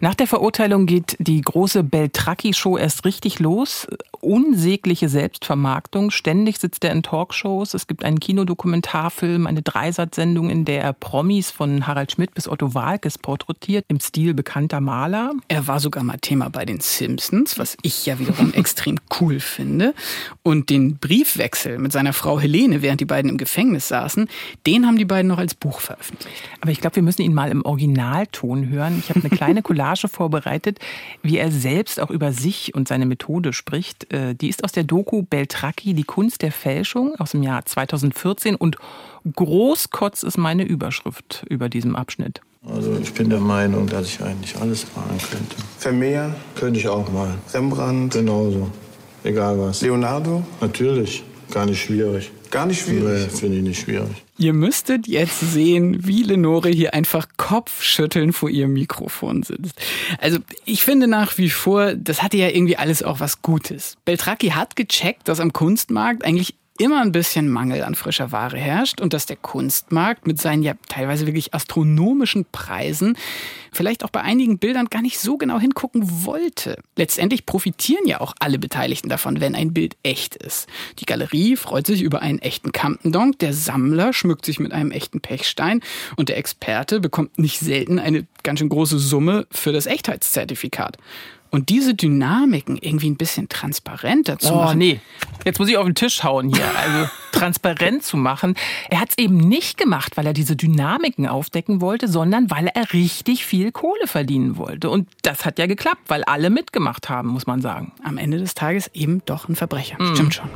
Nach 0.00 0.14
der 0.14 0.26
Verurteilung 0.26 0.86
geht 0.86 1.16
die 1.18 1.40
große 1.40 1.82
Beltracchi-Show 1.82 2.76
erst 2.76 3.04
richtig 3.04 3.38
los. 3.38 3.86
Unsägliche 4.20 5.08
Selbstvermarktung. 5.08 6.10
Ständig 6.10 6.58
sitzt 6.58 6.84
er 6.84 6.92
in 6.92 7.02
Talkshows. 7.02 7.74
Es 7.74 7.86
gibt 7.86 8.04
einen 8.04 8.20
Kinodokumentarfilm, 8.20 9.46
eine 9.46 9.62
Dreisatz-Sendung, 9.62 10.50
in 10.50 10.64
der 10.64 10.82
er 10.82 10.92
Promis 10.92 11.50
von 11.50 11.86
Harald 11.86 12.12
Schmidt 12.12 12.34
bis 12.34 12.48
Otto 12.48 12.74
Walkes 12.74 13.18
porträtiert, 13.18 13.84
im 13.88 14.00
Stil 14.00 14.34
bekannter 14.34 14.80
Maler. 14.80 15.32
Er 15.48 15.66
war 15.66 15.80
sogar 15.80 16.04
mal 16.04 16.18
Thema 16.18 16.50
bei 16.50 16.64
den 16.64 16.80
Simpsons, 16.80 17.58
was 17.58 17.76
ich 17.82 18.06
ja 18.06 18.18
wiederum 18.18 18.52
extrem 18.54 18.98
cool 19.20 19.40
finde. 19.40 19.94
Und 20.42 20.70
den 20.70 20.98
Briefwechsel 20.98 21.78
mit 21.78 21.92
seiner 21.92 22.12
Frau 22.12 22.38
Helene, 22.38 22.82
während 22.82 23.00
die 23.00 23.06
beiden 23.06 23.30
im 23.30 23.38
Gefängnis 23.38 23.88
saßen, 23.88 24.28
den 24.66 24.86
haben 24.86 24.96
die 24.96 25.04
beiden 25.04 25.28
noch 25.28 25.38
als 25.38 25.54
Buch 25.54 25.80
veröffentlicht. 25.80 26.36
Aber 26.60 26.70
ich 26.70 26.80
glaube, 26.80 26.96
wir 26.96 27.02
müssen 27.02 27.22
ihn 27.22 27.34
mal 27.34 27.50
im 27.50 27.64
Originalton 27.64 28.68
hören. 28.68 28.98
Ich 28.98 29.10
habe 29.10 29.20
eine 29.20 29.30
kleine 29.30 29.62
Collage 29.62 30.08
vorbereitet, 30.08 30.78
wie 31.22 31.38
er 31.38 31.50
selbst 31.50 32.00
auch 32.00 32.10
über 32.10 32.32
sich 32.32 32.74
und 32.74 32.88
seine 32.88 33.06
Methode 33.06 33.52
spricht. 33.52 34.12
Äh, 34.12 34.34
die 34.34 34.48
ist 34.48 34.64
aus 34.64 34.72
der 34.72 34.84
Doku 34.84 35.22
Beltracchi, 35.22 35.94
die 35.94 36.04
Kunst 36.04 36.42
der 36.42 36.52
Fälschung 36.52 37.14
aus 37.18 37.32
dem 37.32 37.42
Jahr 37.42 37.64
2014 37.64 38.54
und 38.54 38.76
Großkotz 39.36 40.24
ist 40.24 40.36
meine 40.36 40.64
Überschrift 40.64 41.44
über 41.48 41.68
diesem 41.68 41.94
Abschnitt. 41.94 42.40
Also 42.68 42.96
ich 43.00 43.12
bin 43.12 43.28
der 43.28 43.40
Meinung, 43.40 43.86
dass 43.88 44.06
ich 44.06 44.22
eigentlich 44.22 44.56
alles 44.56 44.86
malen 44.94 45.18
könnte. 45.18 45.56
Vermeer? 45.78 46.34
Könnte 46.54 46.78
ich 46.78 46.88
auch 46.88 47.10
malen. 47.10 47.38
Rembrandt? 47.52 48.14
Genauso. 48.14 48.70
Egal 49.24 49.58
was. 49.58 49.82
Leonardo? 49.82 50.42
Natürlich. 50.60 51.24
Gar 51.52 51.66
nicht 51.66 51.82
schwierig. 51.82 52.30
Gar 52.50 52.66
nicht 52.66 52.82
schwierig? 52.82 53.26
Nee, 53.30 53.38
finde 53.38 53.56
ich 53.58 53.62
nicht 53.62 53.80
schwierig. 53.80 54.24
Ihr 54.38 54.52
müsstet 54.52 55.06
jetzt 55.06 55.38
sehen, 55.40 56.06
wie 56.06 56.22
Lenore 56.22 56.70
hier 56.70 56.94
einfach 56.94 57.28
Kopfschütteln 57.36 58.32
vor 58.32 58.48
ihrem 58.48 58.72
Mikrofon 58.72 59.42
sitzt. 59.42 59.74
Also 60.18 60.38
ich 60.64 60.82
finde 60.82 61.06
nach 61.06 61.36
wie 61.38 61.50
vor, 61.50 61.94
das 61.94 62.22
hatte 62.22 62.38
ja 62.38 62.48
irgendwie 62.48 62.76
alles 62.76 63.02
auch 63.02 63.20
was 63.20 63.42
Gutes. 63.42 63.96
Beltracchi 64.04 64.48
hat 64.48 64.76
gecheckt, 64.76 65.28
dass 65.28 65.40
am 65.40 65.52
Kunstmarkt 65.52 66.24
eigentlich 66.24 66.54
immer 66.78 67.00
ein 67.02 67.12
bisschen 67.12 67.48
Mangel 67.48 67.82
an 67.84 67.94
frischer 67.94 68.32
Ware 68.32 68.56
herrscht 68.56 69.00
und 69.00 69.12
dass 69.12 69.26
der 69.26 69.36
Kunstmarkt 69.36 70.26
mit 70.26 70.40
seinen 70.40 70.62
ja 70.62 70.74
teilweise 70.88 71.26
wirklich 71.26 71.54
astronomischen 71.54 72.46
Preisen 72.50 73.16
vielleicht 73.72 74.04
auch 74.04 74.10
bei 74.10 74.22
einigen 74.22 74.58
Bildern 74.58 74.86
gar 74.86 75.02
nicht 75.02 75.18
so 75.18 75.36
genau 75.36 75.58
hingucken 75.58 76.24
wollte. 76.24 76.78
Letztendlich 76.96 77.46
profitieren 77.46 78.06
ja 78.06 78.20
auch 78.20 78.34
alle 78.40 78.58
Beteiligten 78.58 79.08
davon, 79.08 79.40
wenn 79.40 79.54
ein 79.54 79.72
Bild 79.72 79.96
echt 80.02 80.36
ist. 80.36 80.66
Die 80.98 81.06
Galerie 81.06 81.56
freut 81.56 81.86
sich 81.86 82.02
über 82.02 82.22
einen 82.22 82.38
echten 82.38 82.72
Campendonk, 82.72 83.38
der 83.38 83.52
Sammler 83.52 84.12
schmückt 84.12 84.44
sich 84.44 84.58
mit 84.58 84.72
einem 84.72 84.90
echten 84.90 85.20
Pechstein 85.20 85.80
und 86.16 86.28
der 86.28 86.38
Experte 86.38 87.00
bekommt 87.00 87.38
nicht 87.38 87.60
selten 87.60 87.98
eine 87.98 88.26
ganz 88.42 88.58
schön 88.58 88.68
große 88.68 88.98
Summe 88.98 89.46
für 89.50 89.72
das 89.72 89.86
Echtheitszertifikat. 89.86 90.98
Und 91.54 91.68
diese 91.68 91.94
Dynamiken 91.94 92.78
irgendwie 92.78 93.10
ein 93.10 93.16
bisschen 93.16 93.46
transparenter 93.46 94.38
zu 94.38 94.54
oh, 94.54 94.56
machen. 94.56 94.78
nee. 94.78 95.00
Jetzt 95.44 95.58
muss 95.58 95.68
ich 95.68 95.76
auf 95.76 95.84
den 95.84 95.94
Tisch 95.94 96.24
hauen 96.24 96.48
hier. 96.48 96.64
Also 96.78 97.10
transparent 97.32 98.02
zu 98.02 98.16
machen. 98.16 98.54
Er 98.88 99.00
hat 99.00 99.10
es 99.10 99.18
eben 99.18 99.36
nicht 99.36 99.76
gemacht, 99.76 100.16
weil 100.16 100.24
er 100.24 100.32
diese 100.32 100.56
Dynamiken 100.56 101.26
aufdecken 101.26 101.82
wollte, 101.82 102.08
sondern 102.08 102.50
weil 102.50 102.68
er 102.68 102.94
richtig 102.94 103.44
viel 103.44 103.70
Kohle 103.70 104.06
verdienen 104.06 104.56
wollte. 104.56 104.88
Und 104.88 105.08
das 105.22 105.44
hat 105.44 105.58
ja 105.58 105.66
geklappt, 105.66 106.00
weil 106.08 106.24
alle 106.24 106.48
mitgemacht 106.48 107.10
haben, 107.10 107.28
muss 107.28 107.46
man 107.46 107.60
sagen. 107.60 107.92
Am 108.02 108.16
Ende 108.16 108.38
des 108.38 108.54
Tages 108.54 108.88
eben 108.94 109.20
doch 109.26 109.50
ein 109.50 109.54
Verbrecher. 109.54 110.02
Mhm. 110.02 110.14
Stimmt 110.14 110.34
schon. 110.34 110.48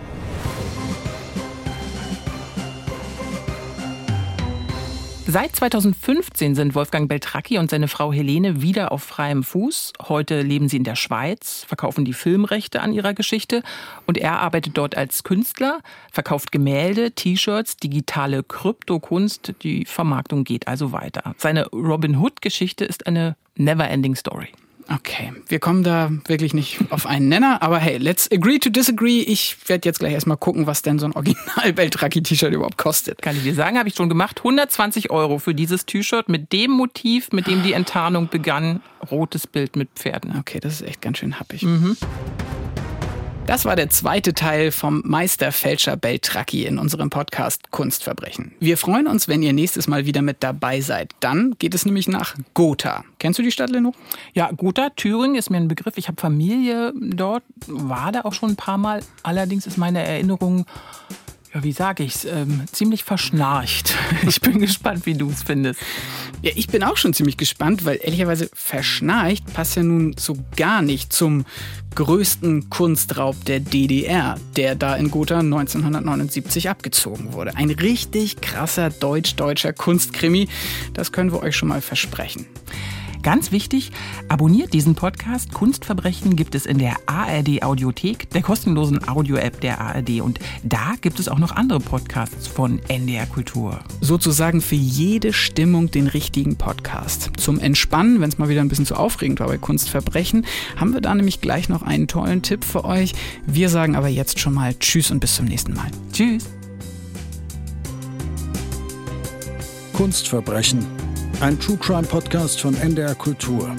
Seit 5.28 5.56
2015 5.56 6.54
sind 6.54 6.76
Wolfgang 6.76 7.08
Beltracchi 7.08 7.58
und 7.58 7.68
seine 7.68 7.88
Frau 7.88 8.12
Helene 8.12 8.62
wieder 8.62 8.92
auf 8.92 9.02
freiem 9.02 9.42
Fuß. 9.42 9.94
Heute 10.08 10.40
leben 10.40 10.68
sie 10.68 10.76
in 10.76 10.84
der 10.84 10.94
Schweiz, 10.94 11.64
verkaufen 11.66 12.04
die 12.04 12.12
Filmrechte 12.12 12.80
an 12.80 12.92
ihrer 12.92 13.12
Geschichte 13.12 13.64
und 14.06 14.18
er 14.18 14.38
arbeitet 14.38 14.78
dort 14.78 14.96
als 14.96 15.24
Künstler, 15.24 15.80
verkauft 16.12 16.52
Gemälde, 16.52 17.10
T-Shirts, 17.10 17.76
digitale 17.76 18.44
Kryptokunst. 18.44 19.54
Die 19.62 19.84
Vermarktung 19.84 20.44
geht 20.44 20.68
also 20.68 20.92
weiter. 20.92 21.34
Seine 21.38 21.66
Robin 21.70 22.18
Hood-Geschichte 22.18 22.84
ist 22.84 23.08
eine 23.08 23.34
never-ending 23.56 24.14
Story. 24.14 24.50
Okay, 24.88 25.32
wir 25.48 25.58
kommen 25.58 25.82
da 25.82 26.12
wirklich 26.26 26.54
nicht 26.54 26.78
auf 26.90 27.06
einen 27.06 27.28
Nenner, 27.28 27.60
aber 27.60 27.78
hey, 27.78 27.96
let's 27.98 28.30
agree 28.30 28.58
to 28.58 28.70
disagree. 28.70 29.20
Ich 29.20 29.56
werde 29.66 29.88
jetzt 29.88 29.98
gleich 29.98 30.12
erstmal 30.12 30.36
gucken, 30.36 30.66
was 30.66 30.82
denn 30.82 31.00
so 31.00 31.06
ein 31.06 31.12
original 31.12 31.72
Beltracchi-T-Shirt 31.72 32.52
überhaupt 32.52 32.78
kostet. 32.78 33.20
Kann 33.20 33.36
ich 33.36 33.42
dir 33.42 33.54
sagen, 33.54 33.78
habe 33.78 33.88
ich 33.88 33.96
schon 33.96 34.08
gemacht. 34.08 34.38
120 34.38 35.10
Euro 35.10 35.38
für 35.38 35.54
dieses 35.54 35.86
T-Shirt 35.86 36.28
mit 36.28 36.52
dem 36.52 36.70
Motiv, 36.70 37.32
mit 37.32 37.48
dem 37.48 37.64
die 37.64 37.72
Enttarnung 37.72 38.28
begann. 38.28 38.80
Rotes 39.10 39.46
Bild 39.48 39.74
mit 39.74 39.88
Pferden. 39.96 40.36
Okay, 40.38 40.60
das 40.60 40.74
ist 40.74 40.82
echt 40.82 41.02
ganz 41.02 41.18
schön 41.18 41.40
happig. 41.40 41.62
Mhm. 41.62 41.96
Das 43.46 43.64
war 43.64 43.76
der 43.76 43.88
zweite 43.90 44.34
Teil 44.34 44.72
vom 44.72 45.02
Meisterfälscher 45.04 45.96
Beltracchi 45.96 46.66
in 46.66 46.78
unserem 46.78 47.10
Podcast 47.10 47.70
Kunstverbrechen. 47.70 48.50
Wir 48.58 48.76
freuen 48.76 49.06
uns, 49.06 49.28
wenn 49.28 49.40
ihr 49.40 49.52
nächstes 49.52 49.86
Mal 49.86 50.04
wieder 50.04 50.20
mit 50.20 50.42
dabei 50.42 50.80
seid. 50.80 51.12
Dann 51.20 51.54
geht 51.60 51.72
es 51.72 51.86
nämlich 51.86 52.08
nach 52.08 52.34
Gotha. 52.54 53.04
Kennst 53.20 53.38
du 53.38 53.44
die 53.44 53.52
Stadt, 53.52 53.70
Leno? 53.70 53.92
Ja, 54.34 54.50
Gotha, 54.50 54.90
Thüringen 54.90 55.36
ist 55.36 55.50
mir 55.50 55.58
ein 55.58 55.68
Begriff. 55.68 55.96
Ich 55.96 56.08
habe 56.08 56.20
Familie 56.20 56.92
dort, 57.00 57.44
war 57.68 58.10
da 58.10 58.22
auch 58.22 58.32
schon 58.32 58.50
ein 58.50 58.56
paar 58.56 58.78
Mal. 58.78 59.00
Allerdings 59.22 59.64
ist 59.68 59.78
meine 59.78 60.04
Erinnerung 60.04 60.66
ja, 61.56 61.62
wie 61.62 61.72
sage 61.72 62.02
ich's, 62.04 62.24
ähm, 62.24 62.64
ziemlich 62.70 63.04
verschnarcht. 63.04 63.94
Ich 64.28 64.40
bin 64.40 64.58
gespannt, 64.58 65.06
wie 65.06 65.14
du 65.14 65.30
es 65.30 65.42
findest. 65.42 65.80
Ja, 66.42 66.50
ich 66.54 66.66
bin 66.66 66.82
auch 66.82 66.96
schon 66.96 67.14
ziemlich 67.14 67.36
gespannt, 67.36 67.84
weil 67.84 67.98
ehrlicherweise 68.02 68.50
verschnarcht 68.52 69.52
passt 69.54 69.76
ja 69.76 69.82
nun 69.82 70.14
so 70.18 70.36
gar 70.56 70.82
nicht 70.82 71.12
zum 71.12 71.44
größten 71.94 72.68
Kunstraub 72.68 73.42
der 73.46 73.60
DDR, 73.60 74.36
der 74.56 74.74
da 74.74 74.96
in 74.96 75.10
Gotha 75.10 75.38
1979 75.38 76.68
abgezogen 76.68 77.32
wurde. 77.32 77.56
Ein 77.56 77.70
richtig 77.70 78.40
krasser 78.40 78.90
deutsch-deutscher 78.90 79.72
Kunstkrimi, 79.72 80.48
das 80.92 81.12
können 81.12 81.32
wir 81.32 81.42
euch 81.42 81.56
schon 81.56 81.68
mal 81.68 81.80
versprechen. 81.80 82.46
Ganz 83.26 83.50
wichtig, 83.50 83.90
abonniert 84.28 84.72
diesen 84.72 84.94
Podcast. 84.94 85.52
Kunstverbrechen 85.52 86.36
gibt 86.36 86.54
es 86.54 86.64
in 86.64 86.78
der 86.78 86.94
ARD 87.06 87.64
Audiothek, 87.64 88.30
der 88.30 88.40
kostenlosen 88.40 89.08
Audio-App 89.08 89.60
der 89.60 89.80
ARD. 89.80 90.20
Und 90.20 90.38
da 90.62 90.94
gibt 91.00 91.18
es 91.18 91.28
auch 91.28 91.40
noch 91.40 91.50
andere 91.50 91.80
Podcasts 91.80 92.46
von 92.46 92.78
NDR 92.86 93.26
Kultur. 93.26 93.80
Sozusagen 94.00 94.60
für 94.60 94.76
jede 94.76 95.32
Stimmung 95.32 95.90
den 95.90 96.06
richtigen 96.06 96.54
Podcast. 96.54 97.32
Zum 97.36 97.58
Entspannen, 97.58 98.20
wenn 98.20 98.28
es 98.28 98.38
mal 98.38 98.48
wieder 98.48 98.60
ein 98.60 98.68
bisschen 98.68 98.86
zu 98.86 98.94
aufregend 98.94 99.40
war 99.40 99.48
bei 99.48 99.58
Kunstverbrechen, 99.58 100.46
haben 100.76 100.94
wir 100.94 101.00
da 101.00 101.12
nämlich 101.12 101.40
gleich 101.40 101.68
noch 101.68 101.82
einen 101.82 102.06
tollen 102.06 102.42
Tipp 102.42 102.62
für 102.62 102.84
euch. 102.84 103.12
Wir 103.44 103.70
sagen 103.70 103.96
aber 103.96 104.06
jetzt 104.06 104.38
schon 104.38 104.54
mal 104.54 104.72
Tschüss 104.78 105.10
und 105.10 105.18
bis 105.18 105.34
zum 105.34 105.46
nächsten 105.46 105.74
Mal. 105.74 105.90
Tschüss. 106.12 106.44
Kunstverbrechen 109.94 110.86
ein 111.40 111.58
True 111.60 111.76
Crime 111.76 112.02
Podcast 112.02 112.60
von 112.60 112.74
NDR 112.74 113.14
Kultur. 113.14 113.74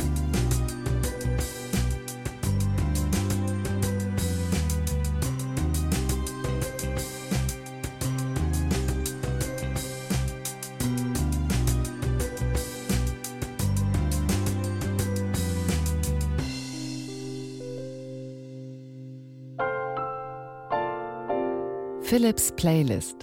Philips 22.03 22.51
Playlist 22.55 23.16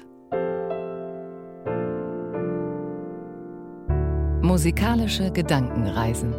Musikalische 4.55 5.33
Gedankenreisen. 5.33 6.33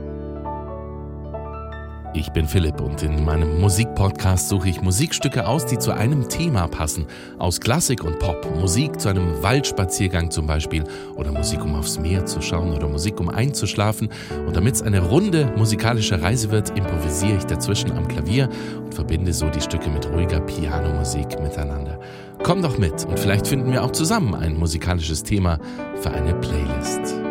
Ich 2.13 2.31
bin 2.31 2.47
Philipp 2.47 2.79
und 2.79 3.03
in 3.03 3.25
meinem 3.25 3.59
Musikpodcast 3.59 4.47
suche 4.47 4.69
ich 4.69 4.81
Musikstücke 4.81 5.45
aus, 5.45 5.65
die 5.65 5.77
zu 5.77 5.91
einem 5.91 6.29
Thema 6.29 6.69
passen. 6.69 7.07
Aus 7.39 7.59
Klassik 7.59 8.05
und 8.05 8.17
Pop, 8.19 8.37
Musik 8.57 9.01
zu 9.01 9.09
einem 9.09 9.43
Waldspaziergang 9.43 10.31
zum 10.31 10.47
Beispiel 10.47 10.85
oder 11.17 11.33
Musik, 11.33 11.61
um 11.65 11.75
aufs 11.75 11.99
Meer 11.99 12.25
zu 12.25 12.41
schauen 12.41 12.71
oder 12.71 12.87
Musik, 12.87 13.19
um 13.19 13.27
einzuschlafen. 13.27 14.07
Und 14.47 14.55
damit 14.55 14.75
es 14.75 14.81
eine 14.81 15.01
runde 15.01 15.51
musikalische 15.57 16.21
Reise 16.21 16.51
wird, 16.51 16.69
improvisiere 16.69 17.35
ich 17.35 17.43
dazwischen 17.43 17.91
am 17.91 18.07
Klavier 18.07 18.47
und 18.81 18.95
verbinde 18.95 19.33
so 19.33 19.49
die 19.49 19.59
Stücke 19.59 19.89
mit 19.89 20.09
ruhiger 20.09 20.39
Pianomusik 20.39 21.37
miteinander. 21.41 21.99
Komm 22.43 22.61
doch 22.61 22.77
mit 22.77 23.03
und 23.03 23.19
vielleicht 23.19 23.45
finden 23.45 23.73
wir 23.73 23.83
auch 23.83 23.91
zusammen 23.91 24.35
ein 24.35 24.57
musikalisches 24.57 25.23
Thema 25.23 25.59
für 25.99 26.11
eine 26.11 26.33
Playlist. 26.35 27.24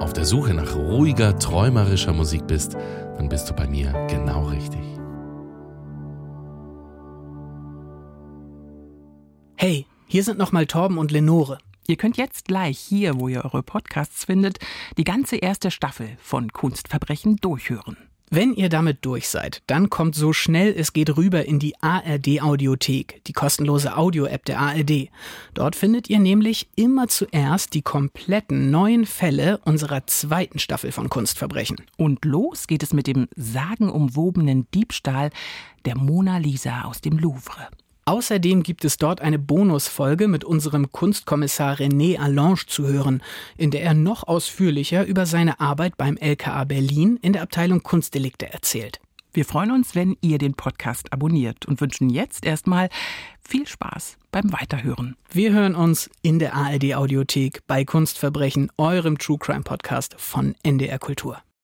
Auf 0.00 0.12
der 0.12 0.26
Suche 0.26 0.52
nach 0.52 0.76
ruhiger, 0.76 1.38
träumerischer 1.38 2.12
Musik 2.12 2.46
bist, 2.46 2.74
dann 3.16 3.28
bist 3.28 3.48
du 3.48 3.54
bei 3.54 3.66
mir 3.66 3.92
genau 4.08 4.46
richtig. 4.48 4.82
Hey, 9.56 9.86
hier 10.06 10.22
sind 10.22 10.38
nochmal 10.38 10.66
Torben 10.66 10.98
und 10.98 11.10
Lenore. 11.10 11.58
Ihr 11.88 11.96
könnt 11.96 12.18
jetzt 12.18 12.46
gleich 12.46 12.78
hier, 12.78 13.18
wo 13.18 13.28
ihr 13.28 13.44
eure 13.44 13.62
Podcasts 13.62 14.26
findet, 14.26 14.58
die 14.98 15.04
ganze 15.04 15.36
erste 15.36 15.70
Staffel 15.70 16.10
von 16.20 16.52
Kunstverbrechen 16.52 17.36
durchhören. 17.36 17.96
Wenn 18.28 18.54
ihr 18.54 18.68
damit 18.68 19.04
durch 19.04 19.28
seid, 19.28 19.62
dann 19.68 19.88
kommt 19.88 20.16
so 20.16 20.32
schnell 20.32 20.74
es 20.76 20.92
geht 20.92 21.16
rüber 21.16 21.44
in 21.44 21.60
die 21.60 21.80
ARD 21.80 22.42
Audiothek, 22.42 23.22
die 23.26 23.32
kostenlose 23.32 23.96
Audio-App 23.96 24.44
der 24.44 24.58
ARD. 24.58 25.10
Dort 25.54 25.76
findet 25.76 26.10
ihr 26.10 26.18
nämlich 26.18 26.68
immer 26.74 27.06
zuerst 27.06 27.72
die 27.74 27.82
kompletten 27.82 28.72
neuen 28.72 29.06
Fälle 29.06 29.58
unserer 29.58 30.08
zweiten 30.08 30.58
Staffel 30.58 30.90
von 30.90 31.08
Kunstverbrechen. 31.08 31.76
Und 31.96 32.24
los 32.24 32.66
geht 32.66 32.82
es 32.82 32.92
mit 32.92 33.06
dem 33.06 33.28
sagenumwobenen 33.36 34.66
Diebstahl 34.74 35.30
der 35.84 35.96
Mona 35.96 36.38
Lisa 36.38 36.82
aus 36.82 37.00
dem 37.00 37.18
Louvre. 37.18 37.68
Außerdem 38.08 38.62
gibt 38.62 38.84
es 38.84 38.98
dort 38.98 39.20
eine 39.20 39.40
Bonusfolge 39.40 40.28
mit 40.28 40.44
unserem 40.44 40.92
Kunstkommissar 40.92 41.78
René 41.78 42.20
Allange 42.20 42.64
zu 42.68 42.86
hören, 42.86 43.20
in 43.56 43.72
der 43.72 43.82
er 43.82 43.94
noch 43.94 44.22
ausführlicher 44.28 45.04
über 45.04 45.26
seine 45.26 45.58
Arbeit 45.58 45.96
beim 45.96 46.16
LKA 46.16 46.62
Berlin 46.64 47.18
in 47.20 47.32
der 47.32 47.42
Abteilung 47.42 47.82
Kunstdelikte 47.82 48.52
erzählt. 48.52 49.00
Wir 49.32 49.44
freuen 49.44 49.72
uns, 49.72 49.96
wenn 49.96 50.16
ihr 50.20 50.38
den 50.38 50.54
Podcast 50.54 51.12
abonniert 51.12 51.66
und 51.66 51.80
wünschen 51.80 52.08
jetzt 52.08 52.46
erstmal 52.46 52.90
viel 53.42 53.66
Spaß 53.66 54.18
beim 54.30 54.52
Weiterhören. 54.52 55.16
Wir 55.32 55.52
hören 55.52 55.74
uns 55.74 56.08
in 56.22 56.38
der 56.38 56.54
ARD 56.54 56.94
Audiothek 56.94 57.66
bei 57.66 57.84
Kunstverbrechen, 57.84 58.70
eurem 58.78 59.18
True 59.18 59.38
Crime 59.38 59.62
Podcast 59.62 60.14
von 60.16 60.54
NDR 60.62 61.00
Kultur. 61.00 61.42